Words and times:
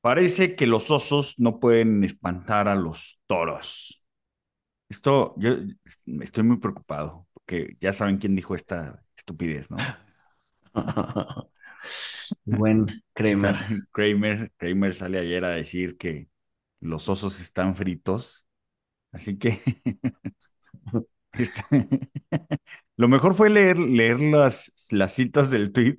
Parece 0.00 0.56
que 0.56 0.66
los 0.66 0.90
osos 0.90 1.38
no 1.38 1.60
pueden 1.60 2.04
espantar 2.04 2.68
a 2.68 2.74
los 2.74 3.20
toros. 3.26 4.02
Esto, 4.88 5.34
yo 5.38 5.56
estoy 6.22 6.44
muy 6.44 6.58
preocupado, 6.58 7.28
porque 7.34 7.76
ya 7.80 7.92
saben 7.92 8.18
quién 8.18 8.36
dijo 8.36 8.54
esta 8.54 9.04
estupidez, 9.16 9.70
¿no? 9.70 9.76
Buen 12.44 12.86
Kramer. 13.14 13.56
Kramer, 13.92 14.52
Kramer 14.56 14.94
sale 14.94 15.18
ayer 15.18 15.44
a 15.44 15.50
decir 15.50 15.96
que 15.98 16.28
los 16.80 17.08
osos 17.08 17.40
están 17.40 17.76
fritos, 17.76 18.46
así 19.12 19.38
que 19.38 19.60
lo 22.96 23.08
mejor 23.08 23.34
fue 23.34 23.50
leer, 23.50 23.78
leer 23.78 24.20
las, 24.20 24.72
las 24.90 25.12
citas 25.14 25.50
del 25.50 25.72
tweet. 25.72 25.98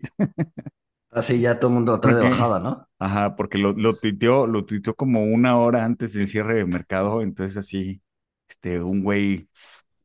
Así 1.11 1.39
ya 1.41 1.59
todo 1.59 1.69
el 1.69 1.75
mundo 1.75 1.99
trae 1.99 2.15
de 2.15 2.21
bajada, 2.23 2.59
¿no? 2.59 2.87
Ajá, 2.99 3.35
porque 3.35 3.57
lo, 3.57 3.73
lo 3.73 3.95
tuiteó, 3.95 4.45
lo 4.47 4.65
tuiteó 4.65 4.95
como 4.95 5.23
una 5.25 5.57
hora 5.57 5.83
antes 5.85 6.13
del 6.13 6.27
cierre 6.27 6.55
de 6.55 6.65
mercado, 6.65 7.21
entonces 7.23 7.57
así, 7.57 8.01
este, 8.47 8.79
un 8.81 9.01
güey, 9.03 9.49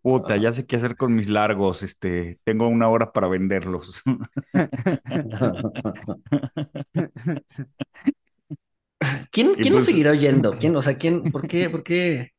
puta, 0.02 0.36
ya 0.38 0.52
sé 0.52 0.66
qué 0.66 0.76
hacer 0.76 0.96
con 0.96 1.14
mis 1.14 1.28
largos, 1.28 1.82
este, 1.82 2.38
tengo 2.44 2.68
una 2.68 2.88
hora 2.88 3.12
para 3.12 3.28
venderlos. 3.28 4.02
¿Quién, 9.30 9.54
quién 9.60 9.74
nos 9.74 9.84
pues- 9.84 9.84
seguirá 9.84 10.10
oyendo? 10.12 10.52
¿Quién, 10.58 10.74
o 10.76 10.82
sea, 10.82 10.96
quién, 10.96 11.30
por 11.30 11.46
qué, 11.46 11.70
por 11.70 11.82
qué? 11.82 12.32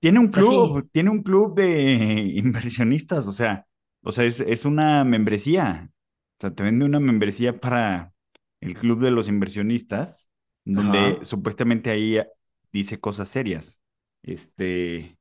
Tiene 0.00 0.18
un 0.18 0.28
O 0.28 0.32
sea, 0.32 0.42
club, 0.42 0.88
tiene 0.92 1.10
un 1.10 1.22
club 1.22 1.54
de 1.54 2.22
inversionistas, 2.34 3.26
o 3.26 3.32
sea, 3.32 3.66
o 4.02 4.10
sea, 4.12 4.24
es, 4.24 4.40
es 4.40 4.64
una 4.64 5.04
membresía. 5.04 5.90
O 6.42 6.48
sea, 6.48 6.54
te 6.54 6.64
vende 6.64 6.84
una 6.84 6.98
membresía 7.00 7.52
para 7.60 8.12
el 8.60 8.74
club 8.76 9.00
de 9.00 9.12
los 9.12 9.28
inversionistas, 9.28 10.28
donde 10.64 11.20
Ajá. 11.20 11.24
supuestamente 11.24 11.90
ahí 11.90 12.18
dice 12.72 12.98
cosas 13.00 13.28
serias. 13.28 13.80
Este, 14.24 15.18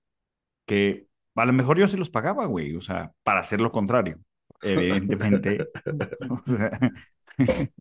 que 0.65 1.07
a 1.35 1.45
lo 1.45 1.53
mejor 1.53 1.79
yo 1.79 1.87
se 1.87 1.97
los 1.97 2.09
pagaba, 2.11 2.45
güey, 2.47 2.75
o 2.75 2.81
sea, 2.81 3.13
para 3.23 3.41
hacer 3.41 3.61
lo 3.61 3.71
contrario, 3.71 4.19
evidentemente. 4.61 5.69
O 6.29 6.41
sea, 6.47 6.79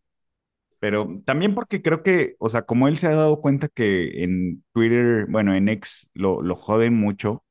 Pero 0.79 1.21
también 1.25 1.53
porque 1.55 1.81
creo 1.81 2.01
que, 2.03 2.35
o 2.39 2.49
sea, 2.49 2.63
como 2.63 2.87
él 2.87 2.97
se 2.97 3.07
ha 3.07 3.11
dado 3.15 3.39
cuenta 3.41 3.67
que 3.67 4.23
en 4.23 4.63
Twitter, 4.73 5.27
bueno, 5.29 5.53
en 5.53 5.69
X 5.69 6.09
lo, 6.13 6.41
lo 6.41 6.55
joden 6.55 6.93
mucho, 6.95 7.43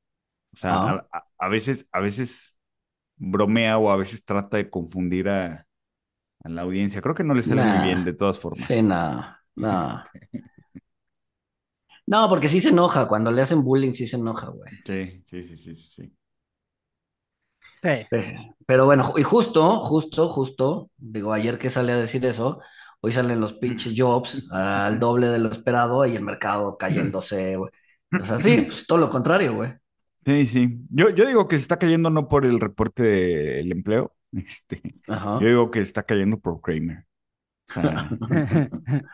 o 0.54 0.56
sea, 0.56 0.74
a- 1.12 1.26
a 1.38 1.48
veces, 1.48 1.88
a 1.92 2.00
veces 2.00 2.56
bromea 3.16 3.78
o 3.78 3.90
a 3.92 3.96
veces 3.96 4.24
trata 4.24 4.58
de 4.58 4.70
confundir 4.70 5.28
a, 5.30 5.66
a 6.40 6.48
la 6.48 6.62
audiencia. 6.62 7.02
Creo 7.02 7.14
que 7.14 7.24
no 7.24 7.34
le 7.34 7.42
sale 7.42 7.62
muy 7.62 7.78
bien 7.78 8.04
de 8.04 8.12
todas 8.14 8.38
formas. 8.38 8.68
Sí, 8.68 8.82
no, 8.82 9.36
no. 9.56 10.04
No, 12.06 12.28
porque 12.28 12.48
sí 12.48 12.60
se 12.60 12.68
enoja, 12.70 13.06
cuando 13.08 13.30
le 13.30 13.40
hacen 13.42 13.64
bullying 13.64 13.92
sí 13.92 14.06
se 14.06 14.16
enoja, 14.16 14.48
güey. 14.50 14.72
Sí, 14.84 15.24
sí, 15.26 15.42
sí, 15.44 15.56
sí, 15.56 15.74
sí. 15.76 15.90
sí. 16.04 16.16
Sí. 17.82 18.06
Pe- 18.08 18.54
Pero 18.66 18.84
bueno, 18.86 19.12
y 19.16 19.22
justo, 19.22 19.80
justo, 19.80 20.28
justo, 20.28 20.90
digo, 20.96 21.32
ayer 21.32 21.58
que 21.58 21.70
sale 21.70 21.92
a 21.92 21.96
decir 21.96 22.24
eso, 22.24 22.60
hoy 23.00 23.12
salen 23.12 23.40
los 23.40 23.52
pinches 23.54 23.94
jobs 23.96 24.46
al 24.50 24.98
doble 25.00 25.28
de 25.28 25.38
lo 25.38 25.50
esperado 25.50 26.04
y 26.06 26.16
el 26.16 26.22
mercado 26.24 26.76
cayéndose, 26.76 27.56
güey. 27.56 27.70
O 28.16 28.24
sea, 28.24 28.40
sí, 28.40 28.62
pues 28.62 28.86
todo 28.86 28.98
lo 28.98 29.10
contrario, 29.10 29.54
güey. 29.54 29.72
Sí, 30.24 30.46
sí. 30.46 30.68
Yo, 30.90 31.08
yo 31.10 31.26
digo 31.26 31.48
que 31.48 31.56
se 31.56 31.62
está 31.62 31.78
cayendo 31.78 32.10
no 32.10 32.28
por 32.28 32.44
el 32.44 32.60
reporte 32.60 33.02
del 33.02 33.72
empleo, 33.72 34.14
este, 34.46 34.96
Ajá. 35.06 35.40
yo 35.40 35.46
digo 35.48 35.70
que 35.70 35.80
está 35.80 36.02
cayendo 36.04 36.38
por 36.40 36.60
Kramer. 36.60 37.06
O 37.70 37.72
sea, 37.74 38.14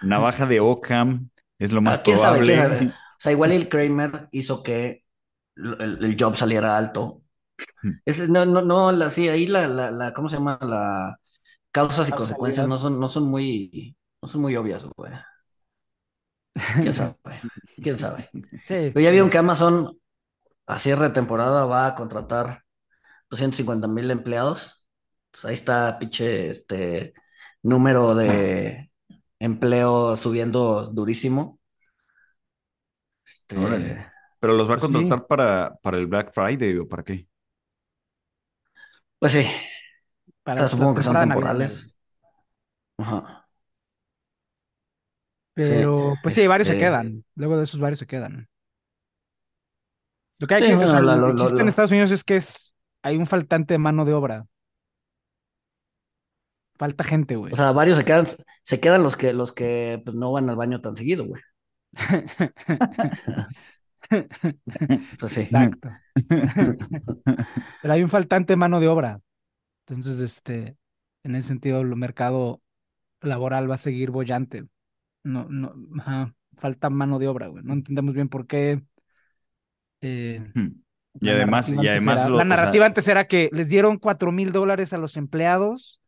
navaja 0.01 0.47
de 0.47 0.61
Ockham 0.61 1.31
es 1.59 1.73
lo 1.73 1.83
más 1.83 1.97
Ah, 1.97 2.03
sabe, 2.17 2.43
quién 2.43 2.57
probable. 2.57 2.57
sabe. 2.59 2.89
O 2.89 3.21
sea, 3.21 3.33
igual 3.33 3.53
el 3.53 3.69
Kramer 3.69 4.29
hizo 4.33 4.63
que 4.63 5.05
el, 5.57 6.05
el- 6.05 6.17
job 6.19 6.37
saliera 6.37 6.77
alto. 6.77 7.23
Ese, 8.05 8.29
no, 8.29 8.47
no, 8.47 8.63
no, 8.63 8.93
la, 8.93 9.11
sí, 9.11 9.29
ahí 9.29 9.47
la, 9.47 9.69
la, 9.69 9.91
la, 9.91 10.15
¿cómo 10.15 10.29
se 10.29 10.37
llama? 10.37 10.59
La 10.63 11.19
causas 11.73 12.09
y 12.09 12.13
consecuencias 12.13 12.69
no 12.69 12.79
son, 12.79 13.01
no 13.01 13.09
son 13.09 13.25
muy, 13.25 13.97
no 14.23 14.29
son 14.29 14.43
muy 14.43 14.57
obvias, 14.57 14.85
güey. 14.97 15.13
Quién 16.81 16.95
sabe, 16.95 17.17
quién 17.83 17.99
sabe. 17.99 18.31
Sí. 18.65 18.93
Pero 18.93 19.01
ya 19.01 19.11
vieron 19.11 19.31
que 19.31 19.39
Amazon 19.39 19.99
a 20.67 20.79
cierre 20.81 21.05
de 21.09 21.11
temporada 21.15 21.67
va 21.67 21.87
a 21.89 21.95
contratar 21.97 22.65
250 23.31 23.89
mil 23.89 24.11
empleados. 24.11 24.86
Pues 25.37 25.45
ahí 25.45 25.53
está, 25.55 25.99
pinche, 25.99 26.49
este 26.49 27.13
número 27.63 28.15
de 28.15 28.91
empleo 29.39 30.17
subiendo 30.17 30.87
durísimo. 30.87 31.61
Este, 33.23 33.59
Órale. 33.59 34.07
Pero 34.41 34.55
los 34.55 34.67
va 34.71 34.75
a 34.75 34.79
Pues 34.79 34.87
sí. 34.89 34.93
contratar 34.95 35.27
para, 35.27 35.75
para 35.83 35.99
el 35.99 36.07
Black 36.07 36.33
Friday 36.33 36.79
o 36.79 36.89
para 36.89 37.05
qué? 37.05 37.29
pues 39.19 39.33
sí, 39.33 39.47
Para 40.43 40.55
o 40.55 40.59
sea, 40.59 40.69
supongo 40.69 40.95
que 40.95 41.03
son 41.03 41.21
temporales. 41.21 41.97
Ajá. 42.99 43.47
Pero, 45.55 45.97
Sí, 46.15 46.21
pues 46.23 46.35
sí, 46.35 46.47
varios 46.47 46.69
se 46.69 46.75
este- 46.75 46.85
quedan. 46.87 47.25
Luego 47.35 47.59
de 47.59 47.65
esos 47.65 47.81
varios 47.81 47.99
se 47.99 48.07
quedan. 48.07 48.49
Lo 50.39 50.47
que 50.47 50.55
hay 50.55 50.63
Sí, 50.63 50.67
que, 50.69 50.75
o 50.75 50.77
bueno, 50.77 50.91
sea, 50.91 51.01
la- 51.01 51.17
lo 51.17 51.21
lo- 51.21 51.27
que 51.29 51.33
lo- 51.33 51.43
existe 51.45 51.63
en 51.63 51.69
Estados 51.69 51.91
Unidos 51.93 52.11
es 52.11 52.25
que 52.25 52.37
es, 52.37 52.75
hay 53.03 53.17
un 53.17 53.27
faltante 53.27 53.75
de 53.75 53.79
mano 53.79 54.05
de 54.05 54.15
obra. 54.15 54.47
Falta 56.79 57.05
gente, 57.05 57.37
güey. 57.37 57.53
O 57.53 57.57
sea, 57.57 57.73
varios 57.73 57.97
se 57.99 58.05
quedan, 58.05 58.27
se 58.63 58.81
quedan 58.81 59.03
los 59.03 59.17
que, 59.17 59.33
los 59.33 59.53
que 59.53 60.01
pues, 60.05 60.17
no 60.17 60.33
van 60.33 60.51
al 60.51 60.57
baño 60.57 60.81
tan 60.81 60.97
seguido, 60.97 61.25
güey. 61.27 61.41
Pues 65.19 65.33
sí. 65.33 65.41
Exacto. 65.43 65.91
Pero 67.83 67.93
hay 67.95 68.03
un 68.03 68.09
faltante 68.09 68.53
de 68.53 68.57
mano 68.57 68.79
de 68.81 68.89
obra. 68.89 69.21
Entonces, 69.87 70.21
este, 70.21 70.77
en 71.25 71.35
ese 71.35 71.49
sentido, 71.49 71.81
el 71.81 71.97
mercado 71.97 72.63
laboral 73.21 73.69
va 73.71 73.75
a 73.75 73.79
seguir 73.79 74.11
bollante. 74.11 74.67
No, 75.25 75.47
no, 75.49 75.75
ajá, 75.99 76.35
falta 76.57 76.89
mano 76.91 77.19
de 77.19 77.29
obra, 77.29 77.49
güey. 77.49 77.65
No 77.65 77.73
entendemos 77.73 78.15
bien 78.15 78.29
por 78.29 78.47
qué. 78.47 78.83
eh, 80.03 80.53
Y 81.21 81.29
además, 81.31 81.69
y 81.69 81.89
además 81.89 82.19
era- 82.19 82.29
lo- 82.29 82.37
la 82.37 82.43
o 82.43 82.47
sea, 82.47 82.57
narrativa 82.57 82.87
antes 82.87 83.09
era 83.09 83.27
que 83.27 83.49
les 83.53 83.69
dieron 83.69 83.99
cuatro 83.99 84.31
mil 84.31 84.53
dólares 84.53 84.93
a 84.93 84.99
los 84.99 85.17
empleados 85.17 86.01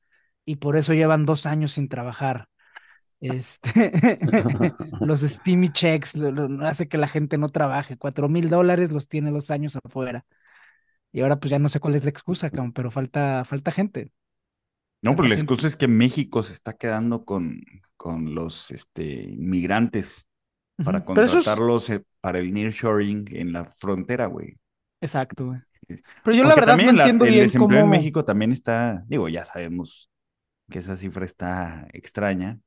y 0.49 0.57
por 0.57 0.77
eso 0.77 0.95
llevan 0.95 1.27
dos 1.27 1.47
años 1.47 1.73
sin 1.73 1.89
trabajar. 1.89 2.47
Este, 3.21 3.93
los 5.01 5.21
Steamy 5.23 5.71
checks 5.71 6.17
lo- 6.17 6.31
lo- 6.31 6.67
hace 6.67 6.89
que 6.89 6.99
la 6.99 7.09
gente 7.09 7.39
no 7.39 7.49
trabaje. 7.49 7.97
Cuatro 7.99 8.29
mil 8.29 8.49
dólares 8.49 8.91
los 8.91 9.09
tiene 9.09 9.31
los 9.31 9.51
años 9.51 9.77
afuera. 9.85 10.25
Y 11.13 11.21
ahora 11.21 11.37
pues 11.41 11.51
ya 11.51 11.59
no 11.59 11.69
sé 11.69 11.81
cuál 11.81 11.95
es 11.95 12.05
la 12.05 12.11
excusa, 12.11 12.51
pero 12.75 12.91
falta, 12.91 13.45
falta 13.45 13.73
gente. 13.73 14.11
No, 15.03 15.15
pero 15.17 15.29
la 15.29 15.35
excusa 15.35 15.67
es 15.67 15.77
que 15.77 15.89
México 15.89 16.43
se 16.43 16.53
está 16.53 16.73
quedando 16.75 17.25
con, 17.25 17.61
con 17.97 18.35
los 18.35 18.71
este, 18.71 19.23
inmigrantes 19.25 20.27
para 20.85 20.99
es- 20.99 21.05
contratarlos 21.05 21.91
eh, 21.91 22.05
para 22.21 22.39
el 22.39 22.53
nearshoring 22.53 23.27
en 23.33 23.53
la 23.53 23.65
frontera, 23.65 24.27
güey. 24.27 24.59
Exacto, 25.01 25.47
güey. 25.47 25.61
Pero 26.23 26.37
yo 26.37 26.45
la 26.45 26.55
verdad 26.55 26.77
no 26.77 26.93
la- 26.93 27.03
entiendo 27.05 27.25
el 27.25 27.31
bien 27.33 27.45
desempleo 27.45 27.85
en. 27.85 27.91
México 27.91 28.25
también 28.25 28.53
está, 28.53 29.03
digo, 29.07 29.29
ya 29.29 29.45
sabemos 29.45 30.11
que 30.71 30.79
esa 30.81 30.97
cifra 30.97 31.25
está 31.27 31.89
extraña. 31.93 32.61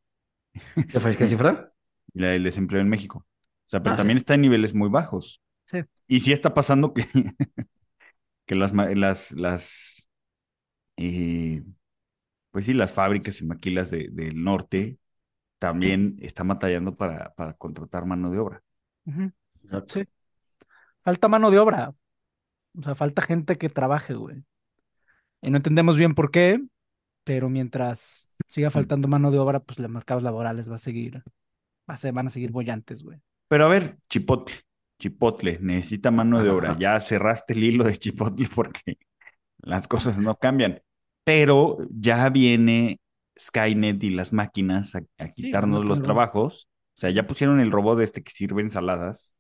¿Qué 0.76 1.00
fue? 1.00 1.16
¿Qué 1.16 1.28
cifra? 1.28 1.74
y 2.14 2.20
la 2.22 2.30
del 2.32 2.44
desempleo 2.44 2.82
en 2.82 2.90
México. 2.90 3.20
O 3.68 3.70
sea, 3.70 3.82
pero 3.82 3.94
Ah, 3.94 3.98
sí. 3.98 4.02
también 4.02 4.18
está 4.18 4.34
en 4.34 4.42
niveles 4.42 4.74
muy 4.74 4.90
bajos. 4.90 5.42
Sí. 5.66 5.80
Y 6.08 6.20
sí 6.22 6.34
está 6.34 6.54
pasando 6.54 6.94
que, 6.94 7.06
que 8.46 8.56
las, 8.56 8.74
las, 8.74 9.32
las, 9.32 10.10
eh, 10.98 11.64
pues 12.52 12.66
sí, 12.68 12.74
las 12.74 12.92
fábricas 12.92 13.42
y 13.42 13.46
maquilas 13.46 13.92
de- 13.92 14.10
del 14.12 14.44
norte 14.44 15.00
también 15.60 16.18
están 16.22 16.48
batallando 16.50 16.96
para, 16.96 17.34
para 17.36 17.54
contratar 17.56 18.06
mano 18.06 18.32
de 18.32 18.40
obra. 18.40 18.64
Sí. 19.88 20.06
Falta 21.04 21.28
mano 21.28 21.52
de 21.52 21.60
obra. 21.60 21.94
O 22.78 22.84
sea, 22.84 22.96
falta 22.96 23.22
gente 23.22 23.58
que 23.58 23.70
trabaje, 23.70 24.14
güey. 24.16 24.44
Y 25.42 25.50
no 25.52 25.58
entendemos 25.58 25.98
bien 25.98 26.16
por 26.16 26.32
qué, 26.32 26.62
pero 27.24 27.50
mientras 27.50 28.34
siga 28.48 28.72
faltando 28.72 29.08
mano 29.08 29.32
de 29.32 29.40
obra, 29.40 29.60
pues 29.60 29.80
los 29.80 29.90
mercados 29.90 30.24
laborales 30.24 30.70
va 30.72 30.76
a 30.76 30.80
seguir, 30.80 31.18
va 31.90 31.94
a 31.96 31.98
ser- 31.98 32.14
van 32.14 32.28
a 32.28 32.30
seguir 32.30 32.52
bollantes, 32.52 33.04
güey. 33.04 33.20
Pero 33.48 33.66
a 33.66 33.70
ver, 33.70 33.98
Chipotle, 34.10 34.56
Chipotle, 35.00 35.60
necesita 35.62 36.12
mano 36.12 36.42
de 36.44 36.50
obra. 36.50 36.78
Ya 36.80 37.00
cerraste 37.00 37.54
el 37.54 37.64
hilo 37.64 37.84
de 37.86 37.98
Chipotle 37.98 38.48
porque 38.56 38.98
las 39.60 39.88
cosas 39.88 40.18
no 40.18 40.36
cambian. 40.38 40.82
Pero 41.24 41.78
ya 41.92 42.30
viene 42.30 43.00
Skynet 43.40 44.04
y 44.04 44.10
las 44.12 44.34
máquinas 44.34 44.96
a, 44.96 45.02
a 45.18 45.30
quitarnos 45.30 45.86
los 45.86 46.02
trabajos. 46.02 46.68
O 46.96 47.00
sea, 47.02 47.10
ya 47.10 47.28
pusieron 47.28 47.60
el 47.60 47.72
robot 47.72 48.02
este 48.02 48.24
que 48.24 48.32
sirve 48.32 48.62
ensaladas. 48.62 49.34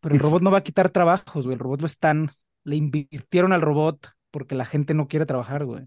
Pero 0.00 0.14
el 0.14 0.20
robot 0.20 0.42
no 0.42 0.50
va 0.50 0.58
a 0.58 0.64
quitar 0.64 0.90
trabajos, 0.90 1.46
güey. 1.46 1.54
El 1.54 1.60
robot 1.60 1.80
lo 1.80 1.86
están, 1.86 2.30
le 2.64 2.76
invirtieron 2.76 3.52
al 3.52 3.62
robot 3.62 4.08
porque 4.30 4.54
la 4.54 4.64
gente 4.64 4.94
no 4.94 5.08
quiere 5.08 5.26
trabajar, 5.26 5.64
güey. 5.64 5.86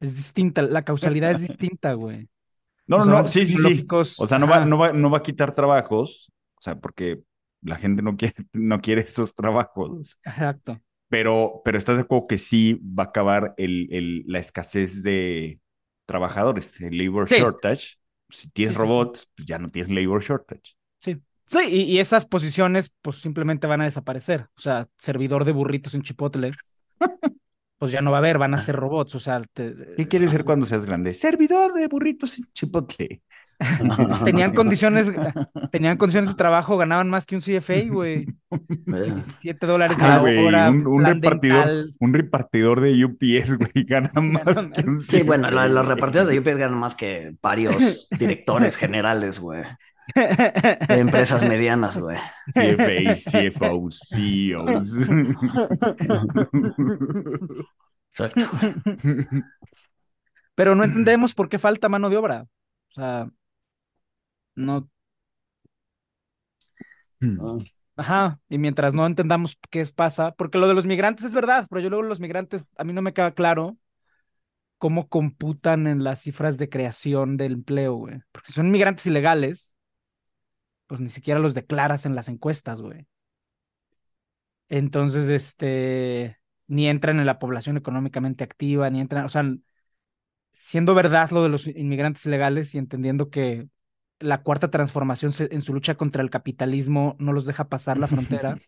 Es 0.00 0.14
distinta, 0.14 0.62
la 0.62 0.84
causalidad 0.84 1.32
es 1.32 1.40
distinta, 1.48 1.92
güey. 1.94 2.28
No, 2.86 2.98
no, 2.98 3.04
no, 3.06 3.24
sí, 3.24 3.46
sí, 3.46 3.56
sí. 3.58 3.86
O 3.90 4.26
sea, 4.26 4.38
no 4.38 4.46
va, 4.48 4.64
no 4.64 4.78
va, 4.78 4.92
no 4.92 5.10
va 5.10 5.18
a 5.18 5.22
quitar 5.22 5.54
trabajos. 5.54 6.32
O 6.56 6.60
sea, 6.62 6.76
porque 6.76 7.20
la 7.62 7.76
gente 7.76 8.02
no 8.02 8.16
quiere, 8.16 8.34
no 8.52 8.80
quiere 8.80 9.02
estos 9.02 9.34
trabajos. 9.34 10.18
Exacto. 10.24 10.80
Pero, 11.08 11.62
pero 11.64 11.78
estás 11.78 11.96
de 11.96 12.02
acuerdo 12.02 12.26
que 12.26 12.38
sí 12.38 12.74
va 12.82 13.04
a 13.04 13.06
acabar 13.06 13.54
el, 13.56 13.88
el- 13.92 14.24
la 14.26 14.38
escasez 14.40 15.02
de 15.02 15.60
trabajadores, 16.06 16.80
el 16.80 16.96
labor 16.98 17.28
Sí. 17.28 17.36
shortage. 17.36 17.96
Si 18.30 18.50
tienes 18.50 18.76
Sí, 18.76 18.82
sí, 18.82 18.86
sí. 18.88 18.94
robots, 18.94 19.30
pues 19.34 19.46
ya 19.46 19.58
no 19.58 19.68
tienes 19.68 19.90
labor 19.90 20.22
shortage. 20.22 20.74
Sí. 20.98 21.20
Sí, 21.46 21.58
y, 21.70 21.80
y 21.84 21.98
esas 21.98 22.26
posiciones, 22.26 22.92
pues 23.00 23.16
simplemente 23.16 23.66
van 23.66 23.80
a 23.80 23.84
desaparecer. 23.86 24.48
O 24.56 24.60
sea, 24.60 24.86
servidor 24.98 25.46
de 25.46 25.52
burritos 25.52 25.94
en 25.94 26.02
Chipotle, 26.02 26.52
pues 27.78 27.92
ya 27.92 28.00
no 28.02 28.10
va 28.10 28.18
a 28.18 28.20
haber, 28.20 28.38
van 28.38 28.54
a 28.54 28.58
ser 28.58 28.76
robots. 28.76 29.14
O 29.14 29.20
sea, 29.20 29.40
te- 29.52 29.74
¿Qué 29.96 30.08
quieres 30.08 30.30
ser 30.30 30.44
cuando 30.44 30.66
seas 30.66 30.84
grande? 30.84 31.14
Servidor 31.14 31.72
de 31.72 31.86
burritos 31.88 32.38
en 32.38 32.44
Chipotle. 32.52 33.22
tenían 34.24 34.54
condiciones, 34.54 35.12
tenían 35.72 35.96
condiciones 35.96 36.30
de 36.30 36.36
trabajo, 36.36 36.76
ganaban 36.76 37.10
más 37.10 37.26
que 37.26 37.34
un 37.34 37.40
CFA, 37.40 37.82
güey. 37.90 38.26
Eh, 38.52 39.12
17 39.14 39.66
dólares 39.66 39.96
Ah, 40.00 40.22
la 40.22 40.42
hora, 40.42 40.70
un, 40.70 41.04
repartidor, 41.04 41.66
dental. 41.66 41.92
un 41.98 42.14
repartidor 42.14 42.80
de 42.80 43.04
UPS, 43.04 43.56
güey, 43.56 43.84
gana 43.84 44.10
más 44.20 44.66
que 44.68 44.82
un 44.88 45.00
Sí, 45.00 45.22
bueno, 45.24 45.48
CFA, 45.48 45.66
lo- 45.66 45.74
los 45.74 45.86
repartidores 45.88 46.30
de 46.30 46.38
UPS 46.38 46.58
ganan 46.58 46.78
más 46.78 46.94
que 46.94 47.34
varios 47.42 48.08
directores 48.16 48.76
generales, 48.76 49.40
güey. 49.40 49.62
De 50.88 51.00
empresas 51.00 51.44
medianas, 51.44 51.98
güey. 51.98 52.16
CFA, 52.52 53.16
CFOs, 53.16 54.00
CEOs. 54.08 54.92
Exacto. 58.10 58.46
Pero 60.54 60.74
no 60.74 60.84
entendemos 60.84 61.34
por 61.34 61.48
qué 61.48 61.58
falta 61.58 61.88
mano 61.88 62.10
de 62.10 62.16
obra. 62.16 62.46
O 62.90 62.92
sea, 62.94 63.28
no, 64.56 64.88
Ah, 67.22 67.58
Ajá, 67.96 68.40
y 68.48 68.58
mientras 68.58 68.94
no 68.94 69.06
entendamos 69.06 69.58
qué 69.70 69.84
pasa, 69.86 70.32
porque 70.32 70.58
lo 70.58 70.68
de 70.68 70.74
los 70.74 70.86
migrantes 70.86 71.26
es 71.26 71.32
verdad, 71.32 71.66
pero 71.68 71.80
yo 71.80 71.90
luego 71.90 72.04
los 72.04 72.20
migrantes, 72.20 72.64
a 72.76 72.84
mí 72.84 72.92
no 72.92 73.02
me 73.02 73.12
queda 73.12 73.32
claro 73.34 73.76
cómo 74.78 75.08
computan 75.08 75.86
en 75.86 76.04
las 76.04 76.22
cifras 76.22 76.58
de 76.58 76.68
creación 76.68 77.38
del 77.38 77.54
empleo, 77.54 77.94
güey. 77.96 78.20
Porque 78.32 78.48
si 78.48 78.54
son 78.54 78.70
migrantes 78.70 79.06
ilegales, 79.06 79.77
pues 80.88 81.00
ni 81.00 81.08
siquiera 81.08 81.38
los 81.38 81.54
declaras 81.54 82.06
en 82.06 82.16
las 82.16 82.28
encuestas, 82.28 82.82
güey. 82.82 83.06
Entonces, 84.68 85.28
este, 85.28 86.38
ni 86.66 86.88
entran 86.88 87.20
en 87.20 87.26
la 87.26 87.38
población 87.38 87.76
económicamente 87.76 88.44
activa, 88.44 88.90
ni 88.90 89.00
entran, 89.00 89.24
o 89.24 89.28
sea, 89.28 89.44
siendo 90.52 90.94
verdad 90.94 91.30
lo 91.30 91.42
de 91.42 91.48
los 91.48 91.66
inmigrantes 91.66 92.26
ilegales 92.26 92.74
y 92.74 92.78
entendiendo 92.78 93.30
que 93.30 93.68
la 94.20 94.42
cuarta 94.42 94.70
transformación 94.70 95.32
en 95.38 95.60
su 95.60 95.72
lucha 95.72 95.94
contra 95.94 96.22
el 96.22 96.30
capitalismo 96.30 97.14
no 97.20 97.32
los 97.32 97.46
deja 97.46 97.68
pasar 97.68 97.98
la 97.98 98.08
frontera 98.08 98.58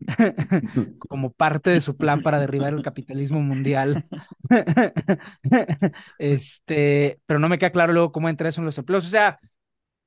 como 0.98 1.32
parte 1.32 1.70
de 1.70 1.80
su 1.80 1.96
plan 1.96 2.22
para 2.22 2.38
derribar 2.38 2.74
el 2.74 2.82
capitalismo 2.82 3.40
mundial. 3.40 4.06
Este, 6.18 7.20
pero 7.26 7.40
no 7.40 7.48
me 7.48 7.58
queda 7.58 7.70
claro 7.70 7.92
luego 7.92 8.12
cómo 8.12 8.28
entra 8.28 8.48
eso 8.48 8.60
en 8.60 8.66
los 8.66 8.78
empleos. 8.78 9.06
O 9.06 9.08
sea, 9.08 9.40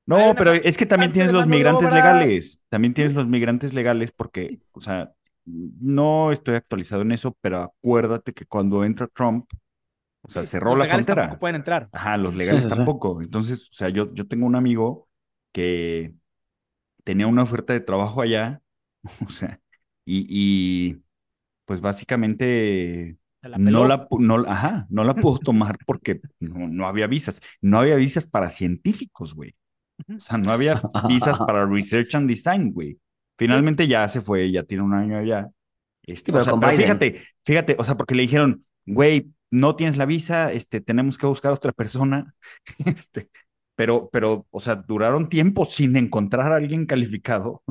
No, 0.06 0.16
una 0.16 0.34
pero 0.34 0.52
es 0.52 0.76
que 0.76 0.86
también 0.86 1.12
tienes 1.12 1.32
los 1.32 1.46
migrantes 1.46 1.92
legales. 1.92 2.60
También 2.68 2.94
tienes 2.94 3.14
los 3.14 3.26
migrantes 3.26 3.74
legales 3.74 4.12
porque, 4.12 4.60
o 4.72 4.80
sea, 4.80 5.12
no 5.44 6.32
estoy 6.32 6.56
actualizado 6.56 7.02
en 7.02 7.12
eso, 7.12 7.36
pero 7.40 7.62
acuérdate 7.62 8.32
que 8.32 8.46
cuando 8.46 8.84
entra 8.84 9.08
Trump, 9.08 9.46
o 10.22 10.30
sea, 10.30 10.44
sí, 10.44 10.50
cerró 10.50 10.70
los 10.70 10.78
la 10.78 10.84
legales 10.84 11.06
frontera. 11.06 11.22
tampoco 11.22 11.40
pueden 11.40 11.56
entrar. 11.56 11.88
Ajá, 11.92 12.16
los 12.16 12.34
legales 12.34 12.64
sí, 12.64 12.70
sí. 12.70 12.76
tampoco. 12.76 13.20
Entonces, 13.22 13.62
o 13.70 13.72
sea, 13.74 13.88
yo, 13.88 14.12
yo 14.14 14.26
tengo 14.26 14.46
un 14.46 14.56
amigo 14.56 15.08
que 15.52 16.14
tenía 17.04 17.26
una 17.26 17.42
oferta 17.44 17.72
de 17.72 17.80
trabajo 17.80 18.22
allá, 18.22 18.60
o 19.26 19.30
sea, 19.30 19.60
y, 20.04 20.26
y 20.28 21.02
pues 21.64 21.80
básicamente 21.80 23.18
la 23.42 23.58
no 23.58 23.86
la, 23.86 24.08
no, 24.18 24.36
ajá, 24.48 24.86
no 24.90 25.04
la 25.04 25.14
pudo 25.14 25.38
tomar 25.38 25.78
porque 25.86 26.20
no, 26.40 26.68
no 26.68 26.86
había 26.88 27.06
visas. 27.06 27.40
No 27.60 27.78
había 27.78 27.96
visas 27.96 28.26
para 28.26 28.50
científicos, 28.50 29.34
güey. 29.34 29.54
O 30.16 30.20
sea, 30.20 30.38
no 30.38 30.52
había 30.52 30.76
visas 31.08 31.38
para 31.38 31.66
research 31.66 32.14
and 32.14 32.28
design, 32.28 32.72
güey. 32.72 32.98
Finalmente 33.38 33.86
ya 33.88 34.08
se 34.08 34.20
fue, 34.20 34.50
ya 34.50 34.62
tiene 34.64 34.82
un 34.84 34.94
año 34.94 35.18
allá. 35.18 35.48
Este, 36.02 36.32
Sí, 36.32 36.32
o 36.32 36.40
pero 36.40 36.44
sea, 36.44 36.52
con 36.52 36.60
pero 36.60 36.72
Biden. 36.72 36.76
fíjate, 36.76 37.22
fíjate, 37.44 37.76
o 37.78 37.84
sea, 37.84 37.96
porque 37.96 38.14
le 38.14 38.22
dijeron, 38.22 38.64
güey, 38.86 39.32
no 39.50 39.76
tienes 39.76 39.96
la 39.96 40.06
visa, 40.06 40.52
este, 40.52 40.80
tenemos 40.80 41.18
que 41.18 41.26
buscar 41.26 41.52
a 41.52 41.54
otra 41.54 41.72
persona. 41.72 42.34
Este, 42.86 43.30
pero, 43.74 44.08
pero, 44.12 44.46
o 44.50 44.60
sea, 44.60 44.76
duraron 44.76 45.28
tiempo 45.28 45.64
sin 45.66 45.96
encontrar 45.96 46.52
a 46.52 46.56
alguien 46.56 46.86
calificado. 46.86 47.62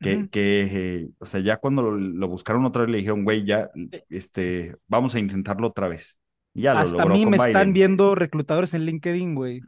Que, 0.00 0.28
que 0.30 0.62
eh, 0.72 1.10
o 1.18 1.26
sea, 1.26 1.40
ya 1.40 1.58
cuando 1.58 1.82
lo, 1.82 1.92
lo 1.92 2.28
buscaron 2.28 2.64
otra 2.64 2.82
vez 2.82 2.90
le 2.90 2.98
dijeron, 2.98 3.24
güey, 3.24 3.44
ya, 3.46 3.70
este, 4.08 4.76
vamos 4.88 5.14
a 5.14 5.18
intentarlo 5.20 5.68
otra 5.68 5.88
vez. 5.88 6.16
Y 6.60 6.64
ya 6.64 6.74
lo 6.74 6.80
Hasta 6.80 7.04
a 7.04 7.06
mí 7.06 7.24
me 7.24 7.38
están 7.38 7.72
viendo 7.72 8.14
reclutadores 8.14 8.74
en 8.74 8.84
LinkedIn, 8.84 9.34
güey. 9.34 9.62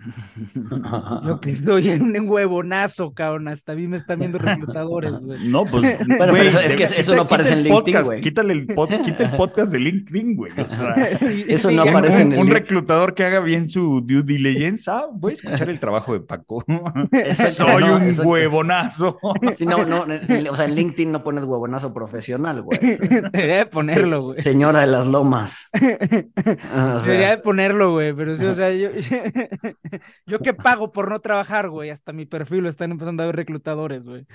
Yo 1.26 1.40
que 1.40 1.50
estoy 1.52 1.88
en 1.88 2.02
un 2.02 2.28
huevonazo, 2.28 3.14
cabrón. 3.14 3.48
Hasta 3.48 3.72
a 3.72 3.76
mí 3.76 3.88
me 3.88 3.96
están 3.96 4.18
viendo 4.18 4.36
reclutadores, 4.38 5.24
güey. 5.24 5.48
No, 5.48 5.64
pues, 5.64 5.96
pero 6.18 6.32
güey, 6.32 6.48
eso- 6.48 6.60
es 6.60 6.74
que 6.74 6.84
eso 6.84 6.94
quita- 6.96 7.16
no 7.16 7.22
aparece 7.22 7.54
en 7.54 7.62
LinkedIn, 7.62 7.84
podcast, 7.84 8.06
güey. 8.06 8.20
Quítale 8.20 8.52
el, 8.52 8.66
pod- 8.66 9.02
quita 9.04 9.24
el 9.24 9.30
podcast 9.38 9.72
de 9.72 9.78
LinkedIn, 9.80 10.36
güey. 10.36 10.52
O 10.52 10.74
sea, 10.76 10.94
Eso 11.48 11.70
no 11.70 11.76
ya 11.86 11.90
un, 11.92 11.96
aparece 11.96 12.20
en 12.22 12.28
un- 12.28 12.32
el 12.34 12.38
un 12.40 12.46
reclutador 12.48 13.14
que 13.14 13.24
haga 13.24 13.40
bien 13.40 13.70
su 13.70 14.02
due 14.02 14.22
diligence. 14.22 14.90
Ah, 14.90 15.06
voy 15.10 15.32
a 15.32 15.34
escuchar 15.36 15.70
el 15.70 15.80
trabajo 15.80 16.12
de 16.12 16.20
Paco. 16.20 16.62
Exacto, 17.12 17.64
Soy 17.64 17.84
no, 17.84 17.96
un 17.96 18.02
exacto. 18.02 18.28
huevonazo. 18.30 19.18
Sí, 19.56 19.64
no, 19.64 19.86
no, 19.86 20.04
o 20.50 20.56
sea, 20.56 20.66
en 20.66 20.74
LinkedIn 20.74 21.10
no 21.10 21.24
pones 21.24 21.44
huevonazo 21.44 21.94
profesional, 21.94 22.60
güey. 22.60 22.78
Debería 22.80 23.56
de 23.56 23.66
ponerlo, 23.66 24.22
güey. 24.24 24.42
Señora 24.42 24.80
de 24.80 24.88
las 24.88 25.06
lomas. 25.06 25.70
O 26.96 27.04
sea, 27.04 27.12
Debería 27.12 27.30
de 27.30 27.38
ponerlo, 27.38 27.92
güey, 27.92 28.12
pero 28.14 28.36
sí, 28.36 28.44
o 28.44 28.54
sea, 28.54 28.72
yo, 28.72 28.90
yo 30.26 30.38
que 30.40 30.54
pago 30.54 30.92
por 30.92 31.10
no 31.10 31.20
trabajar, 31.20 31.68
güey, 31.68 31.90
hasta 31.90 32.12
mi 32.12 32.26
perfil 32.26 32.64
lo 32.64 32.68
están 32.68 32.90
empezando 32.92 33.22
a 33.22 33.26
ver 33.26 33.36
reclutadores, 33.36 34.06
güey. 34.06 34.26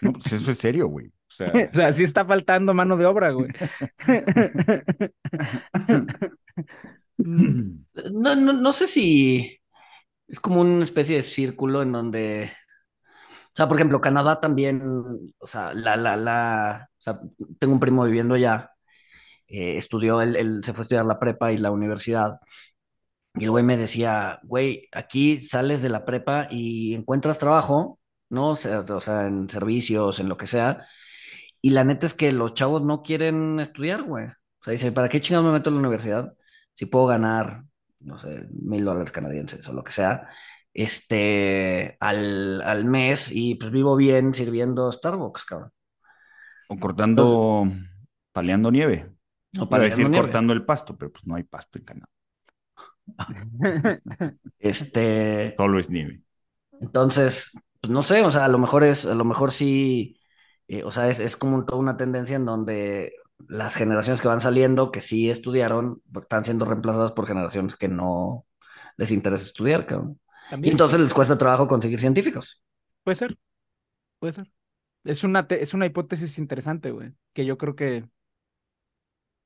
No, 0.00 0.12
pues 0.12 0.32
eso 0.32 0.50
es 0.50 0.58
serio, 0.58 0.86
güey. 0.88 1.06
O 1.08 1.32
sea, 1.32 1.52
O 1.72 1.74
sea, 1.74 1.92
sí 1.92 2.04
está 2.04 2.24
faltando 2.24 2.74
mano 2.74 2.96
de 2.96 3.06
obra, 3.06 3.30
güey. 3.30 3.48
No, 7.18 8.34
no, 8.34 8.52
no 8.52 8.72
sé 8.72 8.86
si 8.86 9.60
es 10.28 10.40
como 10.40 10.60
una 10.62 10.84
especie 10.84 11.16
de 11.16 11.22
círculo 11.22 11.82
en 11.82 11.92
donde, 11.92 12.52
sea, 13.60 13.68
por 13.68 13.76
ejemplo, 13.76 14.00
Canadá 14.00 14.40
también, 14.40 14.82
o 15.38 15.46
sea, 15.46 15.72
la, 15.74 15.96
la, 15.96 16.16
la, 16.16 16.88
o 16.98 17.02
sea, 17.02 17.20
tengo 17.58 17.74
un 17.74 17.80
primo 17.80 18.04
viviendo 18.04 18.34
allá, 18.34 18.72
eh, 19.48 19.76
estudió, 19.78 20.22
él, 20.22 20.36
él 20.36 20.64
se 20.64 20.72
fue 20.72 20.82
a 20.82 20.84
estudiar 20.84 21.06
la 21.06 21.18
prepa 21.18 21.52
y 21.52 21.58
la 21.58 21.70
universidad, 21.70 22.40
y 23.34 23.44
el 23.44 23.50
güey 23.50 23.64
me 23.64 23.76
decía, 23.76 24.40
güey, 24.44 24.88
aquí 24.92 25.40
sales 25.40 25.82
de 25.82 25.88
la 25.88 26.04
prepa 26.04 26.48
y 26.50 26.94
encuentras 26.94 27.38
trabajo, 27.38 28.00
¿no? 28.28 28.50
O 28.50 28.56
sea, 28.56 29.26
en 29.26 29.48
servicios, 29.48 30.20
en 30.20 30.28
lo 30.28 30.36
que 30.36 30.46
sea, 30.46 30.86
y 31.62 31.70
la 31.70 31.84
neta 31.84 32.06
es 32.06 32.14
que 32.14 32.32
los 32.32 32.54
chavos 32.54 32.82
no 32.82 33.02
quieren 33.02 33.60
estudiar, 33.60 34.02
güey. 34.04 34.26
O 34.26 34.64
sea, 34.64 34.72
dice, 34.72 34.92
¿para 34.92 35.08
qué 35.08 35.20
chingados 35.20 35.46
me 35.46 35.52
meto 35.52 35.70
en 35.70 35.76
la 35.76 35.80
universidad 35.80 36.34
si 36.74 36.86
puedo 36.86 37.06
ganar 37.06 37.64
no 38.00 38.18
sé, 38.18 38.46
mil 38.50 38.84
dólares 38.84 39.12
canadienses 39.12 39.66
o 39.68 39.72
lo 39.72 39.84
que 39.84 39.92
sea, 39.92 40.28
este, 40.74 41.96
al, 42.00 42.62
al 42.62 42.84
mes 42.84 43.30
y 43.32 43.56
pues 43.56 43.70
vivo 43.70 43.96
bien 43.96 44.34
sirviendo 44.34 44.90
Starbucks, 44.92 45.44
cabrón. 45.44 45.72
O 46.72 46.74
cortando, 46.84 47.26
paleando 48.34 48.68
nieve. 48.76 48.98
O 49.62 49.64
para 49.70 49.84
decir 49.88 50.08
cortando 50.16 50.52
el 50.52 50.64
pasto, 50.70 50.96
pero 50.98 51.12
pues 51.12 51.26
no 51.26 51.34
hay 51.36 51.44
pasto 51.54 51.78
en 51.78 51.84
Canadá. 51.84 52.10
Este, 54.58 55.56
Solo 55.56 55.78
es 55.78 55.90
nieve. 55.90 56.22
entonces, 56.80 57.52
pues 57.80 57.92
no 57.92 58.02
sé, 58.02 58.22
o 58.24 58.30
sea, 58.30 58.44
a 58.46 58.48
lo 58.48 58.58
mejor 58.58 58.84
es, 58.84 59.06
a 59.06 59.14
lo 59.14 59.24
mejor 59.24 59.50
sí, 59.52 60.18
eh, 60.68 60.82
o 60.84 60.92
sea, 60.92 61.08
es, 61.08 61.18
es 61.20 61.36
como 61.36 61.56
un- 61.56 61.66
toda 61.66 61.80
una 61.80 61.96
tendencia 61.96 62.36
en 62.36 62.46
donde 62.46 63.12
las 63.48 63.74
generaciones 63.74 64.20
que 64.20 64.28
van 64.28 64.40
saliendo, 64.40 64.90
que 64.92 65.00
sí 65.00 65.30
estudiaron, 65.30 66.02
están 66.20 66.44
siendo 66.44 66.64
reemplazadas 66.66 67.12
por 67.12 67.26
generaciones 67.26 67.76
que 67.76 67.88
no 67.88 68.46
les 68.96 69.10
interesa 69.12 69.44
estudiar, 69.44 69.86
cabrón. 69.86 70.20
Y 70.62 70.70
entonces 70.70 71.00
les 71.00 71.14
cuesta 71.14 71.38
trabajo 71.38 71.68
conseguir 71.68 71.98
científicos. 72.00 72.62
puede 73.02 73.16
ser, 73.16 73.38
puede 74.18 74.32
ser. 74.34 74.52
Es 75.04 75.24
una, 75.24 75.46
te- 75.48 75.62
es 75.62 75.74
una 75.74 75.86
hipótesis 75.86 76.38
interesante, 76.38 76.90
güey, 76.92 77.14
que 77.34 77.46
yo 77.46 77.58
creo 77.58 77.76
que 77.76 78.04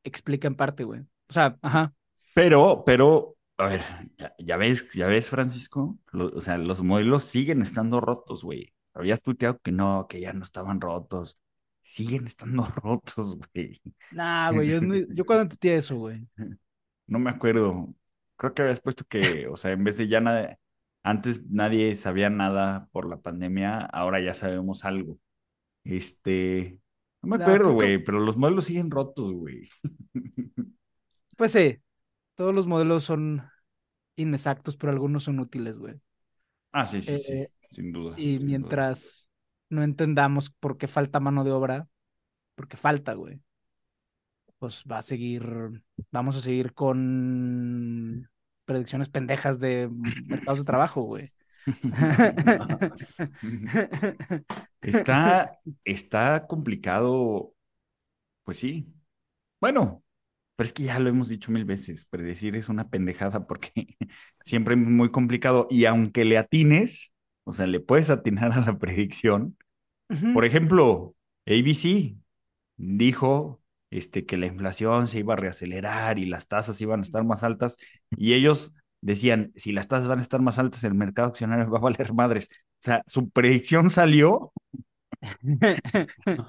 explica 0.04 0.48
en 0.48 0.56
parte, 0.56 0.84
güey. 0.84 1.00
O 1.28 1.32
sea, 1.32 1.58
ajá. 1.62 1.94
Pero, 2.34 2.82
pero, 2.84 3.36
a 3.58 3.66
ver, 3.66 3.80
ya, 4.18 4.34
ya 4.38 4.56
ves, 4.56 4.84
ya 4.92 5.06
ves, 5.06 5.28
Francisco, 5.28 5.98
Lo- 6.12 6.26
o 6.36 6.40
sea, 6.40 6.58
los 6.58 6.82
modelos 6.82 7.24
siguen 7.24 7.62
estando 7.62 8.00
rotos, 8.00 8.42
güey. 8.42 8.72
Habías 8.92 9.20
tuiteado 9.22 9.58
que 9.60 9.72
no, 9.72 10.06
que 10.08 10.20
ya 10.20 10.32
no 10.32 10.44
estaban 10.44 10.80
rotos. 10.80 11.38
Siguen 11.80 12.26
estando 12.26 12.64
rotos, 12.82 13.36
güey. 13.36 13.80
Nah, 14.10 14.50
güey, 14.52 14.68
yo, 14.70 14.80
yo 15.14 15.24
cuando 15.24 15.48
tuiteé 15.48 15.76
eso, 15.76 15.96
güey. 15.96 16.26
No 17.06 17.18
me 17.18 17.30
acuerdo. 17.30 17.94
Creo 18.36 18.54
que 18.54 18.62
habías 18.62 18.80
puesto 18.80 19.04
que, 19.04 19.46
o 19.48 19.56
sea, 19.58 19.72
en 19.72 19.84
vez 19.84 19.98
de 19.98 20.08
ya 20.08 20.20
nada, 20.20 20.58
antes 21.04 21.46
nadie 21.50 21.96
sabía 21.96 22.30
nada 22.30 22.88
por 22.92 23.08
la 23.08 23.22
pandemia, 23.22 23.80
ahora 23.80 24.20
ya 24.22 24.34
sabemos 24.34 24.86
algo. 24.86 25.20
Este, 25.84 26.80
no 27.22 27.30
me 27.30 27.36
acuerdo, 27.36 27.72
güey, 27.74 28.04
pero 28.04 28.20
los 28.20 28.36
modelos 28.38 28.66
siguen 28.66 28.90
rotos, 28.92 29.32
güey. 29.32 29.70
Pues 31.36 31.52
sí, 31.52 31.78
todos 32.36 32.54
los 32.54 32.66
modelos 32.66 33.04
son 33.04 33.42
inexactos, 34.16 34.76
pero 34.78 34.92
algunos 34.92 35.24
son 35.24 35.40
útiles, 35.40 35.78
güey. 35.80 36.00
Ah, 36.72 36.86
sí, 36.86 37.00
sí, 37.02 37.18
sí, 37.18 37.34
Eh, 37.34 37.50
sin 37.70 37.92
duda. 37.92 38.22
Y 38.22 38.38
sin 38.46 38.60
duda. 38.60 38.78
mientras 38.78 39.30
no 39.70 39.82
entendamos 39.82 40.50
por 40.50 40.78
qué 40.78 40.86
falta 40.88 41.20
mano 41.20 41.44
de 41.44 41.52
obra, 41.52 41.88
porque 42.56 42.76
falta, 42.76 43.14
güey, 43.14 43.42
pues 44.58 44.84
va 44.90 44.98
a 44.98 45.02
seguir, 45.02 45.44
vamos 46.10 46.36
a 46.36 46.40
seguir 46.40 46.72
con 46.74 48.28
predicciones 48.64 49.08
pendejas 49.08 49.58
de 49.58 49.90
mercados 50.26 50.60
de 50.60 50.64
trabajo, 50.64 51.02
güey. 51.02 51.32
Está, 54.82 55.58
está 55.84 56.46
complicado, 56.46 57.54
pues 58.44 58.58
sí. 58.58 58.86
Bueno, 59.60 60.04
pero 60.56 60.68
es 60.68 60.72
que 60.74 60.84
ya 60.84 60.98
lo 60.98 61.08
hemos 61.08 61.28
dicho 61.28 61.50
mil 61.50 61.64
veces, 61.64 62.06
predecir 62.06 62.56
es 62.56 62.68
una 62.68 62.88
pendejada 62.90 63.46
porque 63.46 63.72
siempre 64.44 64.74
es 64.74 64.80
muy 64.80 65.10
complicado 65.10 65.66
y 65.70 65.86
aunque 65.86 66.24
le 66.24 66.38
atines, 66.38 67.12
o 67.44 67.52
sea, 67.52 67.66
le 67.66 67.80
puedes 67.80 68.10
atinar 68.10 68.52
a 68.52 68.60
la 68.60 68.78
predicción. 68.78 69.56
Por 70.34 70.44
ejemplo, 70.44 71.16
ABC 71.46 72.16
dijo 72.76 73.62
este, 73.94 74.26
que 74.26 74.36
la 74.36 74.46
inflación 74.46 75.06
se 75.06 75.20
iba 75.20 75.34
a 75.34 75.36
reacelerar 75.36 76.18
y 76.18 76.26
las 76.26 76.48
tasas 76.48 76.80
iban 76.80 77.00
a 77.00 77.02
estar 77.04 77.22
más 77.22 77.44
altas 77.44 77.76
y 78.10 78.34
ellos 78.34 78.74
decían, 79.00 79.52
si 79.54 79.70
las 79.70 79.86
tasas 79.86 80.08
van 80.08 80.18
a 80.18 80.22
estar 80.22 80.42
más 80.42 80.58
altas, 80.58 80.82
el 80.82 80.94
mercado 80.94 81.28
accionario 81.28 81.70
va 81.70 81.78
a 81.78 81.82
valer 81.82 82.12
madres. 82.12 82.48
O 82.50 82.82
sea, 82.82 83.04
su 83.06 83.30
predicción 83.30 83.90
salió, 83.90 84.52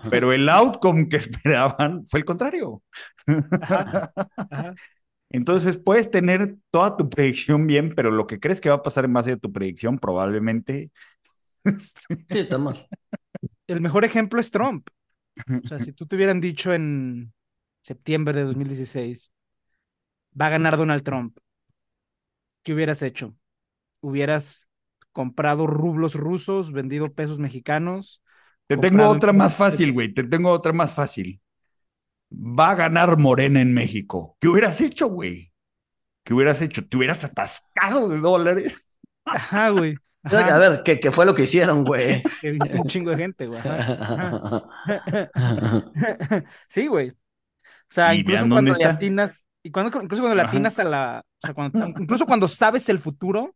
pero 0.09 0.33
el 0.33 0.49
outcome 0.49 1.07
que 1.07 1.17
esperaban 1.17 2.07
fue 2.07 2.21
el 2.21 2.25
contrario. 2.25 2.81
Ajá, 3.61 4.11
ajá. 4.35 4.73
Entonces 5.29 5.77
puedes 5.77 6.09
tener 6.09 6.55
toda 6.71 6.97
tu 6.97 7.09
predicción 7.09 7.67
bien, 7.67 7.93
pero 7.95 8.09
lo 8.09 8.25
que 8.25 8.39
crees 8.39 8.59
que 8.59 8.69
va 8.69 8.75
a 8.75 8.83
pasar 8.83 9.05
en 9.05 9.13
base 9.13 9.33
a 9.33 9.37
tu 9.37 9.51
predicción 9.51 9.99
probablemente... 9.99 10.91
Sí, 12.29 12.39
está 12.39 12.57
mal. 12.57 12.87
El 13.67 13.81
mejor 13.81 14.03
ejemplo 14.05 14.39
es 14.39 14.49
Trump. 14.49 14.87
O 15.63 15.67
sea, 15.67 15.79
si 15.79 15.91
tú 15.93 16.05
te 16.05 16.15
hubieran 16.15 16.39
dicho 16.39 16.73
en 16.73 17.33
septiembre 17.85 18.33
de 18.37 18.43
2016, 18.45 19.31
va 20.39 20.47
a 20.47 20.51
ganar 20.51 20.77
Donald 20.77 21.03
Trump, 21.03 21.37
¿qué 22.63 22.73
hubieras 22.73 23.01
hecho? 23.01 23.35
¿Hubieras 24.01 24.69
comprado 25.13 25.67
rublos 25.67 26.15
rusos, 26.15 26.71
vendido 26.71 27.13
pesos 27.13 27.39
mexicanos? 27.39 28.21
Te 28.67 28.77
tengo 28.77 29.07
otra 29.07 29.31
en- 29.31 29.37
más 29.37 29.55
fácil, 29.55 29.93
güey. 29.93 30.13
Te 30.13 30.23
tengo 30.23 30.51
otra 30.51 30.73
más 30.73 30.93
fácil. 30.93 31.41
Va 32.31 32.71
a 32.71 32.75
ganar 32.75 33.17
Morena 33.17 33.61
en 33.61 33.73
México. 33.73 34.37
¿Qué 34.39 34.47
hubieras 34.47 34.81
hecho, 34.81 35.07
güey? 35.07 35.51
¿Qué 36.23 36.33
hubieras 36.33 36.61
hecho? 36.61 36.87
¿Te 36.87 36.97
hubieras 36.97 37.23
atascado 37.23 38.09
de 38.09 38.19
dólares? 38.19 38.99
Ajá, 39.25 39.69
güey. 39.69 40.01
A 40.23 40.57
ver, 40.57 40.81
¿qué, 40.83 40.99
qué 40.99 41.11
fue 41.11 41.25
lo 41.25 41.35
que 41.35 41.43
hicieron, 41.43 41.83
güey? 41.83 42.23
que 42.39 42.51
dice 42.51 42.77
un 42.77 42.85
chingo 42.87 43.11
de 43.11 43.17
gente, 43.17 43.47
güey. 43.47 43.59
ajá. 43.59 44.65
Sí, 46.69 46.87
güey. 46.87 47.13
O 47.89 47.93
sea, 47.95 48.13
Y 48.13 48.15
incluso 48.15 48.47
cuando 48.49 48.73
le 48.75 48.85
atinas, 48.85 49.47
y 49.63 49.71
cuando, 49.71 50.01
incluso 50.01 50.21
cuando 50.23 50.35
le 50.35 50.41
atinas 50.41 50.79
a 50.79 50.83
la, 50.83 51.21
o 51.25 51.41
sea, 51.45 51.53
cuando, 51.53 51.75
incluso 51.97 52.25
cuando 52.25 52.47
sabes 52.47 52.89
el 52.89 52.99
futuro, 52.99 53.55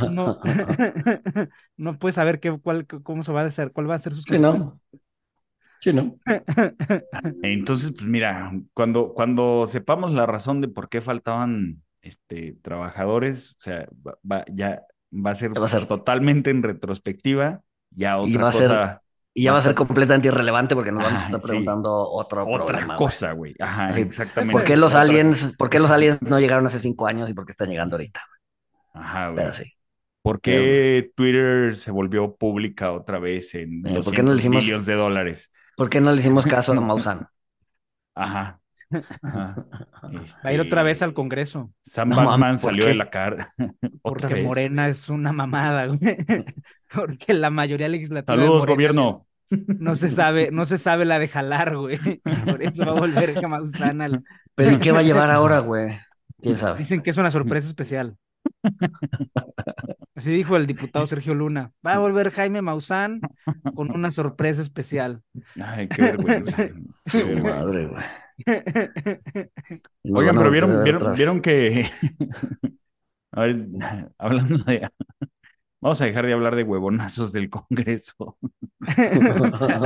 no, 0.00 0.38
no 1.76 1.98
puedes 1.98 2.14
saber 2.16 2.40
qué, 2.40 2.56
cuál, 2.60 2.86
cómo 2.86 3.22
se 3.22 3.32
va 3.32 3.42
a 3.42 3.46
hacer, 3.46 3.72
cuál 3.72 3.90
va 3.90 3.94
a 3.96 3.98
ser 3.98 4.14
su 4.14 4.24
Sí, 4.24 4.38
¿no? 4.38 4.80
Sí, 5.80 5.92
¿no? 5.92 6.18
Entonces, 7.42 7.92
pues 7.92 8.04
mira, 8.08 8.52
cuando, 8.74 9.14
cuando 9.14 9.66
sepamos 9.66 10.12
la 10.12 10.26
razón 10.26 10.60
de 10.60 10.68
por 10.68 10.88
qué 10.88 11.00
faltaban 11.00 11.82
este, 12.02 12.54
trabajadores, 12.62 13.52
o 13.52 13.56
sea, 13.60 13.88
va, 14.06 14.18
va- 14.30 14.44
ya 14.52 14.82
va 15.12 15.30
a 15.30 15.34
ser, 15.34 15.52
va 15.60 15.66
a 15.66 15.68
ser. 15.68 15.86
totalmente 15.86 16.50
en 16.50 16.62
retrospectiva, 16.62 17.62
ya 17.90 18.18
Y 18.20 18.36
otra 18.36 18.44
va 18.44 18.48
a 18.50 18.52
ser 18.52 18.78
cosa, 18.78 19.02
Y 19.38 19.42
ya 19.42 19.52
va 19.52 19.58
a 19.58 19.62
ser 19.62 19.74
completamente 19.74 20.28
irrelevante 20.28 20.74
porque 20.74 20.90
nos 20.90 21.02
vamos 21.04 21.20
a 21.20 21.24
estar 21.26 21.40
sí. 21.42 21.46
preguntando 21.46 21.92
otro 21.92 22.46
otra 22.48 22.64
problema, 22.64 22.96
cosa, 22.96 23.32
güey. 23.32 23.54
Ajá, 23.60 23.88
Así, 23.88 24.00
exactamente. 24.00 24.50
¿Por 24.50 24.64
qué 24.64 24.78
los 24.78 24.92
Otra- 24.92 25.02
aliens, 25.02 25.54
por 25.58 25.68
qué 25.68 25.78
los 25.78 25.90
aliens 25.90 26.22
no 26.22 26.40
llegaron 26.40 26.64
hace 26.66 26.78
cinco 26.78 27.06
años 27.06 27.28
y 27.28 27.34
por 27.34 27.44
qué 27.44 27.52
están 27.52 27.68
llegando 27.68 27.96
ahorita? 27.96 28.22
Ajá, 28.94 29.26
güey. 29.26 29.36
Pero 29.36 29.52
sí. 29.52 29.70
¿Por 30.22 30.40
qué 30.40 31.12
Twitter 31.14 31.76
se 31.76 31.90
volvió 31.90 32.34
pública 32.34 32.92
otra 32.92 33.18
vez 33.18 33.54
en 33.54 33.82
¿por 33.82 34.10
qué 34.14 34.22
no 34.22 34.30
le 34.30 34.36
200 34.36 34.38
hicimos- 34.40 34.64
billones 34.64 34.86
de 34.86 34.94
dólares? 34.94 35.50
¿Por 35.76 35.90
qué 35.90 36.00
no 36.00 36.12
le 36.12 36.20
hicimos 36.20 36.46
caso 36.46 36.72
a 36.72 36.74
Maussan? 36.80 37.28
Ajá. 38.14 38.58
Va 38.92 40.50
a 40.50 40.52
ir 40.52 40.60
otra 40.60 40.80
Este, 40.80 40.84
vez 40.84 41.02
al 41.02 41.14
Congreso, 41.14 41.72
Sam 41.84 42.10
No 42.10 42.16
¿por 42.24 42.58
salió 42.58 42.86
de 42.86 42.94
la 42.94 43.10
cara. 43.10 43.54
Porque 44.02 44.26
vez. 44.34 44.44
Morena 44.44 44.88
es 44.88 45.08
una 45.08 45.32
mamada, 45.32 45.86
güey. 45.86 45.98
Porque 46.94 47.34
la 47.34 47.50
mayoría 47.50 47.88
legislativa 47.88 48.36
de 48.36 48.42
Saludos, 48.42 48.62
Morena 48.62 48.74
gobierno. 48.74 49.26
no 49.50 49.96
se 49.96 50.08
sabe, 50.08 50.50
no 50.52 50.64
se 50.64 50.78
sabe 50.78 51.04
la 51.04 51.18
de 51.18 51.28
jalar, 51.28 51.76
güey. 51.76 51.98
Por 52.46 52.62
eso 52.62 52.84
va 52.84 52.92
a 52.92 53.00
volver 53.00 53.34
Maussan 53.48 54.02
al... 54.02 54.24
¿Pero 54.54 54.72
y 54.72 54.78
qué 54.78 54.92
va 54.92 55.00
a 55.00 55.04
llevar 55.04 55.30
ahora, 55.30 55.58
güey? 55.60 55.98
¿Quién 56.40 56.56
sabe? 56.56 56.78
Dicen 56.78 57.02
que 57.02 57.10
es 57.10 57.16
una 57.16 57.30
sorpresa 57.30 57.68
especial. 57.68 58.16
Así 60.14 60.30
dijo 60.30 60.56
el 60.56 60.66
diputado 60.66 61.06
Sergio 61.06 61.34
Luna. 61.34 61.72
Va 61.86 61.94
a 61.94 61.98
volver 61.98 62.30
Jaime 62.30 62.62
Maussan 62.62 63.20
con 63.74 63.90
una 63.90 64.10
sorpresa 64.10 64.62
especial. 64.62 65.22
Ay, 65.60 65.88
qué 65.88 66.02
vergüenza. 66.02 66.56
Qué 66.56 66.74
Su 67.04 67.36
madre, 67.38 67.86
güey. 67.86 68.04
Oigan, 70.04 70.36
pero 70.36 70.50
vieron, 70.50 70.84
vieron, 70.84 71.14
vieron 71.14 71.40
que. 71.40 71.90
A 73.32 73.40
ver, 73.42 73.66
hablando 74.18 74.58
de. 74.58 74.88
Vamos 75.80 76.00
a 76.00 76.06
dejar 76.06 76.26
de 76.26 76.32
hablar 76.32 76.56
de 76.56 76.62
huevonazos 76.62 77.32
del 77.32 77.50
Congreso, 77.50 78.38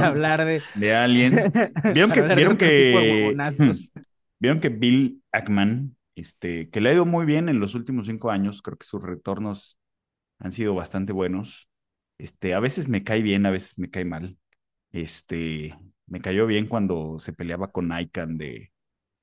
Hablar 0.02 0.44
de. 0.44 0.62
de 0.76 0.94
aliens. 0.94 1.50
¿Vieron 1.92 2.12
que, 2.12 2.22
vieron 2.22 2.56
que, 2.56 3.34
vieron 4.38 4.60
que 4.60 4.68
Bill 4.68 5.22
Ackman, 5.32 5.96
este, 6.14 6.70
que 6.70 6.80
le 6.80 6.90
ha 6.90 6.94
ido 6.94 7.04
muy 7.06 7.26
bien 7.26 7.48
en 7.48 7.58
los 7.58 7.74
últimos 7.74 8.06
cinco 8.06 8.30
años, 8.30 8.62
creo 8.62 8.78
que 8.78 8.86
sus 8.86 9.02
retornos 9.02 9.78
han 10.38 10.52
sido 10.52 10.74
bastante 10.74 11.12
buenos. 11.12 11.68
Este, 12.18 12.54
a 12.54 12.60
veces 12.60 12.88
me 12.88 13.02
cae 13.02 13.20
bien, 13.20 13.44
a 13.46 13.50
veces 13.50 13.78
me 13.78 13.90
cae 13.90 14.04
mal. 14.04 14.38
Este, 14.92 15.76
me 16.10 16.20
cayó 16.20 16.46
bien 16.46 16.68
cuando 16.68 17.18
se 17.20 17.32
peleaba 17.34 17.72
con 17.72 17.92
ICANN 17.98 18.38
de, 18.38 18.72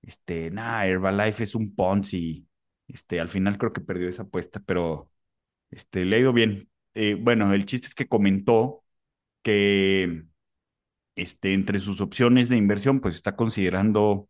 este, 0.04 0.52
nah, 0.52 0.86
Herbalife 0.86 1.44
es 1.44 1.56
un 1.56 1.76
Ponzi. 1.76 2.48
Este, 2.88 3.20
al 3.22 3.30
final 3.30 3.58
creo 3.58 3.74
que 3.74 3.82
perdió 3.82 4.10
esa 4.10 4.24
apuesta, 4.24 4.62
pero 4.62 5.12
este, 5.72 6.06
le 6.06 6.18
ha 6.18 6.20
ido 6.20 6.34
bien. 6.34 6.70
Eh, 6.96 7.16
bueno, 7.20 7.54
el 7.54 7.66
chiste 7.66 7.88
es 7.88 7.96
que 7.96 8.08
comentó 8.08 8.84
que 9.44 10.26
este, 11.16 11.54
entre 11.54 11.80
sus 11.80 12.02
opciones 12.02 12.50
de 12.50 12.58
inversión, 12.58 13.00
pues 13.00 13.16
está 13.16 13.36
considerando 13.36 14.30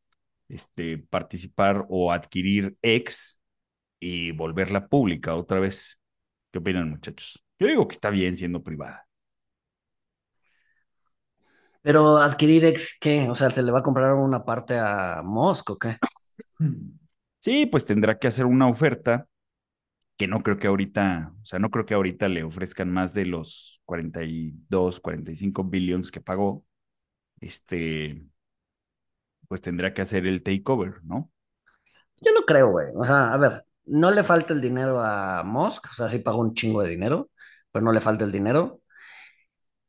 este, 0.50 0.98
participar 1.00 1.86
o 1.90 2.12
adquirir 2.12 2.78
X 2.82 3.40
y 4.00 4.32
volverla 4.32 4.88
pública 4.88 5.36
otra 5.36 5.60
vez. 5.60 6.00
¿Qué 6.52 6.60
opinan, 6.60 6.92
muchachos? 6.92 7.44
Yo 7.60 7.68
digo 7.68 7.88
que 7.88 7.94
está 7.94 8.10
bien 8.10 8.36
siendo 8.38 8.64
privada. 8.64 9.07
Pero 11.88 12.18
adquirir 12.18 12.66
ex, 12.66 12.98
¿qué? 13.00 13.30
O 13.30 13.36
sea, 13.36 13.50
¿se 13.50 13.64
le 13.64 13.72
va 13.72 13.80
a 13.80 13.82
comprar 13.82 14.14
una 14.14 14.44
parte 14.44 14.78
a 14.78 15.22
Musk 15.24 15.70
o 15.70 15.80
qué? 15.80 15.96
Sí, 17.40 17.66
pues 17.66 17.86
tendrá 17.86 18.20
que 18.20 18.28
hacer 18.28 18.46
una 18.46 18.68
oferta 18.68 19.26
que 20.18 20.28
no 20.28 20.44
creo 20.44 20.58
que 20.58 20.68
ahorita, 20.68 21.32
o 21.42 21.46
sea, 21.46 21.60
no 21.60 21.70
creo 21.72 21.86
que 21.86 21.94
ahorita 21.94 22.28
le 22.28 22.44
ofrezcan 22.44 22.92
más 22.92 23.14
de 23.14 23.26
los 23.26 23.80
42, 23.86 25.00
45 25.00 25.64
billones 25.64 26.12
que 26.12 26.20
pagó. 26.20 26.66
Este, 27.40 28.22
pues 29.48 29.62
tendrá 29.62 29.94
que 29.94 30.02
hacer 30.02 30.28
el 30.28 30.44
takeover, 30.44 30.96
¿no? 31.06 31.32
Yo 32.20 32.34
no 32.34 32.42
creo, 32.42 32.70
güey. 32.72 32.88
O 32.96 33.06
sea, 33.06 33.32
a 33.32 33.38
ver, 33.38 33.64
no 33.86 34.12
le 34.12 34.26
falta 34.26 34.52
el 34.54 34.60
dinero 34.60 35.00
a 35.02 35.42
Musk, 35.46 35.86
o 35.92 35.94
sea, 35.94 36.10
sí 36.10 36.20
pagó 36.20 36.42
un 36.42 36.54
chingo 36.54 36.84
de 36.84 36.90
dinero, 36.90 37.30
pero 37.72 37.86
no 37.86 37.94
le 37.94 38.02
falta 38.02 38.26
el 38.26 38.34
dinero. 38.34 38.82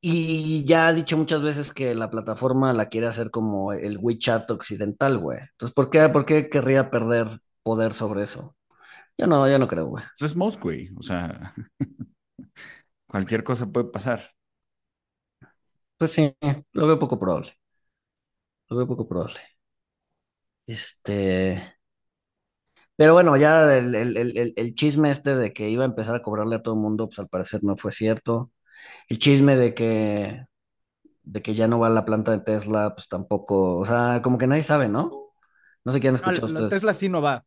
Y 0.00 0.64
ya 0.64 0.86
ha 0.88 0.92
dicho 0.92 1.16
muchas 1.16 1.42
veces 1.42 1.72
que 1.72 1.94
la 1.94 2.08
plataforma 2.10 2.72
la 2.72 2.88
quiere 2.88 3.08
hacer 3.08 3.30
como 3.30 3.72
el 3.72 3.98
WeChat 3.98 4.48
occidental, 4.50 5.18
güey. 5.18 5.38
Entonces, 5.40 5.74
¿por 5.74 5.90
qué, 5.90 6.08
por 6.08 6.24
qué 6.24 6.48
querría 6.48 6.90
perder 6.90 7.40
poder 7.64 7.92
sobre 7.94 8.22
eso? 8.22 8.56
Yo 9.18 9.26
no, 9.28 9.48
yo 9.48 9.58
no 9.58 9.68
creo, 9.68 9.86
güey. 9.88 10.04
Eso 10.16 10.26
es 10.26 10.36
Musk, 10.36 10.60
güey. 10.62 10.90
O 10.96 11.02
sea, 11.02 11.54
cualquier 13.06 13.44
cosa 13.44 13.66
puede 13.66 13.86
pasar. 13.90 14.32
Pues 15.96 16.12
sí, 16.12 16.34
lo 16.72 16.86
veo 16.88 16.98
poco 16.98 17.18
probable. 17.18 17.56
Lo 18.68 18.76
veo 18.76 18.86
poco 18.86 19.06
probable. 19.06 19.40
Este. 20.66 21.58
Pero 22.96 23.12
bueno, 23.14 23.36
ya 23.36 23.76
el, 23.78 23.94
el- 23.94 24.16
el- 24.16 24.52
el 24.56 24.74
chisme 24.74 25.10
este 25.10 25.36
de 25.36 25.52
que 25.52 25.68
iba 25.68 25.84
a 25.84 25.86
empezar 25.86 26.14
a 26.16 26.22
cobrarle 26.22 26.56
a 26.56 26.62
todo 26.62 26.74
el 26.74 26.80
mundo, 26.80 27.06
pues 27.08 27.18
al 27.20 27.28
parecer 27.28 27.62
no 27.64 27.76
fue 27.76 27.92
cierto. 27.92 28.50
El 29.08 29.18
chisme 29.18 29.56
de 29.56 29.74
que, 29.74 30.46
de 31.24 31.42
que 31.42 31.54
ya 31.56 31.68
no 31.68 31.80
va 31.80 31.88
a 31.88 31.90
la 31.90 32.04
planta 32.06 32.32
de 32.32 32.40
Tesla, 32.42 32.94
pues 32.94 33.08
tampoco. 33.08 33.78
O 33.78 33.86
sea, 33.86 34.20
como 34.22 34.38
que 34.38 34.46
nadie 34.48 34.62
sabe, 34.62 34.88
¿no? 34.88 35.10
No 35.84 35.92
sé 35.92 36.00
qué 36.00 36.08
han 36.08 36.14
escuchado 36.16 36.46
ustedes. 36.46 36.68
Tesla 36.74 36.94
sí 36.94 37.08
no 37.08 37.20
va. 37.22 37.44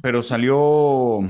Pero 0.00 0.22
salió, 0.22 1.20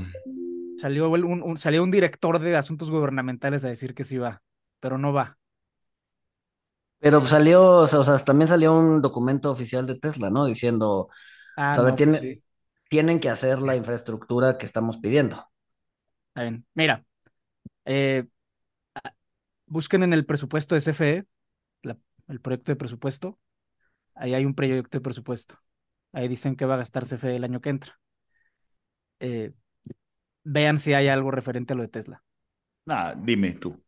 Salió 0.75 1.09
un, 1.09 1.43
un- 1.43 1.57
salió 1.57 1.83
un 1.83 1.91
director 1.91 2.39
de 2.39 2.55
asuntos 2.55 2.89
gubernamentales 2.91 3.63
a 3.65 3.69
decir 3.69 3.93
que 3.95 4.03
sí 4.05 4.17
va, 4.17 4.43
pero 4.79 4.97
no 4.97 5.11
va. 5.13 5.37
Pero 6.99 7.25
salió, 7.25 7.77
o 7.79 7.87
sea, 7.87 7.99
o 7.99 8.03
sea, 8.03 8.17
también 8.19 8.47
salió 8.47 8.73
un 8.73 9.01
documento 9.01 9.51
oficial 9.51 9.85
de 9.87 9.99
Tesla, 9.99 10.29
¿no? 10.29 10.45
Diciendo, 10.45 11.09
Ah, 11.55 11.75
a 11.75 11.83
ver, 11.83 11.95
no, 11.95 11.95
tiene- 11.95 12.17
pues 12.19 12.19
sí. 12.19 12.43
tienen 12.89 13.19
que 13.19 13.29
hacer 13.31 13.61
la 13.61 13.75
infraestructura 13.77 14.57
que 14.57 14.65
estamos 14.67 14.97
pidiendo. 14.99 15.37
Está 16.29 16.43
bien. 16.43 16.65
Mira, 16.73 17.05
eh, 17.87 18.25
a- 18.95 19.13
busquen 19.67 20.03
en 20.03 20.13
el 20.13 20.25
presupuesto 20.25 20.75
de 20.75 20.81
CFE, 20.81 21.25
la- 21.83 21.97
el 22.29 22.41
proyecto 22.41 22.71
de 22.71 22.77
presupuesto. 22.77 23.39
Ahí 24.15 24.33
hay 24.35 24.45
un 24.45 24.55
proyecto 24.55 24.97
de 24.99 25.01
presupuesto. 25.01 25.59
Ahí 26.13 26.27
dicen 26.27 26.55
que 26.55 26.65
va 26.65 26.75
a 26.75 26.77
gastar 26.77 27.05
CFE 27.05 27.35
el 27.37 27.43
año 27.45 27.61
que 27.61 27.69
entra. 27.71 27.99
Eh, 29.19 29.53
vean 30.43 30.77
si 30.77 30.93
hay 30.93 31.07
algo 31.07 31.31
referente 31.31 31.73
a 31.73 31.75
lo 31.75 31.81
de 31.83 31.89
Tesla. 31.89 32.23
ah, 32.87 33.13
dime 33.17 33.53
tú, 33.53 33.83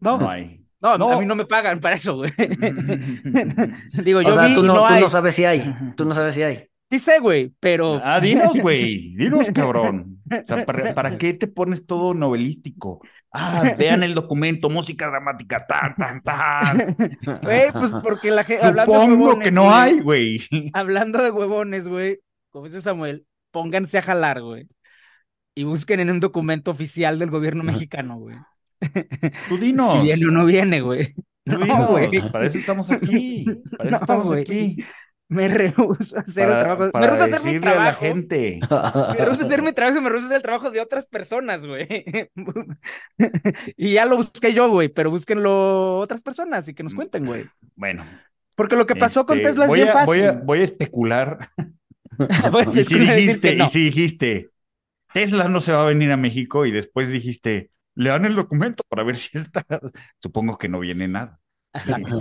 No, 0.00 0.18
no 0.18 0.30
hay. 0.30 0.64
no, 0.80 0.92
a 0.92 0.98
No. 0.98 1.20
mí 1.20 1.26
no 1.26 1.34
me 1.36 1.46
pagan 1.46 1.80
para 1.80 1.96
eso, 1.96 2.16
güey. 2.16 2.30
Digo, 4.04 4.20
O 4.20 4.22
yo 4.22 4.34
sea, 4.34 4.46
vi 4.46 4.54
tú 4.54 4.64
y 4.64 4.66
no, 4.66 4.74
no 4.74 4.86
tú 4.86 4.92
hay. 4.94 5.00
no 5.02 5.08
sabes 5.08 5.34
si 5.34 5.44
hay, 5.44 5.74
tú 5.96 6.04
no 6.04 6.14
sabes 6.14 6.34
si 6.34 6.42
hay. 6.42 6.68
Sí 6.90 6.98
sé, 7.00 7.18
güey, 7.18 7.52
pero 7.58 8.00
Ah, 8.02 8.20
dinos, 8.20 8.60
güey, 8.60 9.14
dinos, 9.16 9.48
cabrón. 9.52 10.20
O 10.30 10.46
sea, 10.46 10.64
¿para, 10.64 10.94
para 10.94 11.18
qué 11.18 11.34
te 11.34 11.48
pones 11.48 11.84
todo 11.86 12.14
novelístico? 12.14 13.00
Ah, 13.32 13.74
vean 13.76 14.02
el 14.02 14.14
documento, 14.14 14.70
música 14.70 15.08
dramática, 15.08 15.58
tan, 15.66 15.94
tan, 15.96 16.22
tan. 16.22 16.96
Güey, 17.42 17.72
pues 17.72 17.90
porque 18.02 18.30
la 18.30 18.44
gente, 18.44 18.64
hablando 18.64 18.92
de 19.00 19.06
Supongo 19.06 19.38
que 19.40 19.50
no 19.50 19.74
hay, 19.74 20.00
güey. 20.00 20.40
Hablando 20.72 21.22
de 21.22 21.30
huevones, 21.30 21.88
güey, 21.88 22.20
como 22.50 22.66
dice 22.66 22.80
Samuel, 22.80 23.26
pónganse 23.50 23.98
a 23.98 24.02
jalar, 24.02 24.40
güey. 24.42 24.68
Y 25.54 25.64
busquen 25.64 26.00
en 26.00 26.10
un 26.10 26.20
documento 26.20 26.70
oficial 26.70 27.18
del 27.18 27.30
gobierno 27.30 27.64
mexicano, 27.64 28.18
güey. 28.18 28.36
Tú 29.48 29.56
dinos. 29.58 29.92
Si 29.92 29.98
viene 30.02 30.26
o 30.26 30.30
no 30.30 30.44
viene, 30.44 30.80
güey. 30.80 31.14
No, 31.46 31.86
güey. 31.88 32.10
para 32.30 32.46
eso 32.46 32.58
estamos 32.58 32.90
aquí. 32.90 33.44
Para 33.76 33.88
eso 33.88 33.90
No, 33.90 33.96
estamos 33.96 34.32
aquí. 34.32 34.76
Me 35.28 35.48
rehuso 35.48 36.16
a 36.16 36.20
hacer 36.20 36.44
el 36.48 36.54
Para, 36.54 36.64
trabajo. 36.64 36.98
Me 36.98 37.06
rehuso 37.06 37.22
a 37.22 37.26
hacer 37.26 37.42
mi 37.42 37.50
a 37.50 37.54
la 37.54 37.60
trabajo. 37.60 38.00
gente. 38.00 38.60
Me 38.70 39.24
rehuso 39.24 39.42
a 39.42 39.46
hacer 39.46 39.62
mi 39.62 39.72
trabajo 39.72 39.98
y 39.98 40.02
me 40.02 40.08
rehuso 40.08 40.24
a 40.24 40.26
hacer 40.28 40.36
el 40.36 40.42
trabajo 40.42 40.70
de 40.70 40.80
otras 40.80 41.06
personas, 41.06 41.66
güey. 41.66 41.86
y 43.76 43.92
ya 43.94 44.04
lo 44.06 44.16
busqué 44.16 44.52
yo, 44.52 44.70
güey, 44.70 44.88
pero 44.88 45.10
búsquenlo 45.10 45.98
otras 45.98 46.22
personas 46.22 46.68
y 46.68 46.74
que 46.74 46.82
nos 46.82 46.94
cuenten, 46.94 47.26
güey. 47.26 47.46
Bueno. 47.74 48.04
Porque 48.54 48.76
lo 48.76 48.86
que 48.86 48.96
pasó 48.96 49.26
con 49.26 49.38
este, 49.38 49.48
Tesla 49.50 49.66
es 49.66 49.72
bien 49.72 49.88
a, 49.88 49.92
fácil. 49.92 50.06
Voy 50.06 50.22
a, 50.22 50.32
voy 50.44 50.60
a 50.60 50.64
especular. 50.64 51.50
Pues, 52.50 52.68
Y 52.74 52.84
si 52.84 52.98
dijiste, 52.98 53.56
no. 53.56 53.66
y 53.66 53.68
si 53.68 53.84
dijiste, 53.84 54.50
Tesla 55.12 55.48
no 55.48 55.60
se 55.60 55.72
va 55.72 55.82
a 55.82 55.86
venir 55.86 56.10
a 56.12 56.16
México 56.16 56.64
y 56.64 56.70
después 56.70 57.10
dijiste, 57.10 57.70
le 57.94 58.10
dan 58.10 58.24
el 58.24 58.34
documento 58.34 58.84
para 58.88 59.02
ver 59.02 59.16
si 59.16 59.36
está. 59.36 59.64
Supongo 60.22 60.56
que 60.56 60.68
no 60.68 60.78
viene 60.78 61.08
nada. 61.08 61.40
Exacto. 61.74 62.18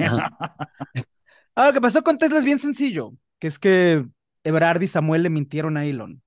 Ah, 1.55 1.67
lo 1.67 1.73
que 1.73 1.81
pasó 1.81 2.03
con 2.03 2.17
Tesla 2.17 2.39
es 2.39 2.45
bien 2.45 2.59
sencillo, 2.59 3.13
que 3.39 3.47
es 3.47 3.59
que 3.59 4.05
Ebrard 4.43 4.81
y 4.81 4.87
Samuel 4.87 5.23
le 5.23 5.29
mintieron 5.29 5.77
a 5.77 5.85
Elon. 5.85 6.21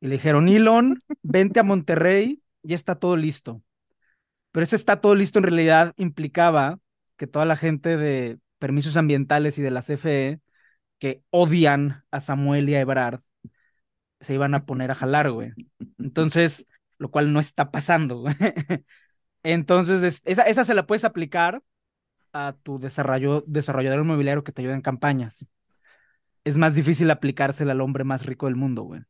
Y 0.00 0.08
le 0.08 0.14
dijeron, 0.16 0.48
Elon, 0.48 1.02
vente 1.22 1.60
a 1.60 1.64
Monterrey, 1.64 2.42
ya 2.62 2.76
está 2.76 2.96
todo 2.98 3.16
listo. 3.16 3.62
Pero 4.52 4.64
ese 4.64 4.76
está 4.76 5.00
todo 5.00 5.14
listo 5.14 5.38
en 5.38 5.44
realidad 5.44 5.94
implicaba 5.98 6.80
que 7.16 7.26
toda 7.26 7.44
la 7.46 7.56
gente 7.56 7.96
de 7.96 8.38
permisos 8.58 8.96
ambientales 8.96 9.58
y 9.58 9.62
de 9.62 9.70
la 9.72 9.82
CFE 9.82 10.40
que 10.98 11.22
odian 11.30 12.04
a 12.10 12.20
Samuel 12.22 12.68
y 12.70 12.74
a 12.76 12.80
Ebrard 12.80 13.20
se 14.20 14.34
iban 14.34 14.54
a 14.54 14.66
poner 14.66 14.90
a 14.90 14.94
jalar, 14.94 15.30
güey. 15.30 15.52
Entonces, 15.98 16.66
lo 16.98 17.10
cual 17.10 17.32
no 17.32 17.40
está 17.40 17.70
pasando, 17.70 18.18
güey. 18.20 18.34
Entonces, 19.42 20.02
es- 20.02 20.22
esa, 20.26 20.42
esa 20.44 20.64
se 20.64 20.74
la 20.74 20.86
puedes 20.86 21.04
aplicar 21.04 21.62
a 22.36 22.52
tu 22.62 22.78
desarrollo, 22.78 23.44
desarrollador 23.46 24.00
inmobiliario 24.00 24.44
que 24.44 24.52
te 24.52 24.62
ayuda 24.62 24.74
en 24.74 24.82
campañas. 24.82 25.46
Es 26.44 26.56
más 26.56 26.74
difícil 26.74 27.10
aplicársela 27.10 27.72
al 27.72 27.80
hombre 27.82 28.04
más 28.04 28.24
rico 28.26 28.46
del 28.46 28.56
mundo, 28.56 28.82
güey. 28.84 29.02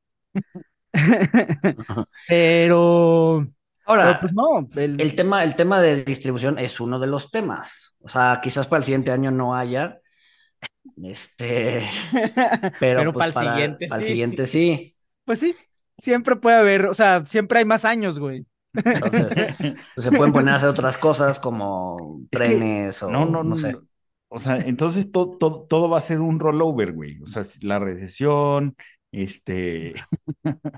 Pero, 0.92 1.86
pero, 2.28 3.46
Ahora, 3.84 4.18
pues 4.20 4.32
no, 4.32 4.68
el- 4.76 5.00
el 5.00 5.14
tema, 5.14 5.44
el 5.44 5.54
tema 5.54 5.80
de 5.80 6.04
distribución 6.04 6.58
es 6.58 6.80
uno 6.80 6.98
de 6.98 7.06
los 7.06 7.30
temas. 7.30 7.96
O 8.00 8.08
sea, 8.08 8.40
quizás 8.42 8.66
para 8.66 8.78
el 8.78 8.84
siguiente 8.84 9.12
año 9.12 9.30
no 9.30 9.54
haya. 9.54 10.00
Este, 11.02 11.86
pero, 12.78 13.00
pero 13.00 13.12
pues 13.12 13.26
para 13.28 13.28
el 13.28 13.34
siguiente 13.34 13.88
para 13.88 14.00
el 14.00 14.06
sí. 14.06 14.12
siguiente 14.12 14.46
sí. 14.46 14.96
Pues 15.24 15.40
sí, 15.40 15.56
siempre 15.98 16.36
puede 16.36 16.56
haber, 16.56 16.86
o 16.86 16.94
sea, 16.94 17.24
siempre 17.26 17.58
hay 17.58 17.64
más 17.64 17.84
años, 17.84 18.18
güey. 18.18 18.46
Entonces, 18.84 19.54
pues, 19.94 20.04
se 20.04 20.12
pueden 20.12 20.32
poner 20.32 20.54
a 20.54 20.56
hacer 20.56 20.68
otras 20.68 20.98
cosas 20.98 21.38
como 21.40 22.20
Es 22.30 22.40
que- 22.40 22.46
trenes 22.46 23.02
o 23.02 23.10
No, 23.10 23.26
no, 23.26 23.42
no 23.42 23.56
sé. 23.56 23.76
O 24.28 24.38
sea, 24.40 24.56
entonces 24.58 25.10
todo, 25.12 25.38
todo, 25.38 25.62
todo 25.68 25.88
va 25.88 25.98
a 25.98 26.00
ser 26.00 26.20
un 26.20 26.40
rollover, 26.40 26.92
güey. 26.92 27.20
O 27.22 27.26
sea, 27.26 27.42
la 27.62 27.78
recesión, 27.78 28.74
este. 29.12 29.94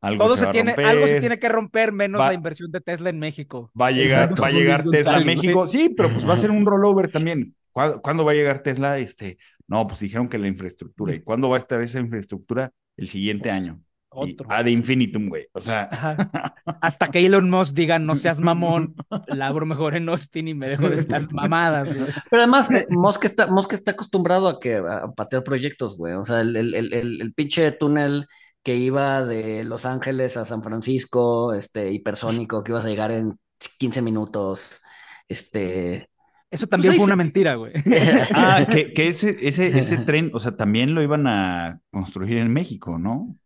algo 0.00 0.24
Todo 0.24 0.34
se 0.34 0.40
se 0.40 0.44
va 0.46 0.50
a 0.50 0.52
tiene, 0.52 0.72
algo 0.72 1.06
se 1.06 1.20
tiene 1.20 1.38
que 1.38 1.48
romper 1.48 1.92
menos 1.92 2.20
Va- 2.20 2.28
la 2.28 2.34
inversión 2.34 2.70
de 2.72 2.80
Tesla 2.80 3.10
en 3.10 3.18
México. 3.18 3.70
Va 3.80 3.88
a 3.88 3.90
llegar, 3.92 4.22
Exacto, 4.24 4.42
va 4.42 4.48
a 4.48 4.50
llegar 4.50 4.84
Luis 4.84 4.98
Tesla 4.98 5.16
a 5.16 5.20
México. 5.24 5.66
Sí, 5.68 5.88
pero 5.96 6.10
pues 6.10 6.28
va 6.28 6.34
a 6.34 6.36
ser 6.38 6.50
un 6.50 6.66
rollover 6.66 7.10
también. 7.12 7.54
¿Cuándo, 7.72 8.02
cuándo 8.02 8.24
va 8.24 8.32
a 8.32 8.34
llegar 8.34 8.62
Tesla? 8.62 8.98
Este, 8.98 9.38
no, 9.68 9.86
pues 9.86 10.00
dijeron 10.00 10.28
que 10.28 10.38
la 10.38 10.48
infraestructura. 10.48 11.14
¿Y 11.14 11.22
cuándo 11.22 11.48
va 11.48 11.56
a 11.56 11.58
estar 11.60 11.80
esa 11.82 12.00
infraestructura? 12.00 12.72
El 12.96 13.08
siguiente 13.08 13.50
año. 13.50 13.80
Otro. 14.10 14.50
ad 14.50 14.66
infinitum, 14.66 15.28
güey. 15.28 15.46
O 15.52 15.60
sea, 15.60 15.88
Ajá. 15.90 16.54
Hasta 16.80 17.08
que 17.08 17.24
Elon 17.24 17.48
Musk 17.48 17.74
diga, 17.74 17.98
no 17.98 18.16
seas 18.16 18.40
mamón, 18.40 18.94
labro 19.28 19.66
mejor 19.66 19.96
en 19.96 20.08
Austin 20.08 20.48
y 20.48 20.54
me 20.54 20.68
dejo 20.68 20.88
de 20.88 20.96
estas 20.96 21.30
mamadas, 21.32 21.96
güey. 21.96 22.10
Pero 22.28 22.42
además, 22.42 22.70
eh, 22.70 22.86
Musk 22.90 23.24
está, 23.24 23.46
Musk 23.46 23.72
está 23.72 23.92
acostumbrado 23.92 24.48
a 24.48 24.58
que 24.60 24.76
a 24.76 25.12
patear 25.16 25.44
proyectos, 25.44 25.96
güey. 25.96 26.14
O 26.14 26.24
sea, 26.24 26.40
el, 26.40 26.56
el, 26.56 26.74
el, 26.74 26.92
el, 26.92 27.20
el 27.20 27.34
pinche 27.34 27.70
túnel 27.72 28.26
que 28.62 28.76
iba 28.76 29.24
de 29.24 29.64
Los 29.64 29.86
Ángeles 29.86 30.36
a 30.36 30.44
San 30.44 30.62
Francisco, 30.62 31.54
este, 31.54 31.92
hipersónico, 31.92 32.62
que 32.62 32.72
ibas 32.72 32.84
a 32.84 32.88
llegar 32.88 33.10
en 33.10 33.38
15 33.78 34.02
minutos. 34.02 34.82
Este. 35.28 36.08
Eso 36.50 36.66
también 36.66 36.90
Pues 36.90 36.94
ahí 36.94 36.98
fue 36.98 37.06
una 37.06 37.16
mentira, 37.16 37.54
güey. 37.54 37.72
ah, 38.34 38.66
que, 38.68 38.92
que 38.92 39.08
ese, 39.08 39.36
ese, 39.40 39.78
ese 39.78 39.98
tren, 39.98 40.30
o 40.34 40.40
sea, 40.40 40.56
también 40.56 40.94
lo 40.94 41.02
iban 41.02 41.26
a 41.28 41.80
construir 41.92 42.38
en 42.38 42.52
México, 42.52 42.98
¿no? 42.98 43.36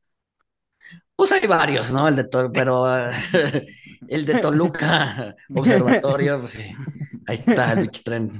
Pues 1.16 1.30
hay 1.32 1.46
varios, 1.46 1.90
¿no? 1.92 2.08
El 2.08 2.16
de 2.16 2.24
Tol- 2.28 2.50
pero 2.52 2.86
el 4.08 4.24
de 4.26 4.38
Toluca 4.40 5.34
Observatorio, 5.54 6.40
pues 6.40 6.52
sí. 6.52 6.62
Ahí 7.26 7.36
está 7.36 7.72
el 7.72 7.82
pinche 7.82 8.02
tren. 8.02 8.30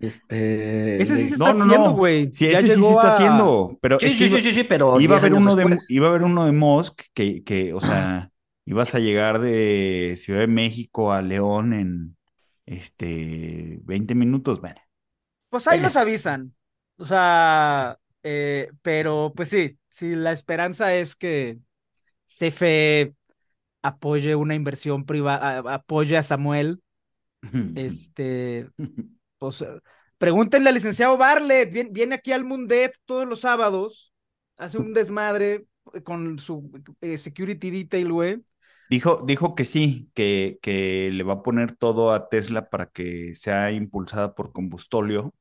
Este. 0.00 1.00
Ese 1.00 1.14
sí 1.16 1.28
se 1.28 1.36
No, 1.36 1.46
está 1.48 1.52
no, 1.58 1.64
haciendo, 1.64 1.90
no. 1.90 1.96
güey. 1.96 2.30
Sí, 2.32 2.48
Ya 2.50 2.58
ese 2.58 2.62
sí 2.62 2.68
se 2.70 2.76
llegó 2.76 2.90
está 2.90 3.08
a- 3.08 3.14
haciendo. 3.14 3.78
Pero 3.80 4.00
Sí, 4.00 4.08
sí, 4.10 4.24
iba, 4.26 4.36
sí, 4.38 4.42
sí, 4.42 4.52
sí, 4.54 4.64
pero 4.64 5.00
iba 5.00 5.16
a 5.16 5.18
10 5.20 5.24
haber 5.24 5.34
uno 5.38 5.54
de, 5.54 5.78
iba 5.88 6.06
a 6.06 6.10
haber 6.10 6.22
uno 6.22 6.44
de 6.46 6.52
Musk 6.52 7.02
que, 7.14 7.44
que, 7.44 7.72
o 7.74 7.80
sea, 7.80 8.30
ibas 8.64 8.94
a 8.94 8.98
llegar 8.98 9.40
de 9.40 10.14
Ciudad 10.16 10.40
de 10.40 10.46
México 10.48 11.12
a 11.12 11.22
León 11.22 11.72
en 11.72 12.16
este 12.66 13.78
20 13.82 14.14
minutos. 14.14 14.60
Bueno, 14.60 14.80
Pues 15.50 15.68
ahí 15.68 15.80
nos 15.80 15.96
avisan. 15.96 16.54
O 16.96 17.04
sea, 17.04 17.98
eh, 18.22 18.70
pero 18.82 19.32
pues 19.36 19.48
sí, 19.50 19.78
sí, 19.88 20.14
la 20.16 20.32
esperanza 20.32 20.94
es 20.94 21.14
que 21.16 21.58
CFE 22.30 23.14
apoye 23.82 24.36
una 24.36 24.54
inversión 24.54 25.04
privada, 25.04 25.74
apoye 25.74 26.16
a 26.16 26.22
Samuel. 26.22 26.80
Este, 27.74 28.68
pues 29.38 29.64
pregúntenle 30.18 30.68
al 30.68 30.74
licenciado 30.74 31.18
viene, 31.18 31.90
viene 31.90 32.14
aquí 32.14 32.32
al 32.32 32.44
Mundet 32.44 32.94
todos 33.06 33.26
los 33.26 33.40
sábados, 33.40 34.12
hace 34.56 34.78
un 34.78 34.92
desmadre 34.92 35.64
con 36.04 36.38
su 36.38 36.70
eh, 37.00 37.18
security 37.18 37.70
detail, 37.70 38.12
güey. 38.12 38.44
Dijo, 38.90 39.22
dijo 39.24 39.54
que 39.54 39.64
sí, 39.64 40.10
que, 40.14 40.58
que 40.62 41.10
le 41.12 41.22
va 41.22 41.34
a 41.34 41.42
poner 41.42 41.76
todo 41.76 42.12
a 42.12 42.28
Tesla 42.28 42.68
para 42.68 42.86
que 42.86 43.34
sea 43.34 43.72
impulsada 43.72 44.34
por 44.34 44.52
combustóleo. 44.52 45.32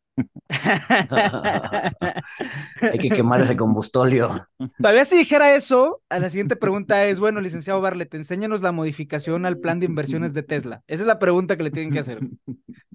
Hay 2.81 2.99
que 2.99 3.09
quemar 3.09 3.41
ese 3.41 3.55
combustóleo. 3.57 4.45
Todavía 4.77 5.05
si 5.05 5.17
dijera 5.17 5.55
eso, 5.55 6.01
a 6.09 6.19
la 6.19 6.29
siguiente 6.29 6.55
pregunta 6.55 7.05
es, 7.05 7.19
bueno, 7.19 7.41
licenciado 7.41 7.81
Bartlett, 7.81 8.13
enséñanos 8.13 8.61
la 8.61 8.71
modificación 8.71 9.45
al 9.45 9.59
plan 9.59 9.79
de 9.79 9.85
inversiones 9.85 10.33
de 10.33 10.43
Tesla. 10.43 10.83
Esa 10.87 11.03
es 11.03 11.07
la 11.07 11.19
pregunta 11.19 11.57
que 11.57 11.63
le 11.63 11.71
tienen 11.71 11.91
que 11.91 11.99
hacer. 11.99 12.19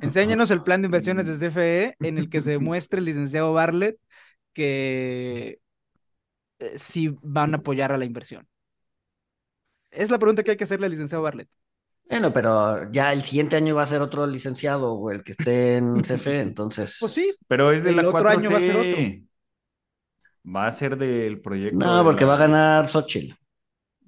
Enséñanos 0.00 0.50
el 0.50 0.62
plan 0.62 0.82
de 0.82 0.86
inversiones 0.86 1.26
de 1.26 1.50
CFE 1.50 1.96
en 2.00 2.18
el 2.18 2.28
que 2.28 2.40
se 2.40 2.52
demuestre 2.52 2.98
el 2.98 3.06
licenciado 3.06 3.52
Bartlett 3.52 3.98
que 4.52 5.58
eh, 6.58 6.78
sí 6.78 7.16
van 7.22 7.54
a 7.54 7.58
apoyar 7.58 7.92
a 7.92 7.98
la 7.98 8.04
inversión. 8.04 8.48
Es 9.90 10.10
la 10.10 10.18
pregunta 10.18 10.42
que 10.42 10.50
hay 10.52 10.56
que 10.56 10.64
hacerle 10.64 10.86
al 10.86 10.92
licenciado 10.92 11.22
Bartlett. 11.22 11.48
Bueno, 12.08 12.32
pero 12.32 12.90
ya 12.92 13.12
el 13.12 13.22
siguiente 13.22 13.56
año 13.56 13.74
va 13.74 13.82
a 13.82 13.86
ser 13.86 14.00
otro 14.02 14.26
licenciado 14.26 14.92
o 14.92 15.10
el 15.10 15.22
que 15.24 15.32
esté 15.32 15.76
en 15.78 16.02
CFE, 16.04 16.40
entonces. 16.40 16.98
Pues 17.00 17.12
sí, 17.12 17.32
Pero 17.48 17.72
es 17.72 17.82
de 17.84 17.90
El 17.90 17.96
la 17.96 18.08
otro 18.08 18.28
año 18.28 18.50
va 18.50 18.58
a 18.58 18.60
ser 18.60 18.76
4T. 18.76 19.26
Va 20.54 20.66
a 20.66 20.70
ser 20.72 20.96
del 20.98 21.40
proyecto. 21.40 21.78
No, 21.78 21.98
de 21.98 22.04
porque 22.04 22.24
la- 22.24 22.28
va 22.30 22.34
a 22.34 22.38
ganar 22.38 22.88
Xochitl. 22.88 23.34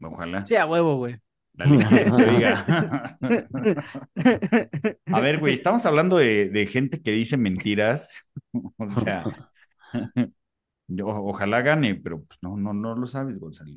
Ojalá. 0.03 0.45
sí, 0.47 0.55
a 0.57 0.67
huevo, 0.67 0.97
güey. 0.97 1.17
La 1.55 1.65
te 2.17 2.31
diga. 2.31 3.19
A 5.07 5.21
ver, 5.21 5.39
güey, 5.39 5.55
estamos 5.55 5.87
hablando 5.87 6.19
de, 6.19 6.51
de 6.51 6.67
gente 6.67 7.01
que 7.01 7.13
dice 7.13 7.39
mentiras. 7.39 8.29
O 8.53 8.91
sea, 9.01 9.25
yo, 10.89 11.07
ojalá 11.09 11.63
gane, 11.63 11.95
pero 11.97 12.23
pues 12.25 12.39
no, 12.43 12.57
no, 12.57 12.73
no 12.75 12.95
lo 12.95 13.07
sabes, 13.07 13.39
Gonzalo. 13.39 13.73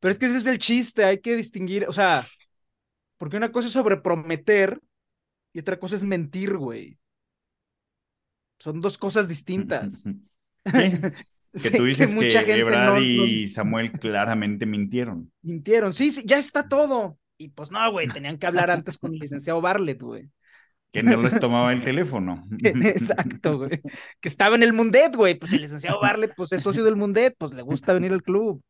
Pero 0.00 0.10
es 0.12 0.18
que 0.18 0.26
ese 0.26 0.36
es 0.36 0.46
el 0.46 0.58
chiste, 0.58 1.04
hay 1.04 1.18
que 1.20 1.34
distinguir, 1.36 1.86
o 1.88 1.92
sea, 1.92 2.26
porque 3.18 3.36
una 3.36 3.52
cosa 3.52 3.68
es 3.68 3.72
sobreprometer 3.72 4.80
y 5.52 5.60
otra 5.60 5.78
cosa 5.78 5.96
es 5.96 6.04
mentir, 6.04 6.56
güey. 6.56 6.98
Son 8.58 8.80
dos 8.80 8.98
cosas 8.98 9.28
distintas. 9.28 10.02
Sí, 11.56 11.70
que 11.70 11.70
tú 11.70 11.84
dices 11.84 12.10
que, 12.10 12.16
mucha 12.16 12.42
gente 12.42 12.64
no- 12.64 12.94
no 12.94 13.00
y 13.00 13.48
Samuel 13.48 13.92
claramente 13.92 14.66
mintieron. 14.66 15.30
mintieron. 15.42 15.92
Sí, 15.92 16.10
sí, 16.10 16.22
ya 16.26 16.38
está 16.38 16.68
todo. 16.68 17.18
Y 17.36 17.50
pues 17.50 17.70
no, 17.70 17.92
güey, 17.92 18.08
tenían 18.08 18.38
que 18.38 18.46
hablar 18.46 18.70
antes 18.70 18.98
con 18.98 19.12
el 19.12 19.20
licenciado 19.20 19.60
Bartlett, 19.60 20.00
güey. 20.02 20.30
Que 20.94 21.02
no 21.02 21.20
les 21.20 21.38
tomaba 21.40 21.72
el 21.72 21.82
teléfono. 21.82 22.44
Exacto, 22.62 23.58
güey. 23.58 23.80
Que 24.20 24.28
estaba 24.28 24.54
en 24.54 24.62
el 24.62 24.72
Mundet, 24.72 25.16
güey. 25.16 25.34
Pues 25.34 25.52
el 25.52 25.62
licenciado 25.62 26.00
Bartlett, 26.00 26.34
pues 26.36 26.52
es 26.52 26.62
socio 26.62 26.84
del 26.84 26.94
Mundet, 26.94 27.34
pues 27.36 27.52
le 27.52 27.62
gusta 27.62 27.92
venir 27.92 28.12
al 28.12 28.22
club. 28.22 28.62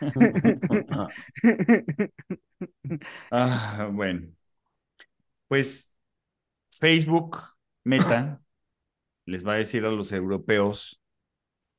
Ah, 3.30 3.88
bueno. 3.92 4.28
Pues 5.48 5.94
Facebook, 6.70 7.38
Meta, 7.84 8.40
les 9.26 9.46
va 9.46 9.54
a 9.54 9.56
decir 9.56 9.84
a 9.84 9.90
los 9.90 10.12
europeos, 10.12 11.00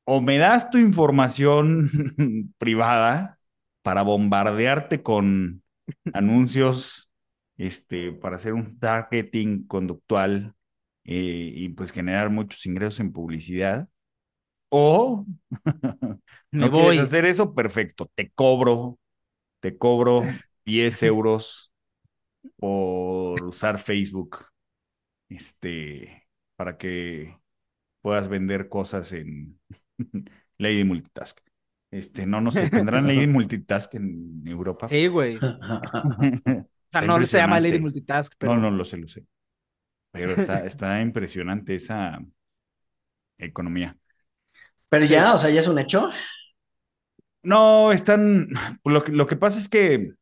o 0.04 0.20
me 0.20 0.38
das 0.38 0.70
tu 0.70 0.78
información 0.78 1.90
privada 2.58 3.38
para 3.82 4.02
bombardearte 4.02 5.02
con 5.02 5.62
anuncios, 6.12 7.05
este, 7.56 8.12
para 8.12 8.36
hacer 8.36 8.52
un 8.52 8.78
targeting 8.78 9.66
conductual 9.66 10.54
eh, 11.04 11.52
y 11.54 11.68
pues 11.70 11.92
generar 11.92 12.30
muchos 12.30 12.64
ingresos 12.66 13.00
en 13.00 13.12
publicidad, 13.12 13.88
o 14.68 15.24
no 16.52 16.70
voy. 16.70 16.96
quieres 16.96 17.10
hacer 17.10 17.24
eso, 17.26 17.54
perfecto, 17.54 18.10
te 18.14 18.30
cobro, 18.30 18.98
te 19.60 19.76
cobro 19.78 20.22
10 20.64 21.02
euros 21.04 21.70
por 22.56 23.42
usar 23.44 23.78
Facebook, 23.78 24.38
este, 25.28 26.26
para 26.56 26.76
que 26.76 27.38
puedas 28.02 28.28
vender 28.28 28.68
cosas 28.68 29.12
en 29.12 29.58
Lady 30.58 30.84
Multitask. 30.84 31.38
Este, 31.90 32.26
no, 32.26 32.40
no 32.40 32.50
sé, 32.50 32.68
¿tendrán 32.68 33.06
Lady 33.06 33.26
Multitask 33.26 33.94
en 33.94 34.42
Europa? 34.46 34.88
Sí, 34.88 35.06
güey. 35.06 35.38
O 36.96 36.98
sea, 36.98 37.08
no 37.08 37.26
se 37.26 37.38
llama. 37.38 37.60
Lady 37.60 37.78
Multitask, 37.78 38.34
pero 38.38 38.54
No, 38.54 38.56
no 38.56 38.70
lo 38.70 38.84
sé, 38.84 38.96
lo 38.98 39.08
sé. 39.08 39.26
Pero 40.12 40.34
está, 40.34 40.58
está 40.66 41.00
impresionante 41.02 41.76
esa 41.76 42.20
economía. 43.38 43.96
Pero 44.88 45.04
ya, 45.04 45.34
o 45.34 45.38
sea, 45.38 45.50
ya 45.50 45.60
es 45.60 45.68
un 45.68 45.78
hecho. 45.78 46.10
No, 47.42 47.92
están. 47.92 48.48
Lo 48.84 49.04
que, 49.04 49.12
lo 49.12 49.26
que 49.26 49.36
pasa 49.36 49.58
es 49.58 49.68
que, 49.68 50.12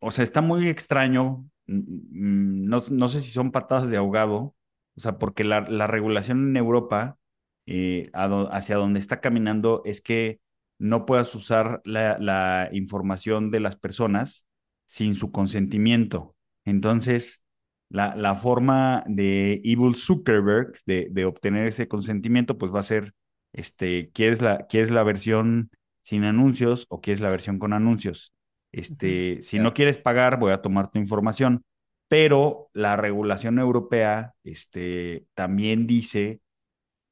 o 0.00 0.10
sea, 0.10 0.24
está 0.24 0.40
muy 0.40 0.68
extraño. 0.68 1.44
mm, 1.66 1.78
mm, 2.12 2.64
No, 2.68 2.82
no 2.90 3.08
sé 3.08 3.22
si 3.22 3.30
son 3.30 3.52
patadas 3.52 3.90
de 3.90 3.96
ahogado, 3.96 4.54
o 4.96 5.00
sea, 5.00 5.18
porque 5.18 5.44
la, 5.44 5.60
la 5.62 5.86
regulación 5.86 6.48
en 6.50 6.56
Europa, 6.56 7.18
eh, 7.66 8.10
hacia 8.14 8.76
donde 8.76 9.00
está 9.00 9.20
caminando, 9.20 9.82
es 9.84 10.00
que 10.00 10.40
no 10.78 11.06
puedas 11.06 11.34
usar 11.34 11.80
la, 11.84 12.18
la 12.18 12.68
información 12.72 13.50
de 13.50 13.60
las 13.60 13.76
personas 13.76 14.46
sin 14.86 15.14
su 15.14 15.30
consentimiento. 15.32 16.36
Entonces, 16.64 17.42
la, 17.88 18.16
la 18.16 18.34
forma 18.34 19.04
de 19.06 19.60
Evil 19.64 19.94
Zuckerberg 19.96 20.74
de, 20.86 21.08
de 21.10 21.24
obtener 21.24 21.68
ese 21.68 21.88
consentimiento, 21.88 22.58
pues 22.58 22.72
va 22.72 22.80
a 22.80 22.84
ser, 22.84 23.14
este, 23.52 24.10
¿quieres 24.12 24.42
la, 24.42 24.66
quieres 24.66 24.90
la 24.90 25.02
versión 25.02 25.70
sin 26.02 26.24
anuncios 26.24 26.86
o 26.88 27.00
quieres 27.00 27.20
la 27.20 27.30
versión 27.30 27.58
con 27.58 27.72
anuncios? 27.72 28.32
Este, 28.72 29.40
si 29.42 29.60
no 29.60 29.72
quieres 29.72 29.98
pagar, 29.98 30.38
voy 30.38 30.52
a 30.52 30.60
tomar 30.60 30.90
tu 30.90 30.98
información, 30.98 31.64
pero 32.08 32.70
la 32.72 32.96
regulación 32.96 33.58
europea, 33.58 34.34
este, 34.42 35.26
también 35.34 35.86
dice 35.86 36.40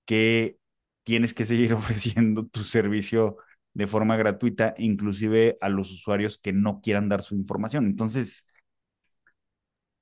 que 0.05 0.59
tienes 1.05 1.35
que 1.35 1.45
seguir 1.45 1.73
ofreciendo 1.75 2.47
tu 2.47 2.65
servicio 2.65 3.37
de 3.75 3.87
forma 3.87 4.17
gratuita, 4.17 4.75
inclusive 4.79 5.59
a 5.61 5.69
los 5.69 5.91
usuarios 5.93 6.39
que 6.39 6.53
no 6.53 6.81
quieran 6.83 7.09
dar 7.09 7.23
su 7.23 7.35
información. 7.35 7.87
Entonces, 7.87 8.47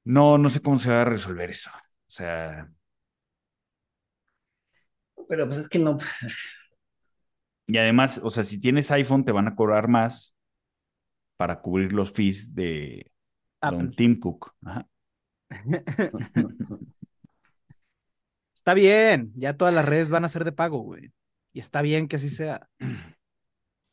no, 0.05 0.39
no 0.39 0.51
sé 0.51 0.61
cómo 0.63 0.79
se 0.79 0.91
va 0.91 1.03
a 1.03 1.05
resolver 1.05 1.51
eso. 1.51 1.71
O 1.73 2.11
sea, 2.13 2.71
Pero 5.29 5.47
pues 5.47 5.59
es 5.59 5.69
que 5.69 5.79
no. 5.79 5.99
y 7.67 7.79
además, 7.79 8.21
o 8.23 8.31
sea, 8.31 8.45
si 8.45 8.61
tienes 8.61 8.91
iPhone, 8.91 9.25
te 9.25 9.33
van 9.33 9.47
a 9.49 9.55
cobrar 9.55 9.89
más 9.89 10.35
para 11.37 11.61
cubrir 11.61 11.93
los 11.93 12.13
fees 12.13 12.55
de 12.55 13.11
Don. 13.63 13.95
Tim 13.95 14.19
Cook. 14.19 14.53
Ajá. 14.65 14.87
Está 18.55 18.75
bien, 18.75 19.33
ya 19.37 19.57
todas 19.57 19.73
las 19.73 19.87
redes 19.87 20.11
van 20.11 20.25
a 20.25 20.29
ser 20.29 20.45
de 20.45 20.53
pago, 20.53 20.81
güey. 20.81 21.13
Y 21.53 21.61
está 21.61 21.83
bien 21.83 22.09
que 22.09 22.17
así 22.17 22.29
sea. 22.29 22.69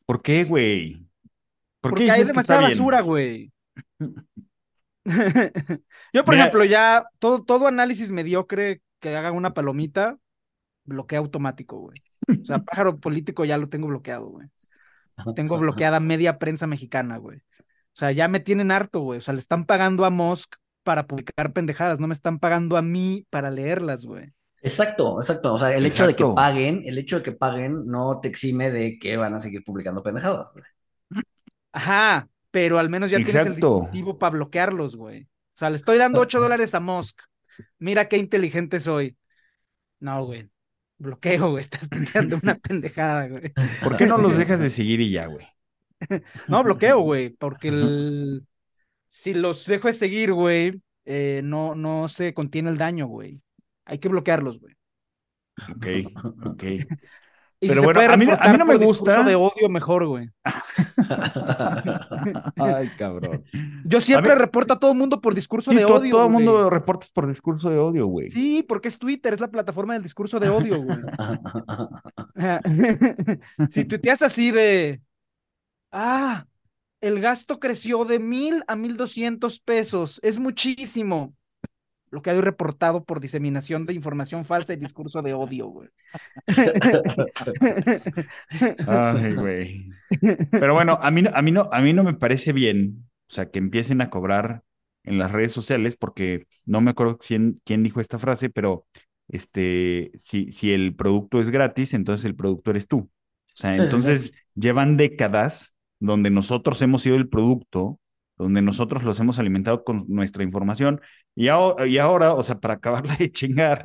¿Por 0.08 0.22
qué, 0.22 0.42
güey? 0.44 1.06
¿Por 1.82 1.90
Porque 1.90 2.06
qué 2.06 2.10
hay 2.12 2.24
demasiada 2.24 2.62
basura, 2.62 3.02
güey. 3.02 3.52
Yo, 5.04 6.24
por 6.24 6.34
Mira- 6.34 6.44
ejemplo, 6.44 6.64
ya 6.64 7.04
todo, 7.18 7.44
todo 7.44 7.66
análisis 7.66 8.10
mediocre 8.10 8.80
que 9.00 9.14
hagan 9.14 9.36
una 9.36 9.52
palomita, 9.52 10.16
bloquea 10.84 11.18
automático, 11.18 11.78
güey. 11.78 11.98
O 12.40 12.44
sea, 12.46 12.58
pájaro 12.64 12.98
político 12.98 13.44
ya 13.44 13.58
lo 13.58 13.68
tengo 13.68 13.86
bloqueado, 13.88 14.28
güey. 14.28 14.48
Tengo 15.36 15.58
bloqueada 15.58 16.00
media 16.00 16.38
prensa 16.38 16.66
mexicana, 16.66 17.18
güey. 17.18 17.40
O 17.58 17.98
sea, 17.98 18.10
ya 18.10 18.28
me 18.28 18.40
tienen 18.40 18.70
harto, 18.70 19.00
güey. 19.00 19.18
O 19.18 19.22
sea, 19.22 19.34
le 19.34 19.40
están 19.40 19.66
pagando 19.66 20.06
a 20.06 20.10
Musk 20.10 20.54
para 20.84 21.06
publicar 21.06 21.52
pendejadas, 21.52 22.00
no 22.00 22.06
me 22.06 22.14
están 22.14 22.38
pagando 22.38 22.78
a 22.78 22.82
mí 22.82 23.26
para 23.28 23.50
leerlas, 23.50 24.06
güey. 24.06 24.32
Exacto, 24.62 25.18
exacto. 25.20 25.54
O 25.54 25.58
sea, 25.58 25.74
el 25.74 25.86
hecho 25.86 26.06
de 26.06 26.14
que 26.14 26.24
paguen, 26.24 26.82
el 26.84 26.98
hecho 26.98 27.18
de 27.18 27.22
que 27.22 27.32
paguen 27.32 27.86
no 27.86 28.20
te 28.20 28.28
exime 28.28 28.70
de 28.70 28.98
que 28.98 29.16
van 29.16 29.34
a 29.34 29.40
seguir 29.40 29.64
publicando 29.64 30.02
pendejadas. 30.02 30.52
güey. 30.52 30.64
Ajá, 31.72 32.28
pero 32.50 32.78
al 32.78 32.88
menos 32.88 33.10
ya 33.10 33.18
tienes 33.18 33.34
el 33.34 33.56
distintivo 33.56 34.18
para 34.18 34.30
bloquearlos, 34.30 34.96
güey. 34.96 35.22
O 35.22 35.58
sea, 35.58 35.70
le 35.70 35.76
estoy 35.76 35.98
dando 35.98 36.20
8 36.20 36.40
dólares 36.40 36.74
a 36.74 36.80
Musk. 36.80 37.20
mira 37.78 38.08
qué 38.08 38.16
inteligente 38.16 38.80
soy. 38.80 39.16
No, 40.00 40.24
güey. 40.24 40.48
Bloqueo, 40.98 41.50
güey. 41.50 41.60
Estás 41.60 41.88
tuiteando 41.88 42.38
una 42.42 42.56
pendejada, 42.56 43.28
güey. 43.28 43.52
¿Por 43.82 43.96
qué 43.96 44.06
no 44.06 44.18
los 44.18 44.36
dejas 44.36 44.60
de 44.60 44.70
seguir 44.70 45.00
y 45.00 45.10
ya, 45.10 45.26
güey? 45.26 45.46
No, 46.46 46.62
bloqueo, 46.62 47.00
güey. 47.00 47.30
Porque 47.30 47.68
el... 47.68 48.46
si 49.08 49.34
los 49.34 49.66
dejo 49.66 49.88
de 49.88 49.94
seguir, 49.94 50.32
güey, 50.32 50.70
eh, 51.04 51.40
no, 51.42 51.74
no 51.74 52.08
se 52.08 52.34
contiene 52.34 52.70
el 52.70 52.78
daño, 52.78 53.06
güey. 53.06 53.40
Hay 53.88 53.98
que 53.98 54.08
bloquearlos, 54.08 54.60
güey. 54.60 54.76
Ok, 55.74 55.86
ok. 56.46 56.62
Y 57.60 57.66
Pero 57.66 57.80
si 57.80 57.86
bueno, 57.86 58.00
a 58.02 58.16
mí 58.16 58.24
no- 58.24 58.34
a 58.34 58.36
mí 58.36 58.40
reportar 58.52 58.58
no 58.60 58.66
me 58.66 58.76
gusta. 58.76 59.24
de 59.24 59.34
odio, 59.34 59.68
mejor, 59.68 60.06
güey. 60.06 60.30
Ay, 62.56 62.88
cabrón. 62.96 63.42
Yo 63.84 64.00
siempre 64.00 64.32
mí- 64.34 64.38
reporto 64.40 64.74
a 64.74 64.78
todo 64.78 64.92
el 64.92 64.96
mundo 64.98 65.20
por 65.20 65.34
discurso 65.34 65.72
Sí, 65.72 65.76
de 65.76 65.84
odio. 65.84 66.14
todo 66.14 66.26
el 66.26 66.30
mundo 66.32 66.70
reportas 66.70 67.10
por 67.10 67.26
discurso 67.26 67.68
de 67.70 67.78
odio, 67.78 68.06
güey. 68.06 68.30
Sí, 68.30 68.62
porque 68.62 68.86
es 68.86 68.96
Twitter, 68.98 69.34
es 69.34 69.40
la 69.40 69.50
plataforma 69.50 69.94
del 69.94 70.04
discurso 70.04 70.38
de 70.38 70.50
odio, 70.50 70.80
güey. 70.84 70.98
si 73.70 73.84
tuiteas 73.86 74.22
así 74.22 74.52
de, 74.52 75.00
ah, 75.90 76.46
el 77.00 77.20
gasto 77.20 77.58
creció 77.58 78.04
de 78.04 78.20
mil 78.20 78.62
a 78.68 78.76
mil 78.76 78.96
doscientos 78.96 79.58
pesos, 79.58 80.20
es 80.22 80.38
muchísimo. 80.38 81.34
Lo 82.10 82.22
que 82.22 82.30
hay 82.30 82.40
reportado 82.40 83.04
por 83.04 83.20
diseminación 83.20 83.86
de 83.86 83.94
información 83.94 84.44
falsa 84.44 84.72
y 84.72 84.76
discurso 84.76 85.22
de 85.22 85.34
odio, 85.34 85.66
güey. 85.68 85.88
Ay, 88.86 89.34
güey. 89.34 89.88
Pero 90.58 90.74
bueno, 90.74 90.98
a 91.00 91.10
mí, 91.10 91.22
no- 91.22 91.30
a 91.34 91.42
mí 91.42 91.52
no, 91.52 91.68
a 91.72 91.80
mí 91.80 91.92
no 91.92 92.04
me 92.04 92.14
parece 92.14 92.52
bien, 92.52 93.08
o 93.30 93.32
sea, 93.34 93.50
que 93.50 93.58
empiecen 93.58 94.00
a 94.00 94.10
cobrar 94.10 94.62
en 95.04 95.18
las 95.18 95.32
redes 95.32 95.52
sociales, 95.52 95.96
porque 95.96 96.44
no 96.66 96.80
me 96.80 96.90
acuerdo 96.90 97.18
quién, 97.18 97.60
quién 97.64 97.82
dijo 97.82 98.00
esta 98.00 98.18
frase, 98.18 98.50
pero 98.50 98.86
este, 99.28 100.10
si, 100.16 100.50
si 100.52 100.72
el 100.72 100.94
producto 100.94 101.40
es 101.40 101.50
gratis, 101.50 101.94
entonces 101.94 102.24
el 102.26 102.34
producto 102.36 102.70
eres 102.70 102.86
tú. 102.88 102.98
O 103.00 103.10
sea, 103.60 103.72
Sí, 103.72 103.78
sí, 103.88 104.02
sí. 104.02 104.20
entonces 104.20 104.32
llevan 104.54 104.96
décadas 104.96 105.74
donde 106.00 106.30
nosotros 106.30 106.80
hemos 106.82 107.02
sido 107.02 107.16
el 107.16 107.28
producto, 107.28 108.00
donde 108.38 108.62
nosotros 108.62 109.02
los 109.02 109.18
hemos 109.20 109.38
alimentado 109.38 109.84
con 109.84 110.04
nuestra 110.08 110.42
información, 110.44 111.00
y 111.34 111.48
ahora, 111.48 111.86
y 111.86 111.98
ahora, 111.98 112.34
o 112.34 112.42
sea, 112.42 112.58
para 112.60 112.74
acabarla 112.74 113.16
de 113.16 113.30
chingar, 113.32 113.82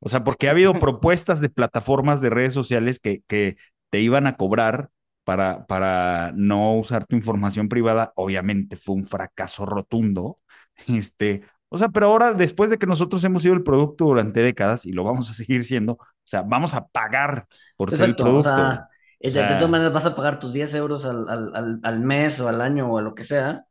o 0.00 0.08
sea, 0.08 0.24
porque 0.24 0.48
ha 0.48 0.50
habido 0.52 0.74
propuestas 0.78 1.40
de 1.40 1.48
plataformas 1.50 2.20
de 2.20 2.30
redes 2.30 2.54
sociales 2.54 2.98
que, 3.00 3.22
que 3.26 3.56
te 3.90 4.00
iban 4.00 4.26
a 4.26 4.36
cobrar 4.36 4.90
para, 5.24 5.66
para 5.66 6.32
no 6.34 6.74
usar 6.76 7.06
tu 7.06 7.16
información 7.16 7.68
privada, 7.68 8.12
obviamente 8.16 8.76
fue 8.76 8.94
un 8.96 9.04
fracaso 9.04 9.64
rotundo. 9.66 10.38
Este, 10.86 11.42
o 11.68 11.78
sea, 11.78 11.88
pero 11.88 12.06
ahora, 12.06 12.34
después 12.34 12.70
de 12.70 12.78
que 12.78 12.86
nosotros 12.86 13.22
hemos 13.24 13.42
sido 13.42 13.54
el 13.54 13.62
producto 13.62 14.04
durante 14.06 14.40
décadas 14.40 14.86
y 14.86 14.92
lo 14.92 15.04
vamos 15.04 15.30
a 15.30 15.34
seguir 15.34 15.64
siendo, 15.64 15.92
o 15.94 15.98
sea, 16.24 16.42
vamos 16.42 16.74
a 16.74 16.86
pagar 16.88 17.46
por 17.76 17.92
ser 17.92 18.06
el 18.08 18.16
Exacto, 18.16 18.24
o 18.24 18.26
producto. 18.32 18.42
sea, 18.42 18.88
de, 19.20 19.30
de 19.44 19.54
O 19.54 19.56
sea- 19.56 19.56
todas 19.56 19.70
maneras 19.70 19.92
vas 19.92 20.06
a 20.06 20.14
pagar 20.14 20.38
tus 20.38 20.52
10 20.52 20.74
euros 20.74 21.06
al, 21.06 21.28
al, 21.28 21.54
al, 21.54 21.80
al 21.82 22.00
mes 22.00 22.40
o 22.40 22.48
al 22.48 22.60
año 22.60 22.90
o 22.92 22.98
a 22.98 23.02
lo 23.02 23.14
que 23.14 23.24
sea, 23.24 23.66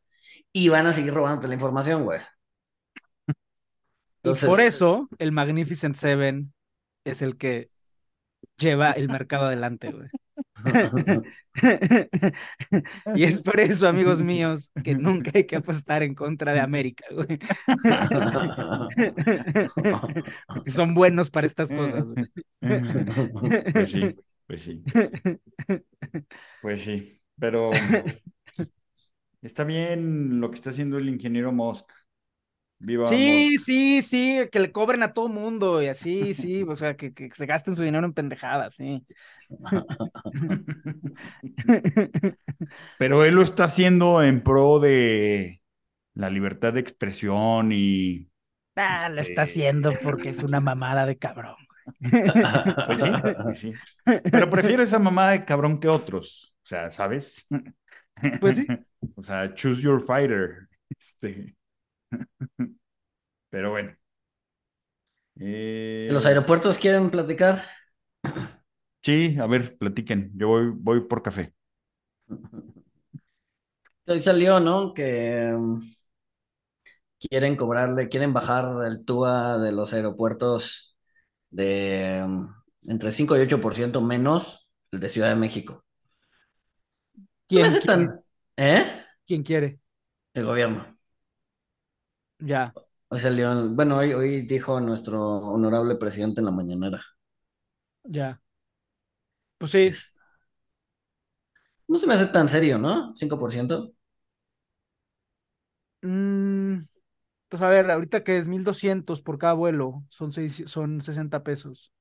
y 0.53 0.69
van 0.69 0.85
a 0.85 0.93
seguir 0.93 1.13
robándote 1.13 1.47
la 1.47 1.55
información, 1.55 2.03
güey. 2.03 2.21
y 4.23 4.45
por 4.45 4.61
eso 4.61 5.09
el 5.17 5.31
Magnificent 5.31 5.95
Seven 5.95 6.53
es 7.03 7.21
el 7.21 7.37
que 7.37 7.67
lleva 8.57 8.91
el 8.91 9.09
mercado 9.09 9.47
adelante, 9.47 9.91
güey. 9.91 10.09
y 13.15 13.23
es 13.23 13.41
por 13.41 13.59
eso, 13.59 13.87
amigos 13.87 14.21
míos, 14.21 14.71
que 14.83 14.93
nunca 14.95 15.31
hay 15.33 15.45
que 15.45 15.55
apostar 15.55 16.03
en 16.03 16.13
contra 16.15 16.53
de 16.53 16.59
América, 16.59 17.05
güey. 17.11 17.39
Porque 20.47 20.71
son 20.71 20.93
buenos 20.93 21.31
para 21.31 21.47
estas 21.47 21.69
cosas, 21.69 22.13
güey. 22.13 22.27
Pues 23.73 23.91
sí, 23.91 24.15
pues 24.47 24.61
sí. 24.61 24.83
Pues 26.61 26.81
sí, 26.81 27.19
pero 27.39 27.71
está 29.43 29.63
bien 29.63 30.39
lo 30.41 30.49
que 30.51 30.55
está 30.57 30.69
haciendo 30.71 30.97
el 30.97 31.09
ingeniero 31.09 31.51
Musk. 31.51 31.89
Viva 32.79 33.09
Sí, 33.09 33.17
Musk. 33.17 33.59
sí, 33.59 34.01
sí, 34.01 34.47
que 34.51 34.59
le 34.61 34.71
cobren 34.71 35.03
a 35.03 35.13
todo 35.13 35.27
mundo 35.27 35.81
y 35.83 35.87
así, 35.87 36.33
sí, 36.33 36.63
o 36.63 36.77
sea, 36.77 36.95
que, 36.95 37.13
que 37.13 37.29
se 37.31 37.45
gasten 37.45 37.75
su 37.75 37.83
dinero 37.83 38.05
en 38.05 38.13
pendejadas, 38.13 38.75
sí. 38.75 39.05
Pero 42.97 43.23
él 43.25 43.35
lo 43.35 43.41
está 43.43 43.65
haciendo 43.65 44.23
en 44.23 44.43
pro 44.43 44.79
de 44.79 45.61
la 46.13 46.29
libertad 46.29 46.73
de 46.73 46.81
expresión 46.81 47.71
y 47.73 48.29
Ah, 48.75 49.09
lo 49.09 49.21
está 49.21 49.41
Este- 49.41 49.41
haciendo 49.43 49.99
porque 50.01 50.29
es 50.29 50.41
una 50.43 50.59
mamada 50.59 51.05
de 51.05 51.17
cabrón. 51.17 51.55
pues 52.85 53.01
sí, 53.01 53.09
pues 53.41 53.59
sí. 53.59 53.73
Pero 54.31 54.49
prefiero 54.49 54.83
esa 54.83 54.99
mamada 54.99 55.31
de 55.31 55.45
cabrón 55.45 55.79
que 55.79 55.87
otros. 55.89 56.55
O 56.63 56.67
sea, 56.67 56.91
¿sabes? 56.91 57.47
Pues 58.39 58.57
sí. 58.57 58.67
O 59.15 59.23
sea, 59.23 59.53
choose 59.53 59.81
your 59.81 59.99
fighter. 60.01 60.67
Este. 60.99 61.55
Pero 63.49 63.71
bueno. 63.71 63.95
Eh, 65.39 66.07
¿Los 66.11 66.25
aeropuertos 66.25 66.77
quieren 66.77 67.09
platicar? 67.09 67.63
Sí, 69.03 69.37
a 69.39 69.45
ver, 69.47 69.77
platiquen. 69.77 70.31
Yo 70.35 70.47
voy, 70.49 70.71
voy 70.75 71.01
por 71.07 71.21
café. 71.23 71.53
Hoy 74.07 74.21
salió, 74.21 74.59
¿no? 74.59 74.93
Que 74.93 75.51
um, 75.55 75.81
quieren 77.19 77.55
cobrarle, 77.55 78.09
quieren 78.09 78.33
bajar 78.33 78.83
el 78.85 79.05
TUA 79.05 79.57
de 79.59 79.71
los 79.71 79.93
aeropuertos 79.93 80.97
de 81.49 82.21
um, 82.25 82.53
entre 82.83 83.11
5 83.11 83.37
y 83.37 83.41
8% 83.41 84.01
menos 84.01 84.71
el 84.91 84.99
de 84.99 85.09
Ciudad 85.09 85.29
de 85.29 85.35
México. 85.35 85.83
No 87.53 87.61
me 87.61 87.67
¿Quién, 87.67 87.67
hace 87.67 87.79
quiere? 87.79 87.85
tan... 87.85 88.22
¿Eh? 88.57 89.03
¿Quién 89.25 89.43
quiere? 89.43 89.79
El 90.35 90.45
gobierno. 90.45 90.95
Ya, 92.39 92.75
Hoy 93.09 93.19
salió, 93.19 93.69
bueno, 93.69 93.97
hoy, 93.97 94.11
hoy 94.13 94.41
dijo 94.41 94.79
nuestro 94.81 95.21
honorable 95.37 95.95
presidente 95.95 96.41
en 96.41 96.45
la 96.45 96.51
mañanera. 96.51 97.01
ya. 98.05 98.39
Pues 99.57 99.71
sí, 99.71 100.01
Es- 100.01 100.13
No 101.87 101.97
se 101.97 102.07
me 102.07 102.13
hace 102.15 102.25
tan 102.25 102.49
serio, 102.49 102.77
¿no? 102.77 103.15
5%. 103.15 103.93
mm, 106.01 106.79
pues 107.49 107.61
a 107.63 107.69
ver, 107.69 107.91
ahorita 107.91 108.23
que 108.23 108.37
es 108.37 108.47
1200 108.47 109.21
por 109.21 109.37
cada 109.39 109.53
vuelo, 109.53 110.05
son, 110.09 110.33
seis, 110.33 110.63
son 110.67 111.01
60 111.01 111.43
pesos 111.43 111.93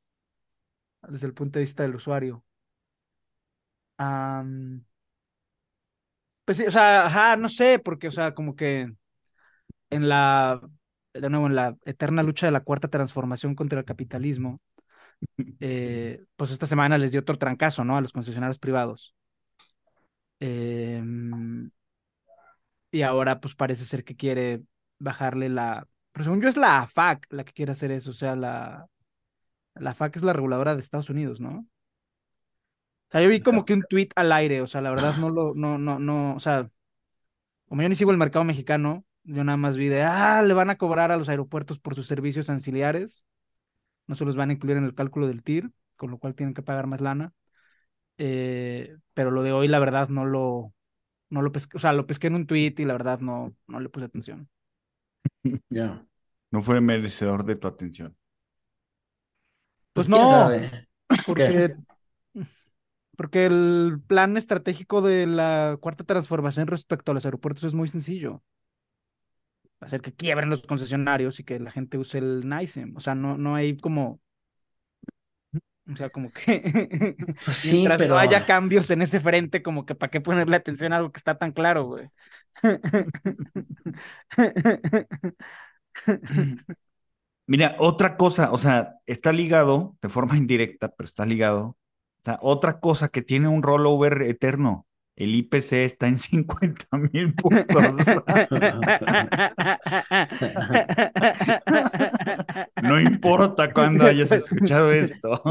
desde 1.09 1.29
el 1.29 1.33
punto 1.35 1.61
de 1.61 1.62
vista 1.62 1.85
del 1.85 1.95
usuario. 1.95 2.45
Am, 3.99 4.85
pues 6.45 6.59
sí, 6.59 6.65
o 6.67 6.71
sea, 6.71 7.07
ajá, 7.07 7.37
no 7.37 7.49
sé, 7.49 7.79
porque, 7.79 8.09
o 8.09 8.11
sea, 8.11 8.35
como 8.35 8.57
que 8.57 8.93
en 9.91 10.09
la, 10.09 10.61
de 11.15 11.31
nuevo, 11.31 11.47
en 11.47 11.55
la 11.57 11.77
eterna 11.85 12.23
lucha 12.23 12.47
de 12.47 12.53
la 12.53 12.61
cuarta 12.65 12.89
transformación 12.89 13.55
contra 13.55 13.79
el 13.81 13.85
capitalismo, 13.85 14.61
eh, 15.61 16.25
pues 16.37 16.51
esta 16.51 16.67
semana 16.67 16.99
les 16.99 17.13
dio 17.13 17.21
otro 17.21 17.39
trancazo, 17.39 17.85
¿no? 17.85 17.97
A 17.97 18.01
los 18.01 18.13
concesionarios 18.13 18.59
privados. 18.59 19.15
Em, 20.41 21.71
y 22.91 23.03
ahora, 23.03 23.41
pues 23.41 23.55
parece 23.55 23.85
ser 23.85 24.05
que 24.05 24.17
quiere 24.17 24.63
bajarle 24.99 25.49
la. 25.49 25.87
Pero 26.13 26.25
según 26.25 26.43
yo, 26.43 26.49
es 26.49 26.57
la 26.57 26.81
AFAC 26.81 27.27
la 27.31 27.45
que 27.45 27.53
quiere 27.53 27.73
hacer 27.73 27.91
eso. 27.91 28.11
O 28.11 28.13
sea, 28.13 28.37
la, 28.37 28.87
la 29.77 29.91
AFAC 29.93 30.17
es 30.17 30.23
la 30.25 30.33
reguladora 30.35 30.75
de 30.75 30.81
Estados 30.83 31.11
Unidos, 31.11 31.41
¿no? 31.41 31.67
O 33.12 33.14
sea, 33.14 33.20
yo 33.20 33.29
vi 33.29 33.40
como 33.40 33.66
que 33.66 33.75
un 33.75 33.83
tweet 33.83 34.09
al 34.16 34.33
aire. 34.33 34.62
O 34.62 34.66
sea, 34.66 34.81
la 34.81 34.88
verdad 34.88 35.16
no 35.18 35.29
lo. 35.29 35.53
No, 35.55 35.77
no, 35.77 35.98
no. 35.98 36.35
O 36.35 36.40
sea, 36.40 36.70
como 37.68 37.83
yo 37.83 37.88
ni 37.90 37.94
sigo 37.94 38.11
el 38.11 38.16
mercado 38.16 38.42
mexicano, 38.44 39.05
yo 39.25 39.44
nada 39.44 39.59
más 39.59 39.77
vi 39.77 39.88
de. 39.88 40.03
Ah, 40.03 40.42
le 40.42 40.55
van 40.55 40.70
a 40.70 40.79
cobrar 40.79 41.12
a 41.12 41.18
los 41.18 41.29
aeropuertos 41.29 41.79
por 41.79 41.94
sus 41.94 42.07
servicios 42.07 42.48
anciliares. 42.48 43.27
No 44.07 44.14
se 44.14 44.25
los 44.25 44.35
van 44.35 44.48
a 44.48 44.55
incluir 44.55 44.79
en 44.79 44.85
el 44.85 44.94
cálculo 44.94 45.27
del 45.27 45.42
TIR, 45.42 45.70
con 45.96 46.11
lo 46.11 46.16
cual 46.16 46.35
tienen 46.35 46.55
que 46.55 46.62
pagar 46.62 46.87
más 46.87 47.03
lana. 47.03 47.35
Eh, 48.16 48.96
pero 49.12 49.31
lo 49.31 49.42
de 49.42 49.53
hoy, 49.53 49.68
la 49.68 49.79
verdad, 49.79 50.09
no 50.09 50.25
lo, 50.25 50.72
no 51.29 51.42
lo 51.42 51.53
pesqué, 51.53 51.77
o 51.77 51.81
sea, 51.81 51.92
lo 51.92 52.07
pesqué 52.07 52.29
en 52.29 52.37
un 52.37 52.46
tweet 52.46 52.75
y 52.79 52.87
la 52.87 52.94
verdad 52.94 53.20
no, 53.20 53.55
no 53.66 53.79
le 53.79 53.90
puse 53.90 54.07
atención. 54.07 54.48
Ya. 55.68 56.07
No 56.51 56.62
fue 56.62 56.81
merecedor 56.81 57.44
de 57.44 57.57
tu 57.57 57.68
atención. 57.68 58.16
Pues 59.92 60.07
quién 60.07 60.20
no, 60.20 60.29
sabe. 60.29 60.88
porque, 61.27 61.75
porque 63.23 63.47
el 63.47 64.01
plan 64.09 64.37
estratégico 64.37 65.01
de 65.01 65.29
la 65.29 65.79
cuarta 65.81 66.03
transformación 66.03 66.67
respecto 66.67 67.13
a 67.13 67.15
los 67.15 67.25
aeropuertos 67.25 67.63
es 67.63 67.73
muy 67.73 67.87
sencillo. 67.87 68.43
Hacer 69.79 70.01
que 70.01 70.13
quiebren 70.13 70.51
los 70.51 70.63
concesionarios 70.63 71.39
y 71.39 71.45
que 71.45 71.61
la 71.61 71.71
gente 71.71 71.99
use 71.99 72.19
el 72.19 72.49
NICEM. 72.49 72.97
O 72.97 73.01
sea, 73.01 73.15
no, 73.15 73.39
no 73.39 73.55
hay 73.55 73.77
como. 73.77 74.21
O 75.89 75.95
sea, 75.95 76.11
como 76.11 76.33
que. 76.33 77.15
Pues 77.45 77.59
sí, 77.59 77.75
Mientras 77.75 77.99
pero 77.99 78.15
no 78.15 78.19
haya 78.19 78.45
cambios 78.45 78.91
en 78.91 79.03
ese 79.03 79.21
frente, 79.21 79.63
como 79.63 79.87
que 79.87 79.95
para 79.95 80.11
qué 80.11 80.21
ponerle 80.21 80.57
atención 80.57 80.93
a 80.93 80.97
algo 80.97 81.13
que 81.13 81.19
está 81.19 81.39
tan 81.39 81.53
claro, 81.53 81.85
güey. 81.85 82.09
Mira, 87.47 87.77
otra 87.79 88.17
cosa, 88.17 88.51
o 88.51 88.59
sea, 88.59 88.97
está 89.07 89.33
ligado 89.33 89.97
de 90.03 90.09
forma 90.09 90.37
indirecta, 90.37 90.89
pero 90.89 91.07
está 91.07 91.25
ligado. 91.25 91.77
O 92.23 92.25
sea, 92.25 92.39
otra 92.41 92.79
cosa 92.79 93.09
que 93.09 93.21
tiene 93.23 93.49
un 93.49 93.65
rollover 93.65 94.23
eterno. 94.23 94.87
El 95.17 95.35
IPC 95.35 95.73
está 95.85 96.07
en 96.07 96.19
50 96.19 96.87
mil 97.13 97.35
puntos. 97.35 98.07
No 102.83 103.01
importa 103.01 103.73
cuándo 103.73 104.05
hayas 104.07 104.31
escuchado 104.33 104.93
esto. 104.93 105.43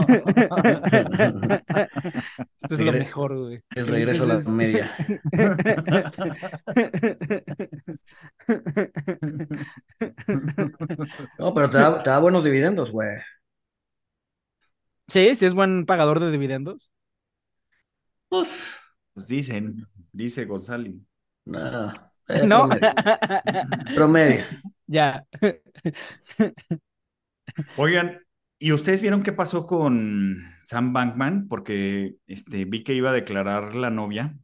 Esto 2.62 2.76
es 2.76 2.80
lo 2.80 2.92
mejor, 2.94 3.38
güey. 3.38 3.62
Es 3.76 3.90
regreso 3.90 4.24
a 4.24 4.28
la 4.28 4.40
media. 4.40 4.90
No, 11.38 11.54
pero 11.54 11.70
te 11.70 11.78
da, 11.78 12.04
te 12.04 12.10
da 12.10 12.20
buenos 12.20 12.44
dividendos, 12.44 12.92
güey. 12.92 13.10
Sí, 15.13 15.36
sí 15.36 15.45
es 15.45 15.54
buen 15.54 15.86
pagador 15.86 16.19
de 16.19 16.32
dividendos. 16.32 16.91
Pues, 18.30 18.76
Pues 19.13 19.28
dicen, 19.28 19.88
dice 20.12 20.45
González. 20.45 20.95
no. 21.45 21.93
eh, 22.28 22.43
¿No? 22.43 22.67
Promedio. 22.69 22.93
Promedio. 23.93 24.45
Ya. 24.88 25.26
Oigan, 27.76 28.21
¿y 28.60 28.71
ustedes 28.71 29.02
vieron 29.02 29.24
qué 29.24 29.34
pasó 29.34 29.65
con 29.67 30.38
Sam 30.63 30.93
Bankman? 30.93 31.47
Porque 31.47 32.15
este, 32.28 32.65
vi 32.65 32.84
que 32.84 32.93
iba 32.93 33.10
a 33.12 33.13
declarar 33.13 33.76
la 33.76 33.89
novia, 33.89 34.38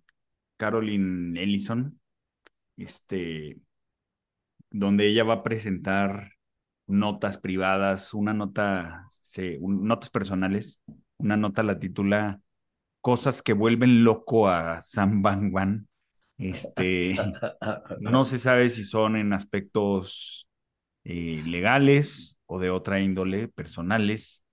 Caroline 0.58 1.42
Ellison, 1.42 2.00
este, 2.78 3.60
donde 4.72 5.08
ella 5.08 5.24
va 5.24 5.36
a 5.36 5.44
presentar 5.44 6.32
notas 6.88 7.38
privadas, 7.38 8.14
una 8.14 8.34
nota, 8.34 9.08
se- 9.10 9.60
notas 9.62 10.10
personales, 10.10 10.80
una 11.18 11.38
nota 11.38 11.64
la 11.64 11.80
titula 11.80 12.42
Cosas 13.02 13.42
que 13.44 13.54
vuelven 13.54 14.04
loco 14.04 14.50
a 14.50 14.82
Sam 14.82 15.22
Bankman. 15.22 15.88
Este, 16.38 17.36
no 17.98 18.26
se 18.26 18.40
sabe 18.40 18.70
si 18.70 18.84
son 18.86 19.16
en 19.18 19.34
aspectos 19.34 20.48
eh, 21.06 21.44
legales 21.48 22.40
o 22.48 22.60
de 22.60 22.70
otra 22.72 23.00
índole, 23.02 23.48
personales. 23.50 24.44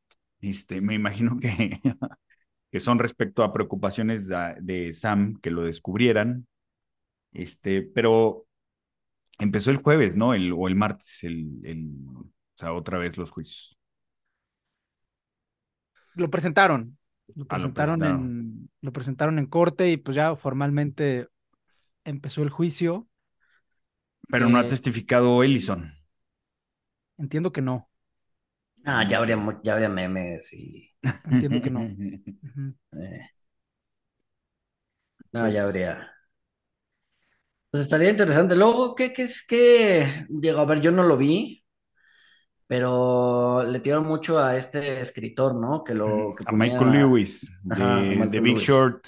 Este, 0.40 0.80
me 0.80 0.94
imagino 0.94 1.38
que, 1.40 1.80
que 2.72 2.80
son 2.80 2.98
respecto 2.98 3.42
a 3.44 3.52
preocupaciones 3.52 4.28
de 4.28 4.92
Sam 4.94 5.36
que 5.42 5.50
lo 5.50 5.62
descubrieran. 5.64 6.46
Este, 7.32 7.82
pero 7.82 8.46
empezó 9.38 9.70
el 9.70 9.78
jueves, 9.78 10.16
¿no? 10.16 10.34
El, 10.34 10.52
o 10.52 10.68
el 10.68 10.74
martes, 10.76 11.24
el, 11.24 11.60
el, 11.64 11.90
o 12.16 12.26
sea, 12.56 12.72
otra 12.72 12.98
vez 12.98 13.16
los 13.18 13.30
juicios. 13.30 13.76
Lo 16.14 16.30
presentaron. 16.30 16.98
Lo 17.34 17.46
Ah, 17.48 17.58
lo 17.58 17.72
presentaron 17.72 18.04
en, 18.04 18.70
lo 18.80 18.92
presentaron 18.92 19.38
en 19.38 19.46
corte 19.46 19.88
y 19.90 19.96
pues 19.96 20.14
ya 20.16 20.36
formalmente 20.36 21.28
empezó 22.04 22.42
el 22.42 22.50
juicio. 22.50 23.08
Pero 24.30 24.50
no 24.50 24.58
ha 24.58 24.66
Eh, 24.66 24.66
testificado 24.66 25.42
Ellison. 25.42 25.90
Entiendo 27.18 27.52
que 27.52 27.60
no. 27.62 27.90
Ah, 28.86 29.04
ya 29.08 29.18
habría, 29.18 29.36
ya 29.62 29.72
habría 29.74 29.88
memes 29.88 30.52
y. 30.52 30.88
Entiendo 31.28 31.60
que 31.60 31.70
no. 31.70 31.94
Eh, 32.92 33.30
no, 35.32 35.46
Pues- 35.46 35.52
ya 35.52 35.64
habría. 35.64 36.13
Pues 37.74 37.82
estaría 37.84 38.10
interesante. 38.10 38.54
Luego, 38.54 38.94
¿qué, 38.94 39.12
qué 39.12 39.22
es 39.22 39.44
que? 39.44 40.06
Digo, 40.28 40.60
a 40.60 40.64
ver, 40.64 40.80
yo 40.80 40.92
no 40.92 41.02
lo 41.02 41.16
vi, 41.16 41.64
pero 42.66 43.62
le 43.64 43.80
tiraron 43.80 44.06
mucho 44.06 44.38
a 44.38 44.56
este 44.56 45.00
escritor, 45.00 45.54
¿no? 45.54 45.84
Que 45.84 45.94
lo 45.94 46.34
que 46.36 46.44
a 46.44 46.52
ponía- 46.52 46.80
Michael 46.80 46.92
Lewis 46.92 47.50
de, 47.62 47.74
Ajá, 47.74 47.98
a 48.00 48.02
Michael 48.14 48.30
de 48.30 48.40
Big 48.40 48.56
Lewis. 48.56 48.68
Short 48.68 49.06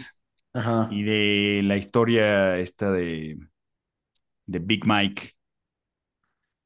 Ajá. 0.55 0.91
y 0.91 1.05
de 1.05 1.63
la 1.65 1.77
historia 1.77 2.59
esta 2.59 2.93
de, 2.93 3.39
de 4.47 4.59
Big 4.59 4.85
Mike. 4.87 5.33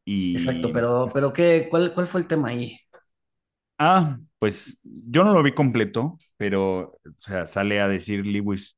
Y, 0.05 0.37
Exacto, 0.39 0.71
pero, 0.73 1.09
pero 1.13 1.33
¿qué, 1.33 1.69
cuál, 1.71 1.93
cuál 1.95 2.07
fue 2.09 2.21
el 2.21 2.27
tema 2.29 2.49
ahí? 2.49 2.79
Ah, 3.79 4.19
pues 4.39 4.77
yo 4.83 5.25
no 5.25 5.33
lo 5.33 5.43
vi 5.43 5.53
completo, 5.55 6.19
pero, 6.37 6.81
o 7.05 7.15
sea, 7.19 7.47
sale 7.47 7.81
a 7.81 7.89
decir 7.89 8.27
Lewis, 8.27 8.77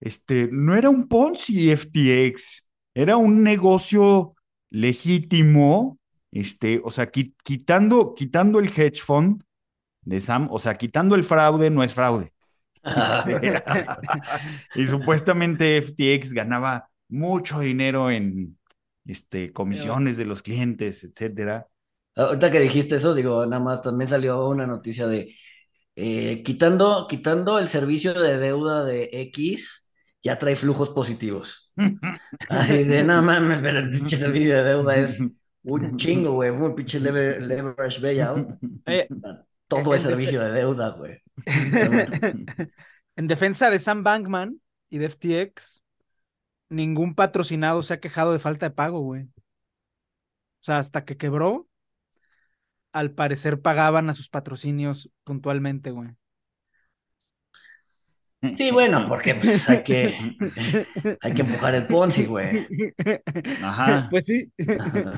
este, 0.00 0.48
no 0.52 0.74
era 0.76 0.90
un 0.90 1.08
Ponzi 1.08 1.70
FTX, 1.70 2.66
era 2.94 3.16
un 3.16 3.42
negocio 3.42 4.34
legítimo, 4.70 5.98
este, 6.32 6.80
o 6.84 6.90
sea, 6.90 7.10
qui- 7.10 7.34
quitando, 7.42 8.14
quitando 8.14 8.58
el 8.58 8.66
hedge 8.68 9.00
fund 9.02 9.42
de 10.02 10.20
Sam, 10.20 10.48
o 10.50 10.58
sea, 10.58 10.74
quitando 10.76 11.14
el 11.14 11.24
fraude, 11.24 11.70
no 11.70 11.82
es 11.84 11.94
fraude. 11.94 12.32
Este, 12.84 13.62
y 14.74 14.86
supuestamente 14.86 15.78
FTX 15.78 16.32
ganaba 16.34 16.90
mucho 17.08 17.60
dinero 17.60 18.10
en, 18.10 18.58
este, 19.06 19.52
comisiones 19.52 20.16
de 20.16 20.24
los 20.26 20.42
clientes, 20.42 21.04
etcétera. 21.04 21.66
Ahorita 22.16 22.50
que 22.50 22.60
dijiste 22.60 22.96
eso, 22.96 23.14
digo, 23.14 23.44
nada 23.46 23.62
más 23.62 23.82
también 23.82 24.08
salió 24.08 24.46
una 24.48 24.66
noticia 24.66 25.06
de 25.06 25.34
eh, 25.96 26.42
quitando, 26.44 27.06
quitando 27.08 27.58
el 27.58 27.68
servicio 27.68 28.14
de 28.14 28.38
deuda 28.38 28.84
de 28.84 29.08
X, 29.12 29.83
ya 30.24 30.38
trae 30.38 30.56
flujos 30.56 30.90
positivos. 30.90 31.72
Así 32.48 32.84
de, 32.84 33.04
no 33.04 33.22
mames, 33.22 33.60
pero 33.60 33.78
el 33.80 33.90
pinche 33.90 34.16
servicio 34.16 34.56
de 34.56 34.64
deuda 34.64 34.96
es 34.96 35.20
un 35.62 35.96
chingo, 35.98 36.32
güey, 36.32 36.50
un 36.50 36.74
pinche 36.74 36.98
lever- 37.00 37.40
leverage 37.40 38.00
bailout. 38.00 38.54
Eh, 38.86 39.06
Todo 39.68 39.92
en 39.92 39.96
es 39.96 40.02
servicio 40.02 40.40
de 40.42 40.50
deuda, 40.52 40.90
güey. 40.90 41.22
en 43.16 43.26
defensa 43.28 43.70
de 43.70 43.78
Sam 43.78 44.02
Bankman 44.02 44.60
y 44.90 44.98
de 44.98 45.06
FTX, 45.06 45.82
ningún 46.70 47.14
patrocinado 47.14 47.82
se 47.82 47.94
ha 47.94 48.00
quejado 48.00 48.32
de 48.32 48.38
falta 48.38 48.68
de 48.68 48.74
pago, 48.74 49.00
güey. 49.00 49.24
O 49.24 50.64
sea, 50.64 50.78
hasta 50.78 51.04
que 51.04 51.16
quebró, 51.16 51.68
al 52.92 53.10
parecer 53.12 53.60
pagaban 53.60 54.08
a 54.08 54.14
sus 54.14 54.28
patrocinios 54.30 55.10
puntualmente, 55.24 55.90
güey. 55.90 56.10
Sí, 58.52 58.70
bueno, 58.70 59.06
porque 59.08 59.34
pues, 59.34 59.68
hay 59.68 59.82
que, 59.82 60.36
hay 61.20 61.32
que 61.32 61.42
empujar 61.42 61.74
el 61.74 61.86
Ponzi, 61.86 62.26
güey. 62.26 62.66
Ajá. 63.62 64.08
Pues 64.10 64.26
sí. 64.26 64.52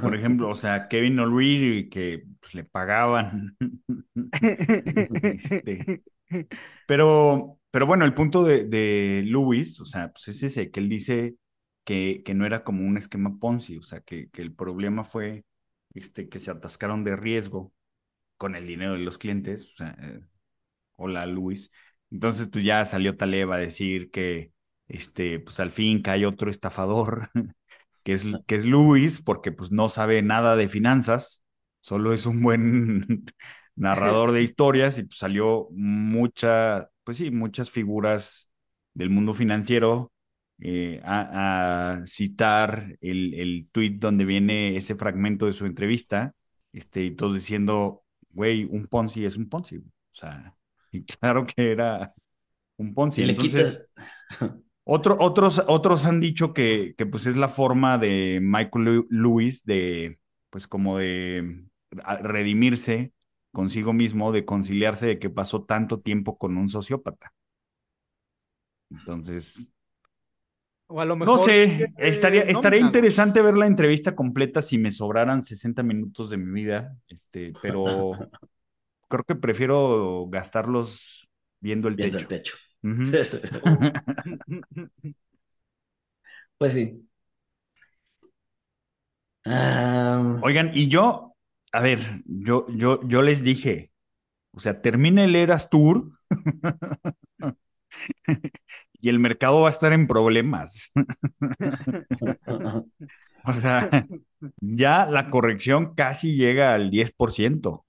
Por 0.02 0.14
ejemplo, 0.14 0.50
o 0.50 0.54
sea, 0.54 0.88
Kevin 0.88 1.18
O'Leary, 1.18 1.88
que 1.88 2.22
pues, 2.40 2.54
le 2.54 2.64
pagaban. 2.64 3.56
Este, 5.22 6.02
pero, 6.86 7.58
pero 7.70 7.86
bueno, 7.86 8.04
el 8.04 8.14
punto 8.14 8.44
de, 8.44 8.64
de 8.64 9.22
Lewis, 9.24 9.80
o 9.80 9.84
sea, 9.84 10.12
pues 10.12 10.28
es 10.28 10.42
ese, 10.42 10.70
que 10.70 10.80
él 10.80 10.88
dice 10.88 11.36
que, 11.84 12.22
que 12.24 12.34
no 12.34 12.46
era 12.46 12.64
como 12.64 12.86
un 12.86 12.96
esquema 12.96 13.38
Ponzi, 13.38 13.76
o 13.76 13.82
sea, 13.82 14.00
que, 14.00 14.28
que 14.30 14.42
el 14.42 14.52
problema 14.54 15.04
fue 15.04 15.44
este, 15.94 16.28
que 16.28 16.38
se 16.38 16.50
atascaron 16.50 17.04
de 17.04 17.16
riesgo 17.16 17.72
con 18.36 18.54
el 18.56 18.66
dinero 18.66 18.92
de 18.92 19.00
los 19.00 19.18
clientes. 19.18 19.64
O 19.74 19.76
sea, 19.76 19.96
eh, 20.00 20.20
hola 20.96 21.26
Luis. 21.26 21.70
Entonces, 22.10 22.48
pues 22.48 22.64
ya 22.64 22.84
salió 22.84 23.16
Taleb 23.16 23.52
a 23.52 23.58
decir 23.58 24.10
que, 24.10 24.52
este, 24.88 25.40
pues 25.40 25.60
al 25.60 25.70
fin 25.70 26.02
cae 26.02 26.26
otro 26.26 26.50
estafador, 26.50 27.30
que 28.04 28.12
es, 28.14 28.24
que 28.46 28.56
es 28.56 28.64
Luis, 28.64 29.20
porque 29.22 29.52
pues 29.52 29.72
no 29.72 29.88
sabe 29.88 30.22
nada 30.22 30.56
de 30.56 30.68
finanzas, 30.68 31.42
solo 31.80 32.12
es 32.12 32.26
un 32.26 32.42
buen 32.42 33.24
narrador 33.76 34.32
de 34.32 34.42
historias 34.42 34.98
y 34.98 35.04
pues 35.04 35.18
salió 35.18 35.68
mucha, 35.72 36.88
pues 37.04 37.18
sí, 37.18 37.30
muchas 37.30 37.70
figuras 37.70 38.48
del 38.94 39.10
mundo 39.10 39.34
financiero 39.34 40.12
eh, 40.60 41.00
a, 41.04 41.98
a 42.00 42.06
citar 42.06 42.96
el, 43.00 43.34
el 43.34 43.68
tweet 43.72 43.96
donde 43.98 44.24
viene 44.24 44.76
ese 44.76 44.94
fragmento 44.94 45.46
de 45.46 45.52
su 45.52 45.66
entrevista, 45.66 46.34
este, 46.72 47.02
y 47.04 47.10
todos 47.12 47.34
diciendo, 47.34 48.04
güey, 48.30 48.64
un 48.64 48.86
Ponzi 48.86 49.24
es 49.24 49.36
un 49.36 49.48
Ponzi. 49.48 49.78
O 49.78 49.82
sea, 50.12 50.55
y 50.92 51.04
claro 51.04 51.46
que 51.46 51.72
era 51.72 52.14
un 52.78 52.94
Ponzi. 52.94 53.22
Le 53.22 53.36
Entonces, 53.36 53.36
quitas, 53.36 53.88
otro, 54.84 55.16
otros, 55.20 55.62
otros 55.68 56.04
han 56.04 56.20
dicho 56.20 56.52
que, 56.54 56.94
que 56.96 57.06
pues 57.06 57.26
es 57.26 57.36
la 57.36 57.48
forma 57.48 57.98
de 57.98 58.40
Michael 58.42 58.84
Lew- 58.84 59.06
Lewis 59.10 59.64
de, 59.64 60.18
pues 60.50 60.66
como 60.66 60.98
de 60.98 61.64
redimirse 61.90 63.12
consigo 63.52 63.92
mismo, 63.92 64.32
de 64.32 64.44
conciliarse 64.44 65.06
de 65.06 65.18
que 65.18 65.30
pasó 65.30 65.64
tanto 65.64 66.00
tiempo 66.00 66.38
con 66.38 66.56
un 66.58 66.68
sociópata. 66.68 67.32
Entonces, 68.90 69.68
O 70.88 71.00
a 71.00 71.04
lo 71.04 71.16
no 71.20 71.38
sé, 71.38 71.52
sigue 71.52 71.86
estaría, 71.96 72.42
estaría 72.42 72.80
interesante 72.80 73.40
ver 73.42 73.56
la 73.56 73.66
entrevista 73.66 74.14
completa 74.14 74.62
si 74.62 74.78
me 74.78 74.92
sobraran 74.92 75.42
60 75.44 75.82
minutos 75.82 76.30
de 76.30 76.36
mi 76.36 76.62
vida, 76.62 76.96
este, 77.08 77.56
pero 77.60 78.28
creo 79.08 79.24
que 79.24 79.34
prefiero 79.34 80.28
gastarlos 80.30 81.28
viendo 81.60 81.88
el 81.88 81.96
viendo 81.96 82.18
techo. 82.18 82.18
el 82.18 82.26
techo. 82.42 82.56
Pues 86.58 86.72
sí. 86.72 87.06
Ah, 89.44 90.38
Oigan, 90.42 90.72
y 90.74 90.88
yo, 90.88 91.34
a 91.72 91.80
ver, 91.80 92.00
yo, 92.26 92.66
yo, 92.68 93.00
yo 93.06 93.22
les 93.22 93.42
dije, 93.42 93.92
o 94.52 94.60
sea, 94.60 94.82
termina 94.82 95.24
el 95.24 95.36
Eras 95.36 95.70
Tour 95.70 96.12
y 99.00 99.08
el 99.08 99.18
mercado 99.18 99.62
va 99.62 99.68
a 99.68 99.72
estar 99.72 99.92
en 99.92 100.06
problemas. 100.06 100.90
o 103.44 103.52
sea, 103.54 104.06
ya 104.60 105.06
la 105.06 105.30
corrección 105.30 105.94
casi 105.94 106.34
llega 106.34 106.74
al 106.74 106.90
10%. 106.90 107.85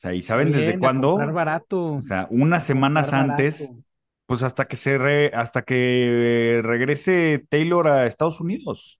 O 0.00 0.02
sea, 0.02 0.14
¿y 0.14 0.22
saben 0.22 0.50
desde 0.50 0.78
cuándo? 0.78 1.18
barato. 1.18 1.96
O 1.96 2.00
sea, 2.00 2.26
unas 2.30 2.64
semanas 2.64 3.12
antes, 3.12 3.70
pues 4.24 4.42
hasta 4.42 4.64
que 4.64 4.76
se 4.76 4.96
re, 4.96 5.30
hasta 5.34 5.60
que 5.60 6.62
regrese 6.64 7.44
Taylor 7.50 7.86
a 7.86 8.06
Estados 8.06 8.40
Unidos. 8.40 8.98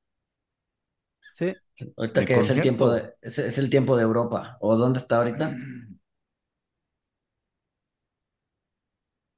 Sí. 1.20 1.54
Ahorita 1.96 2.26
que 2.26 2.34
es 2.34 2.50
el 2.50 2.60
tiempo 2.60 2.90
de, 2.90 3.14
es, 3.22 3.38
es, 3.38 3.56
el 3.56 3.70
tiempo 3.70 3.96
de 3.96 4.02
Europa. 4.02 4.58
¿O 4.60 4.76
dónde 4.76 4.98
está 4.98 5.16
ahorita? 5.16 5.56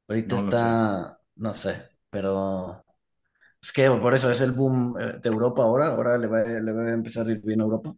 Ahorita 0.08 0.34
no 0.34 0.42
está, 0.42 1.20
no 1.36 1.54
sé, 1.54 1.90
pero 2.10 2.84
es 3.62 3.70
que 3.70 3.88
por 3.88 4.14
eso 4.14 4.32
es 4.32 4.40
el 4.40 4.50
boom 4.50 4.96
eh, 4.98 5.20
de 5.22 5.28
Europa 5.28 5.62
ahora. 5.62 5.94
Ahora 5.94 6.18
le 6.18 6.26
va, 6.26 6.42
le 6.42 6.72
va 6.72 6.86
a 6.86 6.92
empezar 6.92 7.24
a 7.28 7.30
ir 7.30 7.40
bien 7.40 7.60
a 7.60 7.64
Europa. 7.64 7.94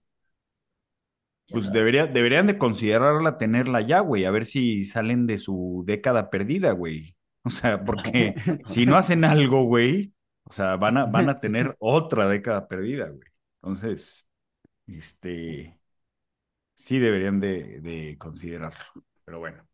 Pues 1.49 1.70
debería, 1.72 2.07
deberían 2.07 2.47
de 2.47 2.59
considerarla 2.59 3.38
tenerla 3.38 3.80
ya, 3.82 4.01
güey, 4.01 4.24
a 4.24 4.30
ver 4.30 4.47
si 4.47 4.84
salen 4.84 5.26
de 5.26 5.38
su 5.38 5.84
década 5.86 6.30
perdida, 6.30 6.72
güey. 6.72 7.16
O 7.42 7.51
sea, 7.51 7.84
porque 7.84 8.34
si 8.64 8.86
no 8.86 8.97
hacen 8.97 9.24
algo, 9.24 9.64
güey, 9.64 10.14
o 10.45 10.53
sea, 10.53 10.76
van 10.76 10.97
a, 10.97 11.07
van 11.07 11.28
a 11.28 11.40
tener 11.40 11.76
otra 11.78 12.28
década 12.28 12.66
perdida, 12.68 13.09
güey. 13.09 13.28
Entonces, 13.62 14.26
este, 14.86 15.78
sí 16.74 16.99
deberían 16.99 17.40
de, 17.40 17.80
de 17.80 18.16
considerarlo, 18.18 19.05
pero 19.24 19.38
bueno. 19.40 19.64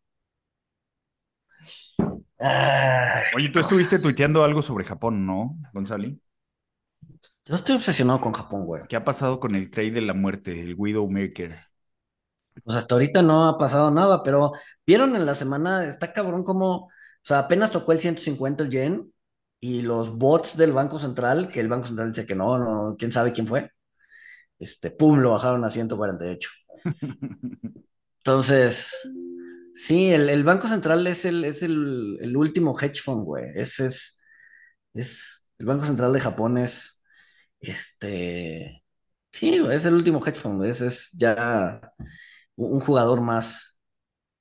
Oye, 3.31 3.49
tú 3.49 3.59
estuviste 3.59 3.99
tuiteando 3.99 4.43
algo 4.43 4.61
sobre 4.61 4.85
Japón, 4.85 5.25
¿no, 5.25 5.57
Gonzalo? 5.73 6.09
Yo 7.45 7.55
estoy 7.55 7.75
obsesionado 7.75 8.21
con 8.21 8.33
Japón, 8.33 8.65
güey. 8.65 8.83
¿Qué 8.87 8.95
ha 8.95 9.03
pasado 9.03 9.39
con 9.39 9.55
el 9.55 9.69
trade 9.69 9.91
de 9.91 10.01
la 10.01 10.13
muerte, 10.13 10.61
el 10.61 10.75
Widowmaker? 10.77 11.51
Pues 12.63 12.77
hasta 12.77 12.95
ahorita 12.95 13.21
no 13.23 13.47
ha 13.47 13.57
pasado 13.57 13.91
nada, 13.91 14.23
pero 14.23 14.51
vieron 14.85 15.15
en 15.15 15.25
la 15.25 15.35
semana, 15.35 15.85
está 15.85 16.13
cabrón 16.13 16.43
como, 16.43 16.75
o 16.75 16.89
sea, 17.23 17.39
apenas 17.39 17.71
tocó 17.71 17.93
el 17.93 17.99
150 17.99 18.63
el 18.63 18.69
yen 18.69 19.13
y 19.59 19.81
los 19.81 20.17
bots 20.17 20.57
del 20.57 20.73
Banco 20.73 20.99
Central, 20.99 21.49
que 21.49 21.59
el 21.59 21.69
Banco 21.69 21.87
Central 21.87 22.11
dice 22.11 22.25
que 22.25 22.35
no, 22.35 22.57
no, 22.57 22.95
quién 22.97 23.11
sabe 23.11 23.31
quién 23.31 23.47
fue, 23.47 23.71
este, 24.59 24.91
pum, 24.91 25.19
lo 25.19 25.31
bajaron 25.31 25.63
a 25.65 25.71
148. 25.71 26.49
Entonces, 28.17 28.95
Sí, 29.73 30.11
el, 30.13 30.29
el, 30.29 30.43
Banco 30.43 30.67
Central 30.67 31.07
es 31.07 31.25
el, 31.25 31.43
es 31.43 31.63
el, 31.63 32.17
el 32.21 32.37
último 32.37 32.77
hedge 32.79 33.01
fund, 33.01 33.25
güey. 33.25 33.45
Ese 33.55 33.87
es, 33.87 34.21
es, 34.93 35.47
el 35.57 35.65
Banco 35.65 35.85
Central 35.85 36.13
de 36.13 36.19
Japón 36.19 36.57
es, 36.59 37.00
este, 37.61 38.83
sí, 39.31 39.61
es 39.71 39.85
el 39.85 39.95
último 39.95 40.25
hedge 40.25 40.37
fund. 40.39 40.65
Es 40.65 41.11
ya 41.13 41.81
un 42.55 42.81
jugador 42.81 43.21
más 43.21 43.79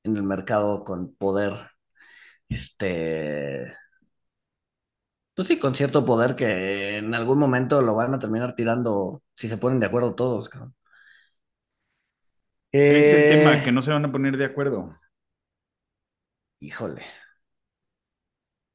en 0.05 0.16
el 0.16 0.23
mercado 0.25 0.85
con 0.85 1.14
poder, 1.16 1.55
este, 2.49 3.73
pues 5.35 5.49
sí, 5.49 5.59
con 5.59 5.75
cierto 5.75 6.05
poder 6.05 6.37
que 6.37 6.99
en 6.99 7.14
algún 7.14 7.39
momento 7.39 7.83
lo 7.83 7.95
van 7.95 8.14
a 8.14 8.18
terminar 8.18 8.55
tirando 8.55 9.23
si 9.37 9.49
se 9.49 9.57
ponen 9.59 9.81
de 9.81 9.87
acuerdo 9.87 10.14
todos, 10.14 10.49
cabrón. 10.49 10.75
Es 12.73 13.14
el 13.14 13.39
tema, 13.39 13.64
que 13.64 13.73
no 13.73 13.83
se 13.83 13.91
van 13.91 14.05
a 14.05 14.12
poner 14.12 14.37
de 14.37 14.45
acuerdo. 14.45 14.97
Híjole. 16.61 17.03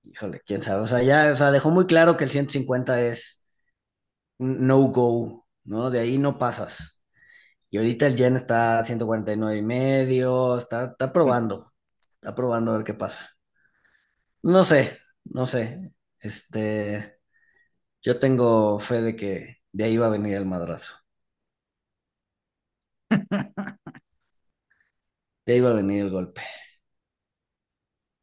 Híjole, 0.03 0.41
quién 0.45 0.61
sabe. 0.61 0.81
O 0.81 0.87
sea, 0.87 1.01
ya, 1.01 1.31
o 1.33 1.37
sea, 1.37 1.51
dejó 1.51 1.71
muy 1.71 1.87
claro 1.87 2.17
que 2.17 2.23
el 2.23 2.29
150 2.29 3.01
es 3.01 3.34
no 4.39 4.79
go, 4.91 5.47
¿no? 5.63 5.89
De 5.89 5.99
ahí 5.99 6.17
no 6.17 6.37
pasas. 6.37 7.03
Y 7.71 7.77
ahorita 7.77 8.07
el 8.07 8.15
yen 8.17 8.35
está 8.37 8.79
a 8.79 8.85
149 8.85 9.57
y 9.59 9.63
medio, 9.63 10.57
está, 10.57 10.85
está 10.87 11.13
probando, 11.13 11.73
está 12.15 12.35
probando 12.35 12.71
a 12.73 12.77
ver 12.77 12.85
qué 12.85 12.93
pasa. 12.93 13.29
No 14.43 14.63
sé, 14.63 14.99
no 15.25 15.45
sé. 15.45 15.91
Este, 16.19 17.17
yo 18.03 18.19
tengo 18.19 18.79
fe 18.79 19.01
de 19.01 19.15
que 19.15 19.57
de 19.73 19.85
ahí 19.85 19.97
va 19.97 20.07
a 20.07 20.09
venir 20.09 20.35
el 20.35 20.45
madrazo. 20.45 20.95
De 25.45 25.53
ahí 25.53 25.59
va 25.61 25.71
a 25.71 25.73
venir 25.73 26.03
el 26.03 26.09
golpe. 26.11 26.41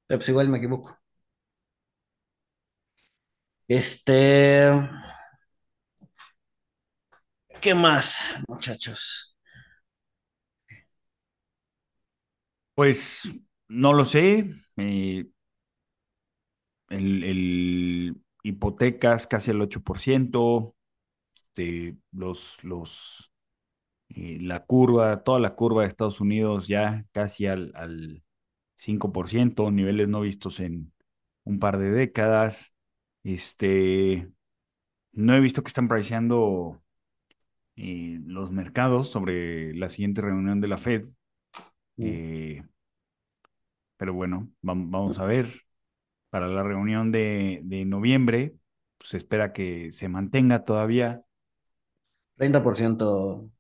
Pero 0.07 0.19
pues 0.19 0.29
igual 0.29 0.49
me 0.49 0.59
equivoco. 0.59 0.97
Este. 3.69 4.71
¿Qué 7.63 7.77
más, 7.77 8.25
muchachos? 8.49 9.37
Pues 12.75 13.23
no 13.69 13.93
lo 13.93 14.05
sé. 14.05 14.53
Eh, 14.77 15.27
el, 16.89 18.17
hipotecas 18.43 19.29
casi 19.29 19.53
el 19.53 19.61
8%. 19.61 20.75
Este, 21.37 21.97
los, 22.11 22.59
los, 22.65 23.33
eh, 24.09 24.39
la 24.41 24.65
curva, 24.65 25.23
toda 25.23 25.39
la 25.39 25.55
curva 25.55 25.83
de 25.83 25.89
Estados 25.89 26.21
Unidos 26.21 26.67
ya 26.67 27.07
casi 27.13 27.47
al, 27.47 27.71
al 27.77 28.25
5%, 28.77 29.71
niveles 29.71 30.09
no 30.09 30.23
vistos 30.23 30.59
en 30.59 30.93
un 31.45 31.61
par 31.61 31.79
de 31.79 31.93
décadas. 31.93 32.75
Este, 33.23 34.29
no 35.13 35.37
he 35.37 35.41
visto 35.41 35.63
que 35.63 35.69
están 35.69 35.89
priceando 35.89 36.82
eh, 37.77 38.21
los 38.27 38.51
mercados 38.51 39.11
sobre 39.11 39.75
la 39.75 39.89
siguiente 39.89 40.21
reunión 40.21 40.61
de 40.61 40.69
la 40.69 40.79
Fed. 40.79 41.07
Eh, 41.99 42.63
pero 43.97 44.15
bueno, 44.15 44.51
vamos, 44.61 44.91
vamos, 44.91 45.19
a 45.19 45.25
ver. 45.25 45.63
Para 46.31 46.49
la 46.49 46.63
reunión 46.63 47.13
de, 47.13 47.61
de 47.65 47.85
noviembre, 47.85 48.57
pues 48.99 49.11
se 49.11 49.17
espera 49.19 49.53
que 49.53 49.93
se 49.93 50.09
mantenga 50.09 50.65
todavía. 50.65 51.23
30% 52.37 53.51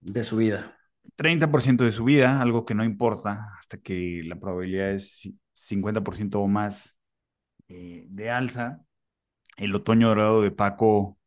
de 0.00 0.24
subida. 0.24 0.76
30% 1.16 1.84
de 1.84 1.92
subida, 1.92 2.40
algo 2.40 2.64
que 2.64 2.74
no 2.74 2.84
importa 2.84 3.52
hasta 3.58 3.78
que 3.78 4.22
la 4.24 4.36
probabilidad 4.36 4.92
es 4.92 5.28
50% 5.54 6.40
o 6.40 6.46
más 6.46 6.96
eh, 7.68 8.04
de 8.08 8.30
alza. 8.30 8.80
El 9.56 9.74
otoño 9.74 10.08
dorado 10.08 10.42
de 10.42 10.50
Paco, 10.50 11.17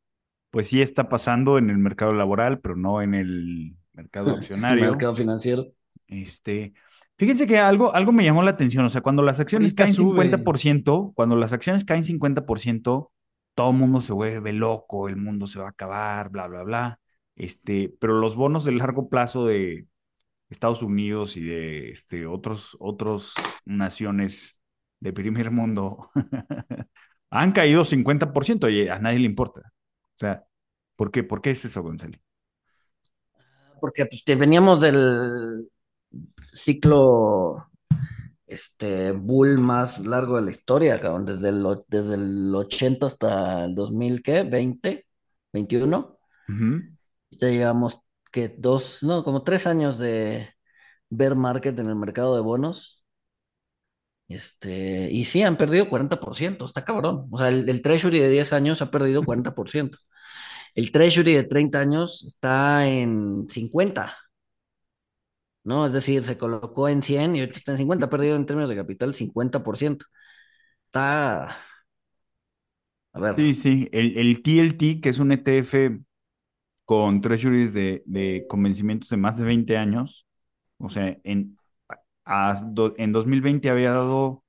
pues 0.51 0.67
sí 0.67 0.81
está 0.81 1.09
pasando 1.09 1.57
en 1.57 1.69
el 1.69 1.77
mercado 1.77 2.13
laboral, 2.13 2.59
pero 2.59 2.75
no 2.75 3.01
en 3.01 3.15
el 3.15 3.75
mercado 3.93 4.31
accionario. 4.35 4.83
el 4.83 4.89
mercado 4.91 5.15
financiero. 5.15 5.65
Este, 6.07 6.73
fíjense 7.17 7.47
que 7.47 7.57
algo, 7.57 7.95
algo 7.95 8.11
me 8.11 8.25
llamó 8.25 8.43
la 8.43 8.51
atención, 8.51 8.85
o 8.85 8.89
sea, 8.89 9.01
cuando 9.01 9.23
las 9.23 9.39
acciones 9.39 9.71
Ahorita 9.71 9.83
caen 9.83 9.95
sube. 9.95 10.29
50%, 10.29 11.13
cuando 11.15 11.35
las 11.37 11.53
acciones 11.53 11.85
caen 11.85 12.03
50%, 12.03 13.11
todo 13.55 13.71
el 13.71 13.77
mundo 13.77 14.01
se 14.01 14.13
vuelve 14.13 14.53
loco, 14.53 15.07
el 15.07 15.15
mundo 15.15 15.47
se 15.47 15.59
va 15.59 15.67
a 15.67 15.69
acabar, 15.69 16.29
bla, 16.29 16.47
bla, 16.47 16.63
bla. 16.63 16.99
Este, 17.35 17.93
pero 17.99 18.19
los 18.19 18.35
bonos 18.35 18.65
de 18.65 18.73
largo 18.73 19.09
plazo 19.09 19.45
de 19.45 19.87
Estados 20.49 20.83
Unidos 20.83 21.37
y 21.37 21.41
de 21.43 21.91
este, 21.91 22.25
otros, 22.25 22.75
otros 22.79 23.33
naciones 23.65 24.57
de 24.99 25.13
primer 25.13 25.49
mundo 25.49 26.11
han 27.29 27.51
caído 27.53 27.85
50% 27.85 28.69
y 28.69 28.89
a 28.89 28.99
nadie 28.99 29.19
le 29.19 29.25
importa. 29.25 29.71
O 30.21 30.23
sea, 30.23 30.45
¿por 30.95 31.09
qué? 31.09 31.23
¿Por 31.23 31.41
qué 31.41 31.49
es 31.49 31.65
eso, 31.65 31.81
Gonzalo? 31.81 32.15
Porque 33.79 34.05
pues, 34.05 34.37
veníamos 34.37 34.79
del 34.79 35.67
ciclo 36.53 37.71
este 38.45 39.11
bull 39.13 39.57
más 39.57 40.05
largo 40.05 40.35
de 40.35 40.43
la 40.43 40.51
historia, 40.51 40.99
cabrón, 40.99 41.25
desde 41.25 41.49
el, 41.49 41.65
desde 41.87 42.13
el 42.13 42.53
80 42.53 43.07
hasta 43.07 43.65
el 43.65 43.73
2000, 43.73 44.21
¿qué? 44.21 44.43
¿20? 44.43 45.05
¿21? 45.51 46.19
Uh 46.47 46.51
-huh. 46.51 46.97
Ya 47.31 47.47
llegamos 47.47 47.99
que 48.31 48.53
dos, 48.55 49.01
no, 49.01 49.23
como 49.23 49.43
tres 49.43 49.65
años 49.65 49.97
de 49.97 50.49
bear 51.09 51.35
market 51.35 51.79
en 51.79 51.87
el 51.87 51.95
mercado 51.95 52.35
de 52.35 52.41
bonos. 52.41 53.03
Este, 54.27 55.09
y 55.11 55.25
sí, 55.25 55.41
han 55.41 55.57
perdido 55.57 55.89
40%, 55.89 56.65
está 56.65 56.85
cabrón. 56.85 57.27
O 57.31 57.39
sea, 57.39 57.49
el, 57.49 57.67
el 57.67 57.81
Treasury 57.81 58.19
de 58.19 58.29
10 58.29 58.53
años 58.53 58.83
ha 58.83 58.91
perdido 58.91 59.23
40%. 59.23 59.97
El 60.75 60.91
Treasury 60.91 61.33
de 61.33 61.43
30 61.43 61.79
años 61.79 62.23
está 62.25 62.87
en 62.87 63.47
50. 63.49 64.15
¿No? 65.63 65.85
Es 65.85 65.93
decir, 65.93 66.23
se 66.23 66.37
colocó 66.37 66.89
en 66.89 67.03
100 67.03 67.35
y 67.35 67.41
ahorita 67.41 67.59
está 67.59 67.71
en 67.73 67.77
50, 67.79 68.07
ha 68.07 68.09
perdido 68.09 68.35
en 68.35 68.45
términos 68.45 68.69
de 68.69 68.75
capital 68.75 69.13
50%. 69.13 70.05
Está... 70.87 71.57
A 73.13 73.19
ver. 73.19 73.35
Sí, 73.35 73.53
sí, 73.53 73.89
el, 73.93 74.17
el 74.17 74.41
TLT, 74.43 74.99
que 75.01 75.09
es 75.09 75.19
un 75.19 75.31
ETF 75.31 75.99
con 76.85 77.21
treasuries 77.21 77.73
de, 77.73 78.03
de 78.07 78.45
convencimientos 78.49 79.09
de 79.09 79.17
más 79.17 79.37
de 79.37 79.45
20 79.45 79.77
años, 79.77 80.27
O 80.79 80.89
sea, 80.89 81.17
en, 81.25 81.59
a- 82.25 82.61
do- 82.65 82.95
en 82.97 83.11
2020 83.13 83.69
había 83.71 83.91
dado 83.93 84.43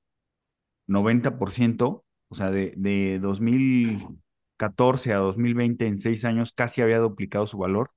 90%, 0.87 2.05
o 2.29 2.35
sea, 2.35 2.51
de, 2.51 2.73
de 2.77 3.19
2014 4.63 5.13
a 5.13 5.17
2020 5.17 5.87
en 5.87 5.99
seis 5.99 6.25
años 6.25 6.53
casi 6.53 6.81
había 6.81 6.99
duplicado 6.99 7.45
su 7.45 7.57
valor 7.57 7.91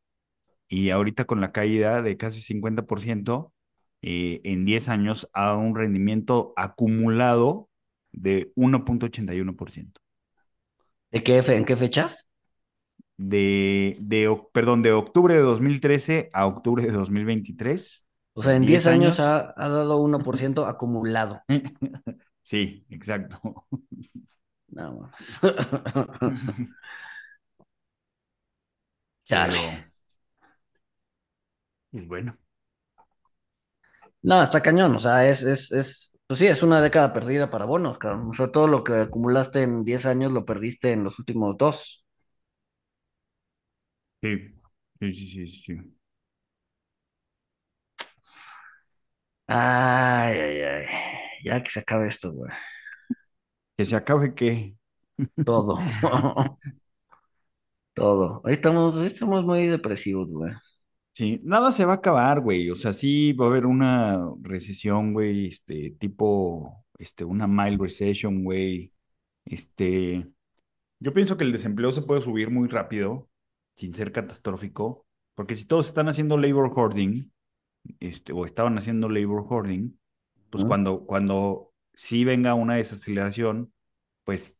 y 0.69 0.91
ahorita 0.91 1.25
con 1.25 1.41
la 1.41 1.53
caída 1.53 2.03
de 2.03 2.17
casi 2.17 2.41
50%, 2.41 3.53
eh, 4.03 4.41
en 4.45 4.65
10 4.65 4.89
años 4.89 5.29
ha 5.33 5.47
dado 5.47 5.59
un 5.59 5.77
rendimiento 5.77 6.53
acumulado 6.57 7.69
de 8.13 8.53
1.81%. 8.57 10.01
¿De 11.13 11.23
qué, 11.23 11.39
en 11.39 11.65
qué 11.65 11.77
fechas? 11.77 12.31
De, 13.17 13.97
de, 14.01 14.37
perdón, 14.53 14.83
de 14.83 14.93
octubre 14.93 15.35
de 15.35 15.41
2013 15.41 16.31
a 16.33 16.47
octubre 16.47 16.83
de 16.83 16.91
2023. 16.91 18.07
O 18.35 18.43
sea, 18.43 18.57
en 18.57 18.67
10 18.67 18.85
10 18.85 18.87
años 18.89 19.21
años. 19.21 19.21
ha, 19.21 19.55
ha 19.57 19.69
dado 19.69 20.01
1% 20.01 20.69
acumulado. 20.69 21.41
Sí, 22.43 22.85
exacto. 22.91 23.41
Nada 24.77 24.91
más. 24.93 25.41
Chale. 29.29 29.65
pues 31.91 32.07
bueno. 32.07 32.39
No, 34.23 34.43
está 34.43 34.61
cañón. 34.63 34.95
O 34.97 34.99
sea, 34.99 35.29
es, 35.29 35.43
es, 35.43 35.71
es, 35.73 36.17
pues 36.27 36.41
sí, 36.41 36.47
es 36.47 36.63
una 36.63 36.81
década 36.83 37.13
perdida 37.13 37.51
para 37.51 37.65
bonos, 37.65 37.99
cabrón. 37.99 38.31
O 38.31 38.35
sea, 38.35 38.49
todo 38.51 38.67
lo 38.67 38.83
que 38.85 38.95
acumulaste 38.95 39.63
en 39.63 39.85
10 39.85 40.07
años 40.07 40.33
lo 40.33 40.45
perdiste 40.45 40.93
en 40.93 41.05
los 41.05 41.19
últimos 41.19 41.57
dos. 41.57 42.05
Sí, 44.23 44.29
sí, 45.01 45.15
sí, 45.15 45.29
sí, 45.47 45.63
sí. 45.67 45.97
Ay, 49.49 50.35
ay, 50.41 50.61
ay. 50.63 50.87
Ya 51.45 51.63
que 51.63 51.71
se 51.71 51.81
acabe 51.81 52.09
esto, 52.09 52.33
güey. 52.33 52.51
Que 53.77 53.85
se 53.85 53.95
acabe 53.95 54.35
que. 54.35 54.75
Todo. 55.45 55.79
Todo. 57.95 58.41
Hoy 58.45 58.53
estamos, 58.53 58.97
hoy 58.97 59.07
estamos 59.07 59.45
muy 59.45 59.67
depresivos, 59.67 60.29
güey. 60.31 60.53
Sí, 61.13 61.41
nada 61.45 61.73
se 61.73 61.85
va 61.85 61.93
a 61.93 61.97
acabar, 61.97 62.41
güey. 62.41 62.71
O 62.71 62.77
sea, 62.77 62.93
sí 62.93 63.33
va 63.35 63.47
a 63.47 63.49
haber 63.49 63.67
una 63.67 64.31
recesión, 64.43 65.13
güey, 65.13 65.49
este, 65.49 65.97
tipo, 65.99 66.85
este, 66.99 67.25
una 67.25 67.47
mild 67.47 67.81
recession, 67.81 68.45
güey. 68.45 68.93
Este, 69.45 70.27
yo 70.99 71.13
pienso 71.13 71.37
que 71.37 71.45
el 71.45 71.53
desempleo 71.53 71.93
se 71.93 72.03
puede 72.03 72.23
subir 72.23 72.51
muy 72.51 72.69
rápido, 72.69 73.29
sin 73.77 73.93
ser 73.93 74.13
catastrófico, 74.13 75.07
porque 75.35 75.55
si 75.55 75.67
todos 75.67 75.87
están 75.87 76.09
haciendo 76.09 76.39
labor 76.39 76.73
hoarding, 76.75 77.31
este, 78.01 78.33
o 78.33 78.45
estaban 78.47 78.79
haciendo 78.79 79.09
labor 79.09 79.45
hoarding, 79.47 79.99
pues 80.51 80.65
cuando, 80.65 81.05
cuando 81.07 81.73
sí 81.97 82.25
venga 82.27 82.55
una 82.55 82.77
desaceleración, 82.77 83.75
pues 84.25 84.59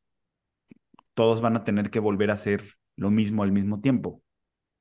todos 1.15 1.41
van 1.41 1.57
a 1.57 1.65
tener 1.65 1.91
que 1.91 1.99
volver 2.01 2.31
a 2.31 2.35
hacer 2.35 2.63
lo 2.97 3.11
mismo 3.11 3.43
al 3.43 3.53
mismo 3.53 3.81
tiempo. 3.81 4.23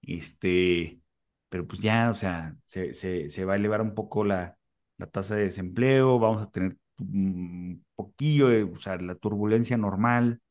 Este, 0.01 1.01
pero 1.49 1.67
pues 1.67 1.81
ya, 1.81 2.09
o 2.11 2.15
sea, 2.15 2.55
se, 2.65 2.93
se, 2.93 3.29
se 3.29 3.45
va 3.45 3.53
a 3.55 3.55
elevar 3.57 3.81
un 3.81 3.95
poco 3.95 4.23
la, 4.25 4.57
la 4.97 5.07
tasa 5.07 5.35
de 5.35 5.45
desempleo, 5.45 6.19
vamos 6.19 6.43
a 6.43 6.51
tener 6.51 6.77
un 6.99 7.85
poquillo 7.95 8.49
de, 8.49 8.63
o 8.63 8.77
sea, 8.77 8.97
la 8.97 9.15
turbulencia 9.15 9.77
normal, 9.77 10.41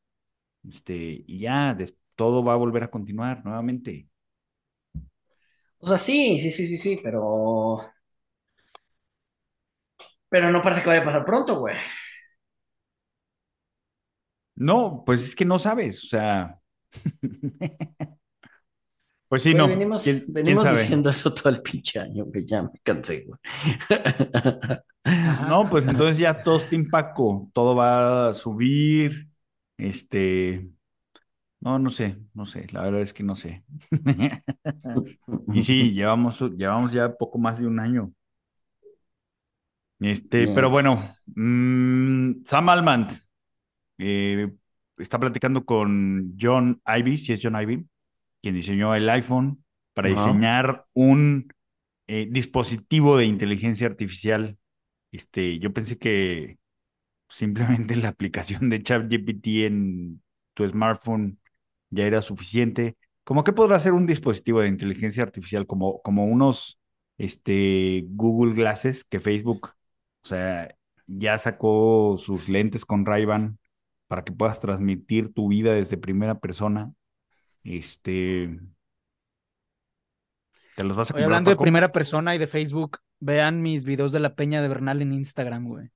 este, 0.69 1.23
y 1.27 1.39
ya, 1.39 1.77
todo 2.15 2.43
va 2.43 2.53
a 2.53 2.57
volver 2.57 2.83
a 2.83 2.91
continuar 2.91 3.43
nuevamente. 3.45 4.09
O 5.79 5.87
sea, 5.87 5.97
sí, 5.97 6.39
sí, 6.39 6.51
sí, 6.51 6.65
sí, 6.67 6.77
sí, 6.77 6.99
pero. 7.03 7.79
Pero 10.35 10.51
no 10.51 10.61
parece 10.61 10.81
que 10.81 10.89
vaya 10.89 10.99
a 10.99 11.05
pasar 11.05 11.23
pronto, 11.23 11.59
güey. 11.59 11.77
No, 14.53 15.01
pues 15.05 15.29
es 15.29 15.33
que 15.33 15.45
no 15.45 15.57
sabes, 15.57 16.03
o 16.03 16.07
sea, 16.07 16.59
pues 19.29 19.43
sí, 19.43 19.53
Güey, 19.53 19.61
no, 19.63 19.69
venimos, 19.69 20.03
diciendo 20.03 21.09
eso 21.09 21.33
todo 21.33 21.47
el 21.47 21.61
pinche 21.61 22.01
año, 22.01 22.25
güey. 22.25 22.45
Ya 22.45 22.63
me 22.63 22.71
cansé, 22.83 23.25
güey. 23.25 23.39
No, 25.47 25.63
pues 25.69 25.87
entonces 25.87 26.17
ya 26.17 26.43
todo 26.43 26.57
está 26.57 26.75
impacto, 26.75 27.47
todo 27.53 27.73
va 27.73 28.27
a 28.27 28.33
subir, 28.33 29.29
este, 29.77 30.69
no, 31.61 31.79
no 31.79 31.89
sé, 31.91 32.17
no 32.33 32.45
sé, 32.45 32.67
la 32.73 32.81
verdad 32.81 32.99
es 32.99 33.13
que 33.13 33.23
no 33.23 33.37
sé. 33.37 33.63
Y 35.53 35.63
sí, 35.63 35.93
llevamos, 35.93 36.41
llevamos 36.57 36.91
ya 36.91 37.15
poco 37.15 37.37
más 37.37 37.57
de 37.57 37.67
un 37.67 37.79
año. 37.79 38.11
Este, 39.99 40.47
pero 40.53 40.69
bueno, 40.69 41.07
mm, 41.35 42.43
Sam 42.43 42.69
Altman 42.69 43.07
eh, 43.97 44.51
está 44.97 45.19
platicando 45.19 45.65
con 45.65 46.35
John 46.39 46.81
Ivy, 46.85 47.17
si 47.17 47.33
es 47.33 47.39
John 47.41 47.59
Ivy, 47.59 47.85
quien 48.41 48.55
diseñó 48.55 48.93
el 48.95 49.09
iPhone 49.09 49.63
para 49.93 50.09
diseñar 50.09 50.85
un 50.93 51.47
eh, 52.07 52.27
dispositivo 52.29 53.17
de 53.17 53.25
inteligencia 53.25 53.87
artificial. 53.87 54.57
Este, 55.11 55.59
yo 55.59 55.73
pensé 55.73 55.97
que 55.97 56.57
simplemente 57.29 57.95
la 57.95 58.09
aplicación 58.09 58.69
de 58.69 58.83
ChatGPT 58.83 59.47
en 59.65 60.21
tu 60.53 60.67
smartphone 60.67 61.39
ya 61.89 62.05
era 62.05 62.21
suficiente. 62.21 62.97
¿Cómo 63.23 63.43
que 63.43 63.53
podrá 63.53 63.79
ser 63.79 63.93
un 63.93 64.05
dispositivo 64.05 64.61
de 64.61 64.67
inteligencia 64.67 65.23
artificial 65.23 65.65
como, 65.65 66.01
como 66.01 66.25
unos 66.25 66.79
este, 67.17 68.03
Google 68.09 68.53
Glasses 68.53 69.03
que 69.05 69.19
Facebook, 69.19 69.74
o 70.25 70.27
sea, 70.27 70.75
ya 71.05 71.37
sacó 71.37 72.15
sus 72.17 72.49
lentes 72.49 72.83
con 72.83 73.05
Ray-Ban 73.05 73.59
para 74.07 74.23
que 74.23 74.31
puedas 74.31 74.59
transmitir 74.59 75.31
tu 75.31 75.49
vida 75.49 75.71
desde 75.73 75.97
primera 75.97 76.39
persona? 76.39 76.91
Este, 77.63 78.59
¿te 80.75 80.83
los 80.83 80.97
vas 80.97 81.11
a 81.11 81.13
Oye, 81.13 81.23
comprar, 81.23 81.25
hablando 81.25 81.51
de 81.51 81.57
primera 81.57 81.91
persona 81.91 82.33
y 82.33 82.39
de 82.39 82.47
Facebook, 82.47 82.97
vean 83.19 83.61
mis 83.61 83.85
videos 83.85 84.11
de 84.11 84.19
la 84.19 84.35
Peña 84.35 84.63
de 84.63 84.67
Bernal 84.67 85.01
en 85.03 85.13
Instagram, 85.13 85.67
güey. 85.67 85.89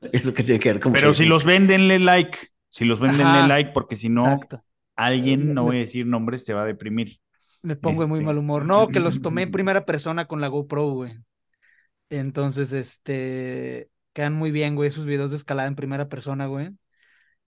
Es 0.00 0.24
lo 0.24 0.34
que 0.34 0.42
tiene 0.42 0.58
que 0.60 0.72
ver 0.72 0.80
con 0.80 0.92
Pero 0.92 1.14
si 1.14 1.24
los 1.26 1.44
ven, 1.44 1.66
denle 1.68 1.98
like. 2.00 2.36
Si 2.68 2.84
los 2.84 2.98
ven, 2.98 3.16
denle 3.16 3.46
like, 3.46 3.70
porque 3.72 3.96
si 3.96 4.08
no, 4.08 4.32
exacto. 4.32 4.64
alguien, 4.96 5.46
Me, 5.46 5.54
no 5.54 5.62
voy 5.64 5.76
a 5.76 5.80
decir 5.80 6.06
nombres, 6.06 6.44
se 6.44 6.54
va 6.54 6.62
a 6.62 6.66
deprimir. 6.66 7.20
me 7.62 7.76
pongo 7.76 8.02
de 8.02 8.08
muy 8.08 8.20
mal 8.20 8.36
Este. 8.36 8.40
humor. 8.40 8.64
No, 8.66 8.88
que 8.88 9.00
los 9.00 9.22
tomé 9.22 9.42
en 9.42 9.50
primera 9.52 9.84
persona 9.86 10.26
con 10.26 10.40
la 10.40 10.48
GoPro, 10.48 10.90
güey. 10.90 11.14
Entonces, 12.10 12.72
este, 12.72 13.90
quedan 14.12 14.34
muy 14.34 14.50
bien, 14.50 14.74
güey, 14.74 14.88
esos 14.88 15.06
videos 15.06 15.30
de 15.30 15.36
escalada 15.36 15.68
en 15.68 15.76
primera 15.76 16.08
persona, 16.08 16.46
güey. 16.46 16.70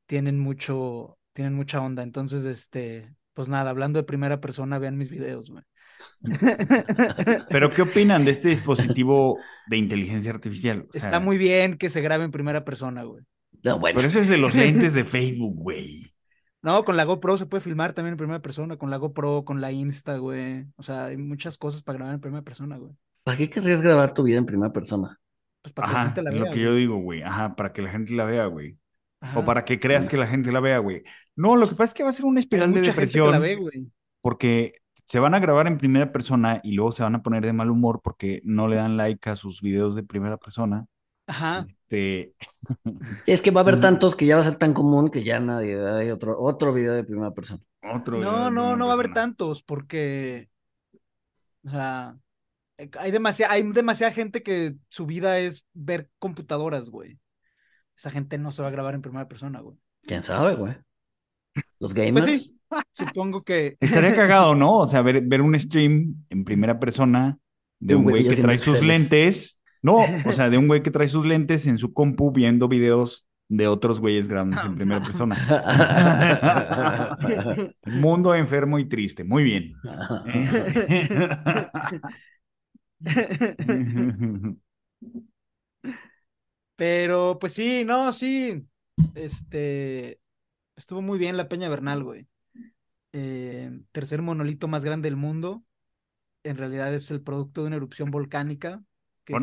Tienen 0.06 0.40
mucho, 0.40 1.18
tienen 1.34 1.54
mucha 1.54 1.82
onda. 1.82 2.04
Entonces, 2.04 2.46
este, 2.46 3.14
pues 3.34 3.50
nada, 3.50 3.70
hablando 3.70 4.00
de 4.00 4.04
primera 4.04 4.40
persona, 4.40 4.80
vean 4.80 4.98
mis 4.98 5.10
videos, 5.10 5.50
güey. 5.50 5.64
Pero, 7.50 7.72
¿qué 7.72 7.82
opinan 7.82 8.26
de 8.26 8.32
este 8.32 8.50
dispositivo 8.50 9.40
de 9.68 9.78
inteligencia 9.78 10.32
artificial? 10.32 10.88
O 10.94 10.98
Está 10.98 11.20
muy 11.20 11.38
bien 11.38 11.78
que 11.78 11.90
se 11.90 12.02
grabe 12.02 12.24
en 12.24 12.32
primera 12.32 12.64
persona, 12.64 13.04
güey. 13.04 13.24
No, 13.64 13.80
bueno. 13.80 13.98
pero 13.98 14.08
eso 14.08 14.20
es 14.20 14.30
de 14.30 14.38
los 14.38 14.54
lentes 14.54 14.94
de 14.94 15.04
Facebook, 15.04 15.56
güey. 15.56 16.14
No, 16.62 16.84
con 16.84 16.98
la 16.98 17.06
GoPro 17.06 17.38
se 17.38 17.46
puede 17.46 17.62
filmar 17.62 17.94
también 17.94 18.14
en 18.14 18.18
primera 18.18 18.42
persona, 18.42 18.78
con 18.78 18.90
la 18.90 18.98
GoPro, 18.98 19.46
con 19.46 19.62
la 19.62 19.72
Insta, 19.72 20.18
güey. 20.18 20.66
O 20.76 20.84
sea, 20.84 21.06
hay 21.06 21.18
muchas 21.18 21.58
cosas 21.58 21.82
para 21.82 21.98
grabar 21.98 22.16
en 22.16 22.22
primera 22.22 22.44
persona, 22.44 22.78
güey. 22.78 22.94
¿Para 23.28 23.38
qué 23.38 23.50
querrías 23.50 23.82
grabar 23.82 24.14
tu 24.14 24.24
vida 24.24 24.38
en 24.40 24.46
primera 24.46 24.72
persona? 24.74 25.20
Pues 25.62 25.74
para 25.74 25.88
que 25.88 25.96
la 25.96 26.02
Ajá, 26.02 26.04
gente 26.04 26.22
la 26.24 26.32
es 26.32 26.36
lo 26.36 26.46
vea, 26.46 26.52
que 26.52 26.62
yo 26.62 26.76
digo, 26.76 26.98
güey. 26.98 27.22
Ajá, 27.24 27.56
para 27.56 27.74
que 27.74 27.82
la 27.82 27.90
gente 27.92 28.14
la 28.14 28.26
vea, 28.26 28.46
güey. 28.48 28.78
O 29.34 29.44
Ajá. 29.44 29.46
para 29.46 29.66
que 29.66 29.80
creas 29.80 30.08
que 30.10 30.18
la 30.18 30.28
gente 30.28 30.52
la 30.52 30.60
vea, 30.60 30.80
güey. 30.80 31.04
No, 31.36 31.56
lo 31.56 31.68
que 31.70 31.76
pasa 31.76 31.92
es 31.92 31.94
que 31.96 32.04
va 32.04 32.10
a 32.10 32.14
ser 32.14 32.26
una 32.26 32.40
espiral 32.40 32.74
de 32.74 32.82
mucha 32.82 32.94
gente 32.94 33.20
que 33.22 33.28
la 33.30 33.40
ve, 33.40 33.50
depresión 33.50 33.62
güey. 33.62 33.92
porque 34.22 34.74
se 35.08 35.20
van 35.20 35.36
a 35.36 35.40
grabar 35.40 35.68
en 35.68 35.78
primera 35.78 36.12
persona 36.12 36.60
y 36.64 36.74
luego 36.74 36.92
se 36.92 37.04
van 37.04 37.16
a 37.16 37.24
poner 37.24 37.46
de 37.46 37.54
mal 37.54 37.70
humor 37.72 38.02
porque 38.04 38.42
no 38.44 38.68
le 38.68 38.78
dan 38.78 38.98
like 38.98 39.30
a 39.30 39.36
sus 39.36 39.62
videos 39.62 39.96
de 39.96 40.04
primera 40.04 40.38
persona. 40.38 40.86
Ajá. 41.28 41.68
Este, 41.90 42.34
Es 43.26 43.42
que 43.42 43.52
va 43.52 43.62
a 43.62 43.64
haber 43.64 43.76
y 43.76 43.82
tantos 43.82 44.16
que 44.16 44.26
ya 44.26 44.36
va 44.36 44.42
a 44.42 44.46
ser 44.46 44.56
tan 44.58 44.74
común 44.74 45.10
que 45.10 45.24
ya 45.24 45.40
nadie 45.40 45.78
hay 45.86 46.12
otro, 46.12 46.40
otro 46.40 46.74
video 46.74 46.94
de 46.94 47.04
primera 47.04 47.32
persona. 47.32 47.62
otro 47.96 48.20
No, 48.20 48.50
no, 48.52 48.76
no 48.76 48.86
va 48.88 48.94
a 48.94 48.96
haber 48.96 49.14
tantos 49.14 49.64
porque, 49.64 50.50
o 51.66 51.70
sea, 51.70 52.18
hay 53.00 53.12
demasiada, 53.12 53.54
hay 53.54 53.64
demasiada 53.64 54.14
gente 54.14 54.44
que 54.44 54.76
su 54.90 55.06
vida 55.06 55.40
es 55.40 55.66
ver 55.74 56.10
computadoras, 56.20 56.90
güey. 56.90 57.20
Esa 57.98 58.12
gente 58.12 58.38
no 58.38 58.52
se 58.52 58.62
va 58.62 58.68
a 58.68 58.72
grabar 58.72 58.94
en 58.94 59.02
primera 59.02 59.28
persona, 59.28 59.60
güey. 59.60 59.78
¿Quién 60.04 60.24
sabe, 60.24 60.56
güey? 60.56 60.74
Los 61.80 61.94
Pues 61.94 61.96
gamers. 61.96 62.26
sí, 62.26 62.60
supongo 62.94 63.44
que 63.44 63.78
Estaría 63.80 64.12
cagado, 64.16 64.56
¿no? 64.56 64.78
O 64.78 64.88
sea, 64.88 65.02
ver, 65.02 65.22
ver 65.22 65.42
un 65.42 65.60
stream 65.60 66.26
en 66.30 66.44
primera 66.44 66.80
persona 66.80 67.38
de 67.80 67.88
De 67.88 67.96
un 67.96 68.04
güey 68.04 68.28
que 68.28 68.36
trae 68.36 68.58
sus 68.58 68.82
lentes. 68.82 69.60
No, 69.82 70.00
o 70.26 70.32
sea, 70.32 70.50
de 70.50 70.58
un 70.58 70.68
güey 70.68 70.84
que 70.84 70.92
trae 70.92 71.08
sus 71.08 71.26
lentes 71.26 71.68
en 71.68 71.78
su 71.78 71.94
compu 71.94 72.32
viendo 72.32 72.68
videos 72.68 73.26
de 73.50 73.68
otros 73.68 74.02
güeyes 74.02 74.28
grabándose 74.28 74.68
en 74.68 74.76
primera 74.76 75.02
persona. 75.02 75.38
Mundo 77.86 78.36
enfermo 78.36 78.80
y 78.80 78.90
triste. 78.90 79.24
Muy 79.24 79.44
bien. 79.44 79.74
Pero, 86.76 87.38
pues 87.40 87.54
sí, 87.54 87.84
no, 87.86 88.12
sí. 88.14 88.66
Este. 89.16 90.20
Estuvo 90.76 91.02
muy 91.02 91.18
bien 91.18 91.38
la 91.38 91.50
Peña 91.50 91.70
Bernal, 91.70 92.04
güey. 92.04 92.28
Eh, 93.14 93.82
tercer 93.92 94.22
monolito 94.22 94.68
más 94.68 94.84
grande 94.84 95.08
del 95.08 95.16
mundo. 95.16 95.64
En 96.44 96.58
realidad 96.58 96.94
es 96.94 97.10
el 97.10 97.22
producto 97.22 97.62
de 97.62 97.68
una 97.68 97.78
erupción 97.78 98.12
volcánica 98.12 98.84
que 99.26 99.34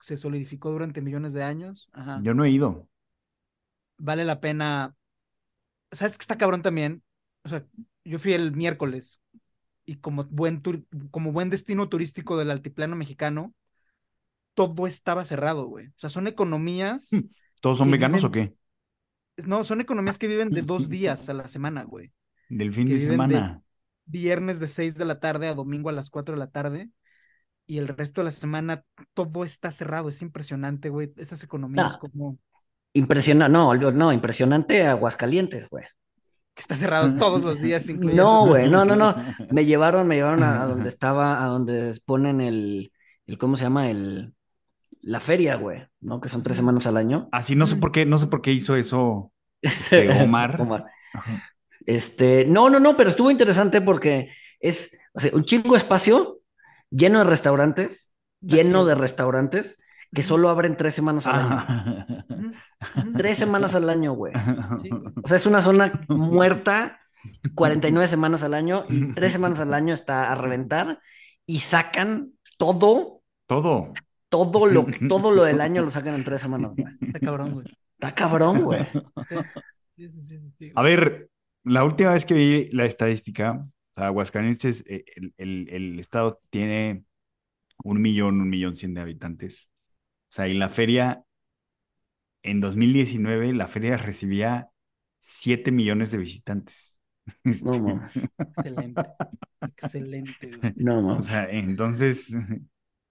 se, 0.00 0.16
solidificó 0.16 0.70
durante 0.70 1.00
millones 1.00 1.32
de 1.32 1.44
años. 1.44 1.88
Ajá. 1.92 2.20
Yo 2.22 2.34
no 2.34 2.44
he 2.44 2.50
ido. 2.50 2.88
Vale 3.98 4.24
la 4.24 4.40
pena. 4.40 4.96
¿Sabes 5.92 6.18
que 6.18 6.22
está 6.22 6.36
cabrón 6.36 6.62
también? 6.62 7.02
O 7.44 7.48
sea, 7.48 7.64
yo 8.04 8.18
fui 8.18 8.32
el 8.32 8.52
miércoles 8.52 9.20
y 9.88 9.96
como 9.96 10.24
buen, 10.24 10.62
tur- 10.62 10.84
como 11.10 11.32
buen 11.32 11.48
destino 11.48 11.88
turístico 11.88 12.36
del 12.36 12.50
altiplano 12.50 12.94
mexicano, 12.94 13.54
todo 14.54 14.86
estaba 14.86 15.24
cerrado, 15.24 15.64
güey. 15.66 15.86
O 15.88 15.92
sea, 15.96 16.10
son 16.10 16.26
economías. 16.26 17.08
¿Todos 17.62 17.78
son 17.78 17.90
veganos 17.90 18.22
o 18.24 18.30
qué? 18.30 18.54
No, 19.38 19.64
son 19.64 19.80
economías 19.80 20.18
que 20.18 20.26
viven 20.28 20.50
de 20.50 20.62
dos 20.62 20.88
días 20.90 21.28
a 21.28 21.32
la 21.34 21.48
semana, 21.48 21.84
güey. 21.84 22.12
Del 22.50 22.70
fin 22.72 22.86
que 22.86 22.94
de 22.94 22.98
viven 22.98 23.28
de- 23.28 23.34
semana. 23.34 23.62
Viernes 24.04 24.60
de 24.60 24.68
6 24.68 24.94
de 24.94 25.04
la 25.04 25.20
tarde 25.20 25.48
a 25.48 25.54
domingo 25.54 25.88
a 25.88 25.92
las 25.92 26.10
4 26.10 26.34
de 26.34 26.38
la 26.38 26.50
tarde. 26.50 26.90
Y 27.66 27.78
el 27.78 27.88
resto 27.88 28.20
de 28.20 28.26
la 28.26 28.30
semana 28.30 28.84
todo 29.14 29.44
está 29.44 29.70
cerrado. 29.70 30.08
Es 30.08 30.20
impresionante, 30.22 30.88
güey. 30.90 31.12
Esas 31.16 31.42
economías 31.42 31.94
No. 31.94 31.98
como 31.98 32.38
Impresionante, 32.94 33.52
no, 33.52 33.68
olvido- 33.68 33.92
no, 33.92 34.12
impresionante 34.12 34.86
Aguascalientes, 34.86 35.68
güey. 35.68 35.84
Que 36.58 36.62
está 36.62 36.74
cerrado 36.76 37.14
todos 37.16 37.44
los 37.44 37.60
días, 37.60 37.88
incluyendo. 37.88 38.20
No, 38.20 38.46
güey, 38.46 38.68
no, 38.68 38.84
no, 38.84 38.96
no. 38.96 39.14
Me 39.52 39.64
llevaron, 39.64 40.08
me 40.08 40.16
llevaron 40.16 40.42
a, 40.42 40.60
a 40.62 40.66
donde 40.66 40.88
estaba, 40.88 41.40
a 41.40 41.46
donde 41.46 41.94
ponen 42.04 42.40
el, 42.40 42.90
el, 43.26 43.38
¿cómo 43.38 43.56
se 43.56 43.62
llama? 43.62 43.88
El, 43.88 44.34
la 45.00 45.20
feria, 45.20 45.54
güey, 45.54 45.86
¿no? 46.00 46.20
Que 46.20 46.28
son 46.28 46.42
tres 46.42 46.56
semanas 46.56 46.88
al 46.88 46.96
año. 46.96 47.28
Así 47.30 47.54
no 47.54 47.68
sé 47.68 47.76
por 47.76 47.92
qué, 47.92 48.06
no 48.06 48.18
sé 48.18 48.26
por 48.26 48.42
qué 48.42 48.50
hizo 48.50 48.74
eso 48.74 49.32
este, 49.62 50.10
Omar. 50.22 50.60
Omar. 50.60 50.86
Este, 51.86 52.44
no, 52.48 52.68
no, 52.68 52.80
no, 52.80 52.96
pero 52.96 53.10
estuvo 53.10 53.30
interesante 53.30 53.80
porque 53.80 54.32
es, 54.58 54.98
o 55.12 55.20
sea, 55.20 55.30
un 55.34 55.44
chingo 55.44 55.76
espacio 55.76 56.40
lleno 56.90 57.20
de 57.20 57.24
restaurantes, 57.24 58.10
lleno 58.40 58.80
Así 58.80 58.88
de 58.88 58.94
es. 58.94 58.98
restaurantes 58.98 59.78
que 60.12 60.24
solo 60.24 60.48
abren 60.48 60.76
tres 60.76 60.96
semanas 60.96 61.28
al 61.28 61.38
año. 61.38 61.64
Ah. 61.68 62.06
Tres 63.16 63.38
semanas 63.38 63.74
al 63.74 63.88
año, 63.90 64.12
güey. 64.12 64.32
Sí, 64.82 64.88
güey. 64.88 65.02
O 65.22 65.26
sea, 65.28 65.36
es 65.36 65.46
una 65.46 65.62
zona 65.62 66.04
muerta 66.08 67.00
49 67.54 68.06
semanas 68.08 68.42
al 68.42 68.54
año 68.54 68.84
y 68.88 69.12
tres 69.14 69.32
semanas 69.32 69.60
al 69.60 69.74
año 69.74 69.92
está 69.94 70.30
a 70.30 70.34
reventar 70.36 71.00
y 71.46 71.60
sacan 71.60 72.32
todo, 72.58 73.22
Todo. 73.46 73.92
todo 74.28 74.66
lo, 74.66 74.86
todo 75.08 75.32
lo 75.32 75.44
del 75.44 75.60
año 75.60 75.82
lo 75.82 75.90
sacan 75.90 76.14
en 76.14 76.24
tres 76.24 76.40
semanas, 76.40 76.74
güey. 76.76 76.92
Está 77.00 77.18
cabrón, 77.20 77.52
güey. 77.54 77.66
Está 77.98 78.14
cabrón, 78.14 78.62
güey. 78.62 78.84
Sí, 79.96 80.08
sí, 80.08 80.22
sí, 80.22 80.38
sí, 80.38 80.52
sí, 80.58 80.72
A 80.76 80.82
ver, 80.82 81.28
la 81.64 81.82
última 81.84 82.12
vez 82.12 82.24
que 82.24 82.34
vi 82.34 82.68
la 82.70 82.84
estadística, 82.84 83.52
o 83.52 83.94
sea, 83.94 84.06
Aguascalientes, 84.06 84.84
eh, 84.86 85.04
el, 85.16 85.34
el- 85.38 85.68
el 85.70 85.98
estado 85.98 86.40
tiene 86.50 87.04
un 87.82 88.00
millón, 88.00 88.40
un 88.40 88.48
millón 88.48 88.76
cien 88.76 88.94
de 88.94 89.00
habitantes. 89.00 89.68
O 90.30 90.30
sea, 90.30 90.46
y 90.46 90.54
la 90.54 90.68
feria, 90.68 91.24
en 92.50 92.60
2019, 92.60 93.52
la 93.54 93.68
feria 93.68 93.96
recibía 93.96 94.70
7 95.20 95.70
millones 95.72 96.10
de 96.12 96.18
visitantes. 96.18 97.00
No, 97.60 97.78
mames. 97.78 98.12
Excelente. 98.50 99.12
Excelente, 99.76 100.52
güey. 100.56 100.72
No, 100.76 101.02
O 101.16 101.22
mames. 101.22 101.26
sea, 101.26 101.48
entonces, 101.50 102.34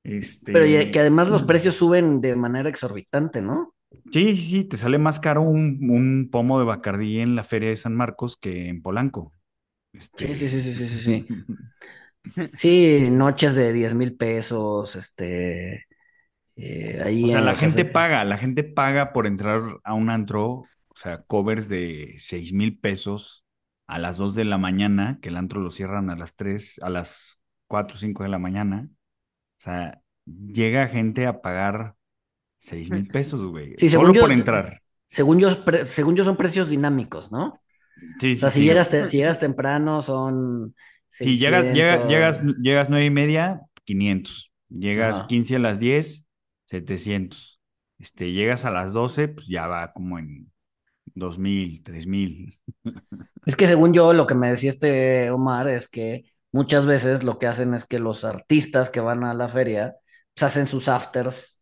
este... 0.04 0.52
Pero 0.52 0.66
ya- 0.66 0.92
que 0.92 1.00
además 1.00 1.30
los 1.30 1.44
precios 1.44 1.76
suben 1.76 2.22
de 2.22 2.36
manera 2.36 2.70
exorbitante, 2.70 3.42
¿no? 3.42 3.74
Sí, 4.12 4.36
sí, 4.36 4.38
sí, 4.38 4.64
te 4.66 4.78
sale 4.78 4.98
más 4.98 5.20
caro 5.20 5.42
un, 5.42 5.80
un 5.90 6.30
pomo 6.32 6.60
de 6.60 6.66
Bacardí 6.66 7.20
en 7.20 7.36
la 7.36 7.44
feria 7.44 7.70
de 7.70 7.78
San 7.78 7.96
Marcos 7.96 8.38
que 8.38 8.70
en 8.70 8.82
Polanco. 8.82 9.34
Este, 9.94 10.28
Sí, 10.28 10.36
sí, 10.36 10.50
sí, 10.50 10.62
sí, 10.62 10.74
sí, 10.74 10.88
sí, 10.88 11.00
sí. 11.00 11.28
Sí, 12.54 13.10
noches 13.12 13.56
de 13.56 13.72
10 13.74 13.94
mil 13.96 14.16
pesos, 14.18 14.96
este, 14.96 15.87
eh, 16.58 17.02
ahí, 17.06 17.24
O 17.26 17.28
sea, 17.28 17.42
la 17.42 17.56
gente 17.56 17.84
se- 17.84 17.86
paga, 17.86 18.24
la 18.24 18.38
gente 18.38 18.64
paga 18.64 19.14
por 19.14 19.28
entrar 19.28 19.62
a 19.84 19.94
un 19.94 20.10
antro, 20.10 20.46
o 20.46 20.96
sea, 20.96 21.22
covers 21.24 21.70
de 21.70 22.16
6 22.20 22.52
mil 22.54 22.80
pesos 22.80 23.46
a 23.88 24.00
las 24.00 24.18
2 24.18 24.36
de 24.36 24.44
la 24.46 24.58
mañana, 24.58 25.20
que 25.22 25.30
el 25.30 25.38
antro 25.38 25.62
lo 25.62 25.72
cierran 25.72 26.10
a 26.10 26.16
las 26.16 26.36
3, 26.36 26.80
a 26.82 26.90
las 26.90 27.40
4 27.68 27.96
o 27.96 28.00
5 28.00 28.24
de 28.24 28.30
la 28.30 28.40
mañana. 28.40 28.90
O 29.60 29.64
sea, 29.64 30.02
llega 30.26 30.88
gente 30.88 31.26
a 31.28 31.42
pagar 31.42 31.96
6 32.60 32.90
mil 32.90 33.08
pesos, 33.08 33.42
güey, 33.46 33.74
Sí, 33.74 33.88
solo 33.88 34.02
según 34.08 34.16
yo- 34.16 34.22
por 34.22 34.32
entrar. 34.32 34.82
según 35.06 35.40
yo, 35.40 35.64
pre- 35.64 35.86
según 35.86 36.16
yo 36.16 36.24
son 36.24 36.36
precios 36.38 36.70
dinámicos, 36.70 37.32
¿no? 37.32 37.62
Sí, 38.20 38.34
O 38.34 38.36
sea, 38.36 38.50
sí, 38.50 38.56
si 38.56 38.60
sí. 38.62 38.66
llegas, 38.68 38.90
te- 38.90 39.06
si 39.08 39.18
llegas 39.18 39.40
temprano 39.40 40.02
son 40.02 40.76
Si 41.10 41.38
llegas, 41.38 41.66
llega- 41.74 41.98
600. 41.98 42.10
llegas, 42.10 42.42
llegas 42.62 42.90
9 42.90 43.06
y 43.06 43.10
media, 43.10 43.62
500. 43.86 44.52
Llegas 44.70 45.18
Ajá. 45.20 45.28
15 45.28 45.56
a 45.56 45.60
las 45.60 45.80
10, 45.80 46.26
700. 46.68 47.62
Este, 48.00 48.32
llegas 48.32 48.66
a 48.66 48.72
las 48.72 48.94
12, 48.94 49.30
pues 49.30 49.48
ya 49.48 49.68
va 49.68 49.94
como 49.94 50.20
en 50.20 50.52
2000, 51.16 51.84
3000. 51.84 52.60
Es 53.46 53.56
que 53.56 53.68
según 53.68 53.94
yo, 53.94 54.14
lo 54.14 54.28
que 54.28 54.36
me 54.36 54.50
decía 54.50 54.70
este 54.70 55.32
Omar 55.32 55.68
es 55.70 55.88
que 55.88 56.26
muchas 56.52 56.86
veces 56.86 57.24
lo 57.24 57.40
que 57.40 57.48
hacen 57.48 57.74
es 57.74 57.86
que 57.86 58.00
los 58.00 58.26
artistas 58.26 58.90
que 58.90 59.00
van 59.00 59.24
a 59.24 59.34
la 59.34 59.48
feria 59.48 59.96
pues, 60.34 60.44
hacen 60.44 60.68
sus 60.68 60.90
afters 60.90 61.62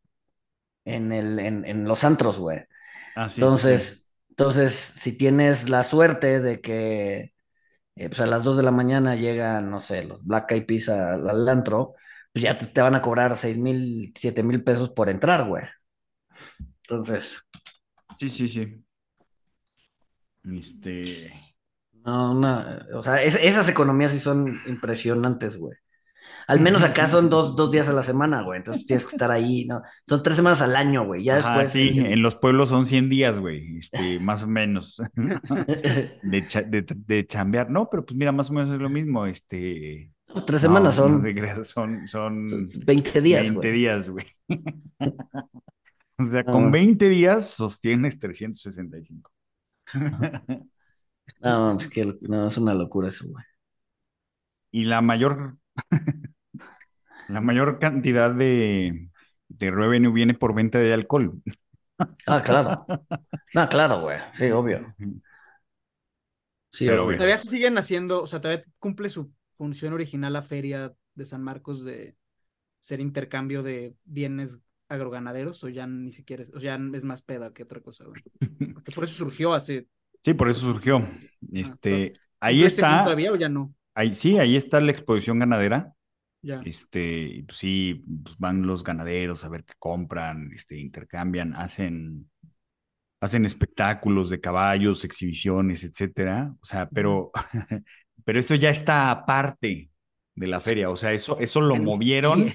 en 0.86 1.12
el, 1.14 1.40
en, 1.40 1.66
en 1.66 1.86
los 1.86 2.04
antros, 2.04 2.40
güey. 2.40 2.60
Ah, 3.16 3.30
sí. 3.30 3.42
Entonces, 3.42 4.12
entonces, 4.30 4.74
si 4.74 5.14
tienes 5.14 5.70
la 5.70 5.84
suerte 5.84 6.42
de 6.42 6.62
que 6.62 7.34
eh, 7.96 8.10
pues 8.10 8.20
a 8.22 8.26
las 8.28 8.44
2 8.44 8.58
de 8.58 8.64
la 8.64 8.72
mañana 8.72 9.16
llegan, 9.16 9.70
no 9.70 9.80
sé, 9.80 10.04
los 10.06 10.26
Black 10.26 10.52
Eyed 10.52 10.66
Peas 10.66 10.90
al, 10.90 11.30
al 11.30 11.50
antro, 11.50 11.96
pues 12.36 12.44
ya 12.44 12.58
te, 12.58 12.66
te 12.66 12.82
van 12.82 12.96
a 12.96 13.02
cobrar 13.02 13.38
6 13.38 13.58
mil, 13.58 14.12
7 14.14 14.44
mil 14.44 14.62
pesos 14.62 14.90
por 14.90 15.08
entrar, 15.10 15.48
güey. 15.48 15.64
Entonces, 16.82 17.42
Sí, 18.18 18.30
sí, 18.30 18.50
sí. 18.50 18.84
Este. 20.44 21.32
no, 22.06 22.34
una- 22.34 22.86
o 22.94 23.02
sea, 23.04 23.24
es- 23.24 23.36
esas 23.42 23.70
economías 23.70 24.12
sí 24.12 24.20
son 24.20 24.62
impresionantes, 24.68 25.58
güey. 25.58 25.78
Al 26.48 26.60
menos 26.60 26.84
acá 26.84 27.08
son 27.08 27.30
dos, 27.30 27.56
dos 27.56 27.72
días 27.72 27.88
a 27.90 27.94
la 27.94 28.04
semana, 28.04 28.42
güey. 28.44 28.58
Entonces 28.58 28.86
tienes 28.86 29.06
que 29.06 29.12
estar 29.16 29.32
ahí, 29.32 29.66
¿no? 29.68 29.82
Son 30.06 30.24
tres 30.24 30.38
semanas 30.38 30.62
al 30.62 30.76
año, 30.76 31.06
güey. 31.06 31.24
Ya 31.24 31.36
después. 31.38 31.72
sí, 31.72 32.00
el- 32.00 32.08
en 32.08 32.22
los 32.22 32.36
pueblos 32.36 32.70
son 32.70 32.86
100 32.86 33.10
días, 33.10 33.40
güey, 33.40 33.78
este, 33.80 34.20
más 34.22 34.44
o 34.44 34.48
menos, 34.48 35.02
de, 36.24 36.48
cha- 36.48 36.64
de, 36.64 36.86
de 36.88 37.28
chambear. 37.28 37.70
No, 37.72 37.90
pero 37.90 38.06
pues 38.06 38.18
mira, 38.18 38.32
más 38.34 38.50
o 38.50 38.54
menos 38.54 38.74
es 38.76 38.82
lo 38.82 38.90
mismo, 38.90 39.26
este. 39.26 40.12
Tres 40.44 40.62
no, 40.62 40.62
semanas 40.62 40.96
no 40.96 41.02
son, 41.02 41.32
son, 41.66 41.66
son 41.66 42.08
son 42.08 42.66
20 42.74 43.22
días, 43.22 43.52
20 43.52 43.54
güey. 43.54 43.72
días, 43.72 44.10
güey. 44.10 44.26
O 46.18 46.26
sea, 46.26 46.44
No. 46.46 46.54
con 46.54 46.72
20 46.72 47.08
días 47.10 47.48
sostienes 47.52 48.20
365. 48.20 49.32
No, 51.42 51.78
es 51.78 51.88
que 51.90 52.18
no, 52.22 52.48
es 52.48 52.58
una 52.58 52.74
locura 52.74 53.08
eso, 53.10 53.26
güey. 53.30 53.44
Y 54.72 54.84
la 54.86 55.02
mayor, 55.02 55.58
la 57.28 57.42
mayor 57.42 57.80
cantidad 57.80 58.32
de, 58.34 59.10
de 59.48 59.72
revenue 59.72 60.12
viene 60.14 60.34
por 60.34 60.54
venta 60.56 60.80
de 60.80 60.94
alcohol. 60.94 61.42
Ah, 62.28 62.42
claro. 62.44 62.86
No, 63.54 63.70
claro, 63.70 64.02
güey. 64.02 64.20
Sí, 64.34 64.52
obvio. 64.52 64.96
Sí, 66.70 66.86
Pero, 66.88 67.06
obvio. 67.06 67.18
Todavía 67.18 67.38
se 67.38 67.48
siguen 67.50 67.78
haciendo, 67.78 68.22
o 68.24 68.28
sea, 68.28 68.42
todavía 68.42 68.64
cumple 68.80 69.10
su 69.10 69.34
función 69.58 69.94
original 69.94 70.34
la 70.34 70.42
feria 70.42 70.94
de 71.16 71.26
San 71.26 71.44
Marcos 71.44 71.84
de 71.84 72.16
ser 72.80 73.00
intercambio 73.00 73.64
de 73.64 73.96
bienes 74.04 74.60
agroganaderos, 74.88 75.64
o 75.64 75.70
ya 75.70 75.88
ni 75.88 76.12
siquiera, 76.12 76.44
es, 76.44 76.54
o 76.54 76.60
ya 76.60 76.80
es 76.94 77.06
más 77.06 77.22
peda 77.22 77.54
que 77.54 77.64
otra 77.64 77.82
cosa. 77.82 78.06
Porque 78.06 78.92
por 78.94 79.04
eso 79.04 79.14
surgió 79.14 79.54
hace. 79.54 79.88
Sí, 80.24 80.34
por 80.34 80.50
eso 80.50 80.62
surgió. 80.62 81.00
Este, 81.52 82.14
ahí 82.40 82.58
¿cumple 82.58 82.68
ese 82.68 82.82
fin 82.82 82.86
está, 82.86 83.04
todavía 83.04 83.32
o 83.32 83.36
ya 83.36 83.50
no? 83.50 83.74
ahí, 83.96 84.14
sí, 84.14 84.38
ahí 84.38 84.56
está 84.56 84.80
la 84.82 84.92
exposición 84.92 85.40
ganadera. 85.40 85.94
Ya. 86.42 86.62
Este, 86.64 87.44
pues, 87.48 87.58
sí, 87.58 88.04
pues, 88.24 88.38
van 88.38 88.68
los 88.68 88.84
ganaderos 88.84 89.44
a 89.44 89.50
ver 89.50 89.64
qué 89.64 89.74
compran, 89.80 90.52
este, 90.54 90.78
intercambian, 90.78 91.56
hacen, 91.56 92.30
hacen 93.20 93.46
espectáculos 93.46 94.30
de 94.30 94.40
caballos, 94.40 95.04
exhibiciones, 95.04 95.84
etcétera. 95.84 96.54
O 96.62 96.66
sea, 96.66 96.88
pero, 96.88 97.32
pero 98.24 98.40
eso 98.40 98.56
ya 98.56 98.70
está 98.70 99.12
aparte 99.12 99.90
de 100.36 100.48
la 100.48 100.60
feria. 100.60 100.90
O 100.90 100.96
sea, 100.96 101.14
eso, 101.14 101.40
eso 101.40 101.62
lo 101.62 101.76
movieron. 101.78 102.48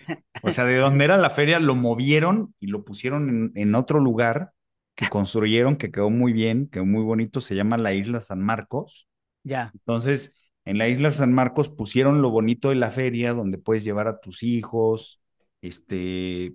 O 0.42 0.50
sea, 0.50 0.64
de 0.64 0.76
donde 0.76 1.04
era 1.04 1.18
la 1.18 1.30
feria, 1.30 1.58
lo 1.58 1.74
movieron 1.74 2.54
y 2.60 2.68
lo 2.68 2.84
pusieron 2.84 3.28
en, 3.28 3.52
en 3.54 3.74
otro 3.74 4.00
lugar 4.00 4.52
que 4.94 5.08
construyeron, 5.08 5.76
que 5.76 5.90
quedó 5.90 6.10
muy 6.10 6.32
bien, 6.32 6.68
quedó 6.68 6.86
muy 6.86 7.02
bonito. 7.02 7.40
Se 7.40 7.54
llama 7.54 7.78
la 7.78 7.94
Isla 7.94 8.20
San 8.20 8.40
Marcos. 8.40 9.06
Ya. 9.44 9.70
Entonces, 9.74 10.34
en 10.64 10.78
la 10.78 10.88
isla 10.88 11.10
San 11.10 11.32
Marcos 11.32 11.68
pusieron 11.68 12.22
lo 12.22 12.30
bonito 12.30 12.68
de 12.70 12.74
la 12.76 12.90
feria, 12.90 13.32
donde 13.32 13.58
puedes 13.58 13.84
llevar 13.84 14.08
a 14.08 14.20
tus 14.20 14.42
hijos, 14.42 15.20
Este, 15.62 16.54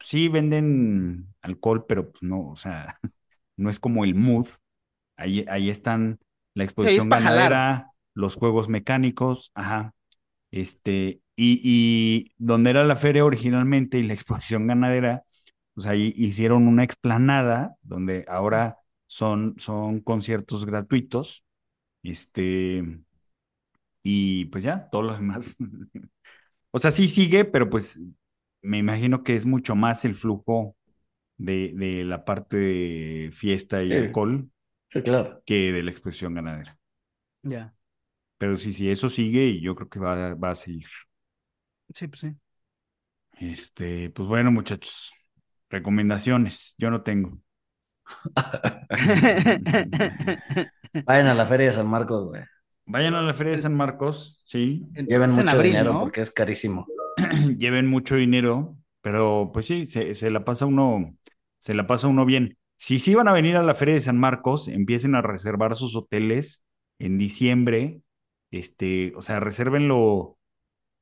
sí 0.00 0.28
venden 0.28 1.34
alcohol, 1.42 1.84
pero 1.86 2.10
pues 2.12 2.22
no, 2.22 2.50
o 2.50 2.56
sea, 2.56 2.98
no 3.56 3.70
es 3.70 3.80
como 3.80 4.04
el 4.04 4.14
mood. 4.14 4.46
Ahí, 5.16 5.44
ahí 5.48 5.70
están 5.70 6.20
la 6.54 6.64
exposición 6.64 7.10
jalar. 7.10 7.20
ganadera, 7.24 7.90
los 8.16 8.36
juegos 8.36 8.68
mecánicos, 8.70 9.52
ajá. 9.56 9.94
Este, 10.50 11.22
y, 11.36 11.60
y 11.64 12.32
donde 12.38 12.70
era 12.70 12.84
la 12.84 12.96
feria 12.96 13.24
originalmente 13.24 13.98
y 13.98 14.04
la 14.04 14.14
exposición 14.14 14.66
ganadera, 14.66 15.24
pues 15.74 15.86
ahí 15.86 16.14
hicieron 16.16 16.68
una 16.68 16.84
explanada 16.84 17.76
donde 17.82 18.24
ahora 18.28 18.78
son, 19.06 19.54
son 19.58 20.00
conciertos 20.00 20.66
gratuitos. 20.66 21.44
Este, 22.02 22.84
y 24.02 24.46
pues 24.46 24.64
ya, 24.64 24.88
todo 24.90 25.02
lo 25.02 25.14
demás. 25.14 25.56
O 26.72 26.78
sea, 26.78 26.90
sí 26.92 27.08
sigue, 27.08 27.44
pero 27.44 27.70
pues 27.70 27.98
me 28.62 28.78
imagino 28.78 29.22
que 29.24 29.36
es 29.36 29.46
mucho 29.46 29.74
más 29.76 30.04
el 30.04 30.14
flujo 30.14 30.76
de, 31.38 31.72
de 31.76 32.04
la 32.04 32.24
parte 32.24 32.56
de 32.58 33.30
fiesta 33.32 33.82
y 33.84 33.94
Sí. 33.94 33.96
alcohol 33.96 34.50
Sí, 34.90 35.02
claro. 35.02 35.42
que 35.46 35.72
de 35.72 35.82
la 35.82 35.90
exposición 35.92 36.34
ganadera. 36.34 36.78
Ya. 37.44 37.75
Pero 38.38 38.56
sí, 38.56 38.72
sí, 38.72 38.90
eso 38.90 39.08
sigue 39.10 39.44
y 39.46 39.60
yo 39.62 39.74
creo 39.74 39.88
que 39.88 39.98
va, 39.98 40.34
va 40.34 40.50
a 40.50 40.54
seguir. 40.54 40.86
Sí, 41.94 42.08
pues 42.08 42.20
sí. 42.20 42.36
Este, 43.40 44.10
pues 44.10 44.28
bueno, 44.28 44.50
muchachos, 44.50 45.12
recomendaciones, 45.68 46.74
yo 46.78 46.90
no 46.90 47.02
tengo. 47.02 47.38
Vayan 51.06 51.26
a 51.26 51.34
la 51.34 51.46
Feria 51.46 51.66
de 51.66 51.72
San 51.72 51.86
Marcos, 51.86 52.24
güey. 52.26 52.42
Vayan 52.86 53.14
a 53.14 53.22
la 53.22 53.34
Feria 53.34 53.52
de 53.52 53.58
San 53.58 53.74
Marcos, 53.74 54.42
sí, 54.46 54.86
Lleven 54.94 55.32
mucho 55.32 55.50
abril, 55.50 55.72
dinero 55.72 55.92
¿no? 55.94 56.00
porque 56.00 56.20
es 56.20 56.30
carísimo. 56.30 56.86
lleven 57.58 57.86
mucho 57.86 58.14
dinero, 58.14 58.76
pero 59.00 59.50
pues 59.52 59.66
sí, 59.66 59.86
se, 59.86 60.14
se 60.14 60.30
la 60.30 60.44
pasa 60.44 60.66
uno, 60.66 61.16
se 61.58 61.74
la 61.74 61.86
pasa 61.86 62.06
uno 62.06 62.24
bien. 62.24 62.56
Si 62.78 62.98
sí 62.98 63.14
van 63.14 63.28
a 63.28 63.32
venir 63.32 63.56
a 63.56 63.62
la 63.62 63.74
Feria 63.74 63.94
de 63.94 64.00
San 64.00 64.18
Marcos, 64.18 64.68
empiecen 64.68 65.14
a 65.14 65.22
reservar 65.22 65.74
sus 65.74 65.96
hoteles 65.96 66.62
en 66.98 67.18
diciembre, 67.18 68.00
este, 68.50 69.12
o 69.16 69.22
sea, 69.22 69.40
resérvenlo 69.40 70.38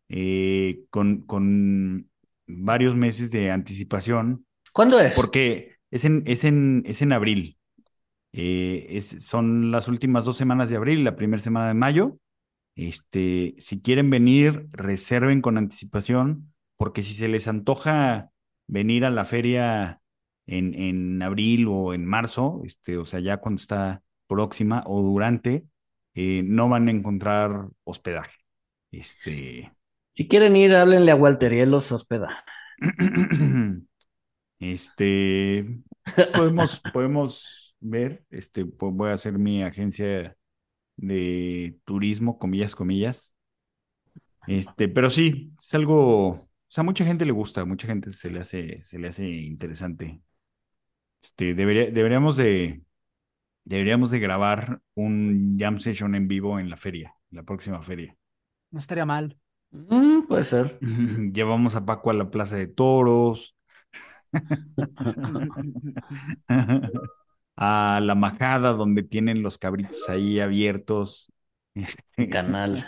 eh, 0.09 0.85
con, 0.91 1.23
con 1.23 2.11
varios 2.47 2.97
meses 2.97 3.31
de 3.31 3.51
anticipación, 3.51 4.47
¿Cuándo 4.73 4.99
es? 5.01 5.15
porque 5.15 5.77
es 5.91 6.05
en, 6.05 6.23
es 6.27 6.45
en, 6.45 6.83
es 6.87 7.03
en 7.03 7.13
abril. 7.13 7.59
Eh, 8.33 8.87
es- 8.91 9.25
son 9.25 9.71
las 9.71 9.89
últimas 9.89 10.25
dos 10.25 10.37
semanas 10.37 10.71
de 10.71 10.77
abril, 10.77 11.05
la 11.05 11.17
primera 11.17 11.43
semana 11.43 11.69
de 11.69 11.75
mayo. 11.75 12.19
Este, 12.77 13.55
si 13.59 13.81
quieren 13.81 14.11
venir, 14.11 14.67
reserven 14.73 15.41
con 15.43 15.59
anticipación, 15.59 16.53
porque 16.77 17.03
si 17.03 17.15
se 17.15 17.29
les 17.29 17.47
antoja 17.49 18.31
venir 18.67 19.05
a 19.05 19.11
la 19.11 19.25
feria 19.25 20.01
en, 20.47 20.75
en 20.75 21.23
abril 21.23 21.67
o 21.69 21.95
en 21.95 22.05
marzo, 22.05 22.63
este, 22.65 22.99
o 22.99 23.05
sea, 23.05 23.21
ya 23.21 23.37
cuando 23.39 23.61
está 23.61 24.03
próxima 24.27 24.83
o 24.87 25.03
durante, 25.03 25.65
eh, 26.15 26.43
no 26.45 26.69
van 26.69 26.89
a 26.89 26.91
encontrar 26.91 27.69
hospedaje. 27.85 28.39
Este, 28.91 29.73
Si 30.11 30.29
quieren 30.29 30.57
ir, 30.57 30.75
háblenle 30.75 31.11
a 31.11 31.17
Walter 31.17 31.53
y 31.53 31.61
él 31.61 31.71
los 31.71 31.91
hospeda. 31.91 32.45
este, 34.61 35.81
podemos, 36.35 36.81
podemos 36.93 37.77
ver, 37.81 38.25
este, 38.31 38.65
pues 38.65 38.95
voy 38.95 39.11
a 39.11 39.15
hacer 39.15 39.39
mi 39.39 39.63
agencia 39.63 40.37
de 40.97 41.77
turismo, 41.85 42.39
comillas, 42.39 42.75
comillas. 42.75 43.35
Este, 44.47 44.89
pero 44.89 45.11
sí, 45.11 45.53
es 45.59 45.75
algo, 45.75 46.29
o 46.31 46.49
sea, 46.69 46.85
mucha 46.85 47.05
gente 47.05 47.25
le 47.25 47.33
gusta, 47.33 47.65
mucha 47.65 47.87
gente 47.87 48.13
se 48.13 48.31
le 48.31 48.41
hace, 48.41 48.83
se 48.83 48.99
le 48.99 49.09
hace 49.09 49.27
interesante. 49.27 50.21
Este, 51.23 51.55
debería, 51.55 51.91
deberíamos 51.91 52.37
de, 52.37 52.83
deberíamos 53.65 54.11
de 54.11 54.21
grabar 54.21 54.81
un 54.95 55.57
jam 55.59 55.81
session 55.81 56.15
en 56.15 56.29
vivo 56.29 56.59
en 56.59 56.71
la 56.71 56.77
feria, 56.77 57.15
en 57.31 57.37
la 57.37 57.43
próxima 57.43 57.83
feria. 57.83 58.17
No 58.71 58.79
estaría 58.79 59.07
mal. 59.07 59.39
Mm, 59.71 60.27
puede 60.27 60.45
ser. 60.45 60.79
Llevamos 61.33 61.77
a 61.77 61.85
Paco 61.85 62.11
a 62.11 62.15
la 62.15 62.31
Plaza 62.31 62.57
de 62.57 62.67
Toros, 62.67 63.57
a 67.57 68.01
la 68.03 68.15
majada 68.15 68.73
donde 68.73 69.03
tienen 69.03 69.43
los 69.43 69.59
cabritos 69.59 70.09
ahí 70.09 70.41
abiertos. 70.41 71.33
Canal. 72.31 72.85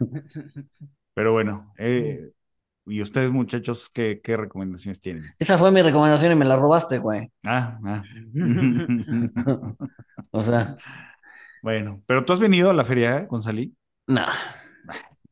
Pero 1.14 1.32
bueno, 1.32 1.72
eh, 1.78 2.30
¿y 2.86 3.02
ustedes 3.02 3.30
muchachos 3.30 3.90
qué, 3.92 4.20
qué 4.22 4.36
recomendaciones 4.36 5.00
tienen? 5.00 5.24
Esa 5.38 5.58
fue 5.58 5.70
mi 5.70 5.82
recomendación 5.82 6.32
y 6.32 6.36
me 6.36 6.44
la 6.44 6.56
robaste, 6.56 6.98
güey. 6.98 7.30
Ah, 7.44 7.78
ah. 7.84 8.02
O 10.30 10.42
sea, 10.42 10.76
Bueno, 11.62 12.02
pero 12.06 12.24
tú 12.24 12.32
has 12.32 12.40
venido 12.40 12.70
a 12.70 12.74
la 12.74 12.84
feria, 12.84 13.18
eh, 13.18 13.26
Gonzalí. 13.28 13.74
no. 14.06 14.26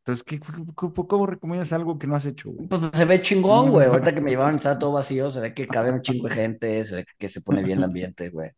Entonces, 0.07 0.23
¿qué, 0.25 0.39
cómo, 0.75 0.93
cómo 1.09 1.27
recomiendas 1.27 1.73
algo 1.73 1.99
que 1.99 2.07
no 2.07 2.15
has 2.15 2.27
hecho? 2.27 2.51
güey? 2.51 2.69
Pues 2.69 2.83
se 2.93 3.05
ve 3.07 3.23
chingón, 3.23 3.71
güey. 3.71 3.87
Ahorita 3.89 4.15
que 4.15 4.21
me 4.21 4.31
llevaron 4.31 4.57
está 4.57 4.79
todo 4.79 4.93
vacío, 4.93 5.31
se 5.31 5.41
ve 5.41 5.55
que 5.55 5.67
cabe 5.67 5.91
un 5.93 6.03
chingo 6.03 6.29
de 6.29 6.35
gente, 6.35 6.85
se 6.85 6.97
ve 6.97 7.07
que 7.19 7.29
se 7.29 7.41
pone 7.41 7.63
bien 7.63 7.79
el 7.79 7.85
ambiente, 7.85 8.29
güey. 8.29 8.51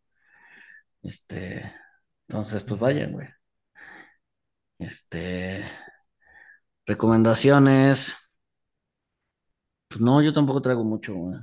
Este, 1.01 1.73
entonces, 2.27 2.63
pues 2.63 2.79
vayan, 2.79 3.13
güey. 3.13 3.27
Este, 4.79 5.63
recomendaciones. 6.85 8.15
Pues 9.89 9.99
no, 10.01 10.21
yo 10.21 10.31
tampoco 10.33 10.61
traigo 10.61 10.83
mucho, 10.85 11.13
güey. 11.15 11.37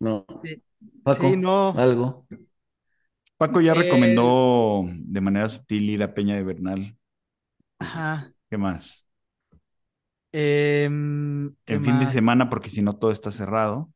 No. 0.00 0.26
Sí. 0.42 0.62
Paco, 1.02 1.28
Sí, 1.28 1.36
no. 1.36 1.84
algo. 1.84 2.26
Paco 3.38 3.60
ya 3.60 3.74
Eh, 3.74 4.30
recomendó 4.30 4.82
de 4.86 5.20
manera 5.20 5.48
sutil 5.48 5.90
ir 5.90 6.02
a 6.04 6.14
Peña 6.14 6.36
de 6.36 6.44
Bernal. 6.44 6.96
Ajá. 7.78 8.32
¿Qué 8.48 8.56
más? 8.58 9.06
Em, 10.32 11.54
¿qué 11.64 11.76
En 11.76 11.82
fin 11.82 11.98
de 11.98 12.06
más? 12.06 12.16
semana, 12.16 12.50
porque 12.50 12.68
si 12.70 12.82
no 12.82 12.98
todo 12.98 13.10
está 13.12 13.30
cerrado. 13.30 13.90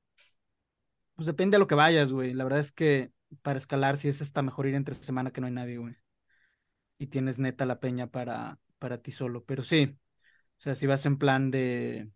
Pues 1.15 1.27
depende 1.27 1.57
a 1.57 1.61
lo 1.61 1.67
que 1.67 1.75
vayas, 1.75 2.13
güey. 2.13 2.33
La 2.35 2.45
verdad 2.45 2.61
es 2.61 2.73
que 2.73 3.13
para 3.43 3.59
escalar 3.59 3.97
sí 3.97 4.09
es 4.09 4.21
hasta 4.23 4.43
mejor 4.43 4.67
ir 4.67 4.75
entre 4.75 4.95
semana 4.95 5.31
que 5.33 5.41
no 5.41 5.47
hay 5.47 5.53
nadie, 5.53 5.79
güey. 5.79 5.97
Y 6.99 7.09
tienes 7.09 7.39
neta 7.39 7.67
la 7.67 7.81
peña 7.81 8.07
para, 8.09 8.59
para 8.79 8.99
ti 9.03 9.11
solo. 9.13 9.45
Pero 9.45 9.65
sí, 9.65 9.97
o 10.59 10.63
sea, 10.63 10.77
si 10.77 10.89
vas 10.89 11.07
en 11.07 11.19
plan 11.19 11.53
de 11.53 12.11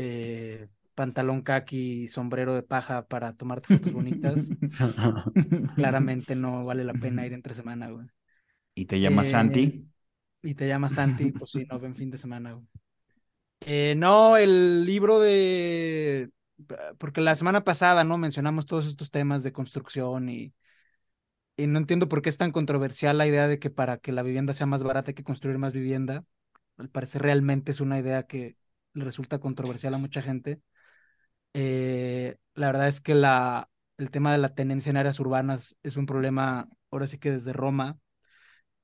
eh, 0.00 0.68
pantalón 0.94 1.42
kaki 1.42 2.02
y 2.04 2.08
sombrero 2.08 2.54
de 2.54 2.62
paja 2.62 3.06
para 3.08 3.36
tomarte 3.36 3.68
fotos 3.68 3.92
bonitas, 3.92 4.54
claramente 5.74 6.34
no 6.36 6.64
vale 6.64 6.84
la 6.84 6.94
pena 6.94 7.26
ir 7.26 7.32
entre 7.32 7.54
semana, 7.54 7.90
güey. 7.90 8.06
Y 8.74 8.86
te 8.86 9.00
llamas 9.00 9.28
Eh, 9.28 9.30
Santi. 9.30 9.88
Y 10.42 10.54
te 10.54 10.68
llamas 10.68 10.94
Santi, 10.94 11.32
pues 11.32 11.52
sí, 11.52 11.66
no 11.70 11.78
ven 11.80 11.96
fin 11.96 12.10
de 12.10 12.18
semana, 12.18 12.52
güey. 12.54 12.66
Eh, 13.60 13.94
no, 13.96 14.36
el 14.36 14.84
libro 14.84 15.20
de... 15.20 16.30
Porque 16.98 17.20
la 17.20 17.34
semana 17.36 17.64
pasada, 17.64 18.04
¿no? 18.04 18.18
Mencionamos 18.18 18.66
todos 18.66 18.86
estos 18.86 19.10
temas 19.10 19.42
de 19.42 19.52
construcción 19.52 20.28
y, 20.28 20.54
y 21.56 21.66
no 21.66 21.78
entiendo 21.78 22.08
por 22.08 22.22
qué 22.22 22.28
es 22.30 22.38
tan 22.38 22.52
controversial 22.52 23.18
la 23.18 23.26
idea 23.26 23.46
de 23.48 23.58
que 23.58 23.70
para 23.70 23.98
que 23.98 24.12
la 24.12 24.22
vivienda 24.22 24.52
sea 24.54 24.66
más 24.66 24.82
barata 24.82 25.10
hay 25.10 25.14
que 25.14 25.24
construir 25.24 25.58
más 25.58 25.72
vivienda. 25.72 26.24
Al 26.78 26.88
parecer 26.90 27.22
realmente 27.22 27.72
es 27.72 27.80
una 27.80 27.98
idea 27.98 28.24
que 28.24 28.56
resulta 28.94 29.38
controversial 29.38 29.94
a 29.94 29.98
mucha 29.98 30.22
gente. 30.22 30.60
Eh, 31.54 32.36
la 32.54 32.66
verdad 32.68 32.88
es 32.88 33.00
que 33.00 33.14
la, 33.14 33.68
el 33.98 34.10
tema 34.10 34.32
de 34.32 34.38
la 34.38 34.54
tenencia 34.54 34.90
en 34.90 34.96
áreas 34.96 35.20
urbanas 35.20 35.76
es 35.82 35.96
un 35.96 36.06
problema, 36.06 36.68
ahora 36.90 37.06
sí 37.06 37.18
que 37.18 37.32
desde 37.32 37.52
Roma. 37.52 37.98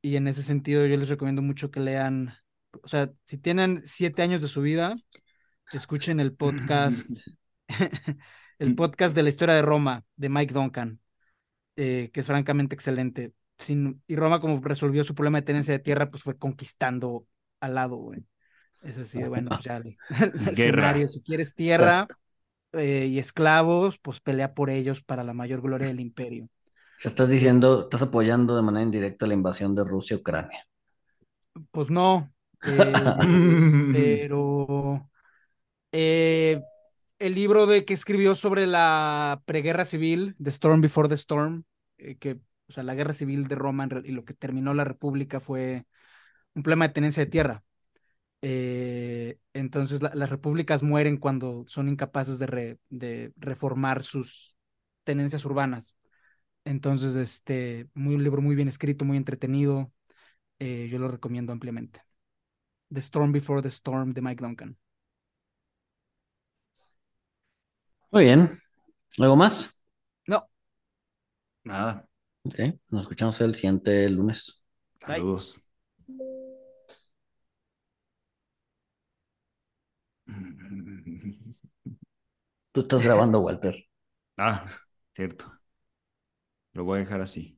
Y 0.03 0.17
en 0.17 0.29
ese 0.29 0.43
sentido 0.43 0.87
yo 0.87 0.97
les 0.97 1.09
recomiendo 1.09 1.43
mucho 1.43 1.71
que 1.71 1.81
lean, 1.81 2.35
o 2.83 2.89
sea, 2.89 3.11
si 3.25 3.39
tienen 3.39 3.83
siete 3.87 4.23
años 4.23 4.43
de 4.43 4.49
su 4.49 4.63
vida, 4.63 4.97
escuchen 5.73 6.21
el 6.21 6.35
podcast, 6.35 7.09
el 8.59 8.75
podcast 8.75 9.17
de 9.17 9.23
la 9.23 9.29
historia 9.29 9.55
de 9.55 9.63
Roma, 9.63 10.05
de 10.17 10.29
Mike 10.29 10.55
Duncan, 10.55 11.01
eh, 11.77 12.11
que 12.13 12.21
es 12.21 12.27
francamente 12.27 12.75
excelente. 12.75 13.33
Sin, 13.59 14.03
y 14.07 14.17
Roma 14.17 14.41
como 14.41 14.61
resolvió 14.61 15.03
su 15.03 15.15
problema 15.15 15.41
de 15.41 15.47
tenencia 15.47 15.73
de 15.73 15.81
tierra, 15.81 16.11
pues 16.11 16.23
fue 16.23 16.37
conquistando 16.37 17.27
al 17.61 17.75
lado, 17.75 17.97
güey. 17.97 18.25
Es 18.87 18.99
así, 18.99 19.23
bueno, 19.25 19.49
pues 19.49 19.63
ya, 19.63 19.83
Guerra. 20.55 21.09
si 21.09 21.21
quieres 21.21 21.55
tierra 21.55 22.07
eh, 22.73 23.07
y 23.11 23.19
esclavos, 23.19 23.99
pues 23.99 24.21
pelea 24.21 24.55
por 24.55 24.71
ellos 24.71 25.03
para 25.03 25.25
la 25.25 25.33
mayor 25.33 25.61
gloria 25.61 25.89
del 25.89 26.01
imperio. 26.01 26.45
O 26.45 26.99
sea, 26.99 27.11
estás 27.11 27.29
diciendo, 27.29 27.83
estás 27.83 28.03
apoyando 28.03 28.57
de 28.57 28.63
manera 28.63 28.83
indirecta 28.83 29.27
la 29.27 29.35
invasión 29.35 29.75
de 29.75 29.85
Rusia 29.85 30.17
a 30.17 30.21
Ucrania. 30.21 30.67
Pues 31.71 31.91
no, 31.91 32.33
eh, 32.67 32.93
pero 33.93 35.09
eh, 35.93 36.61
el 37.19 37.35
libro 37.35 37.67
de 37.67 37.85
que 37.85 37.95
escribió 37.95 38.35
sobre 38.35 38.67
la 38.67 39.43
preguerra 39.47 39.85
civil, 39.85 40.37
The 40.43 40.51
Storm 40.51 40.81
Before 40.81 41.09
the 41.09 41.15
Storm, 41.15 41.65
eh, 41.99 42.17
que, 42.17 42.39
o 42.69 42.73
sea, 42.73 42.83
la 42.83 42.95
guerra 42.95 43.15
civil 43.15 43.45
de 43.45 43.55
Roma 43.55 43.89
y 44.05 44.13
lo 44.13 44.25
que 44.25 44.35
terminó 44.35 44.75
la 44.75 44.85
república 44.85 45.41
fue 45.41 45.87
un 46.55 46.63
problema 46.63 46.89
de 46.89 46.95
tenencia 46.95 47.25
de 47.25 47.31
tierra. 47.31 47.65
Eh, 48.43 49.39
entonces 49.55 50.03
la- 50.03 50.15
las 50.15 50.31
repúblicas 50.31 50.83
mueren 50.83 51.17
cuando 51.19 51.65
son 51.69 51.89
incapaces 51.89 52.39
de, 52.39 52.47
re- 52.47 52.79
de 52.91 53.33
reformar 53.37 54.03
sus 54.03 54.57
tenencias 55.05 55.45
urbanas. 55.45 55.97
Entonces, 56.65 57.17
este, 57.17 57.89
muy, 57.95 58.17
un 58.17 58.25
libro 58.25 58.43
muy 58.43 58.57
bien 58.57 58.69
escrito, 58.69 59.05
muy 59.05 59.17
entretenido. 59.19 59.93
eh, 60.61 60.89
yo 60.91 60.99
lo 61.01 61.09
recomiendo 61.09 61.53
ampliamente. 61.53 62.03
The 62.93 63.01
Storm 63.01 63.33
Before 63.33 63.63
the 63.63 63.69
Storm 63.71 64.13
de 64.15 64.23
Mike 64.23 64.43
Duncan. 64.45 64.77
Muy 68.11 68.25
bien. 68.25 68.51
¿Algo 69.19 69.37
más? 69.37 69.81
No, 70.29 70.49
Nada. 71.65 72.09
Ok, 72.45 72.55
nos 72.91 73.03
escuchamos 73.03 73.41
el 73.41 73.55
siguiente 73.55 74.09
lunes. 74.09 74.65
Bye. 75.07 75.27
Saludos. 75.27 75.61
Tú 82.77 82.83
estás 82.83 83.03
grabando, 83.03 83.41
Walter. 83.41 83.75
Ah, 84.39 84.65
cierto. 85.15 85.47
Lo 86.75 86.85
voy 86.85 86.99
a 86.99 87.01
dejar 87.01 87.21
así. 87.23 87.56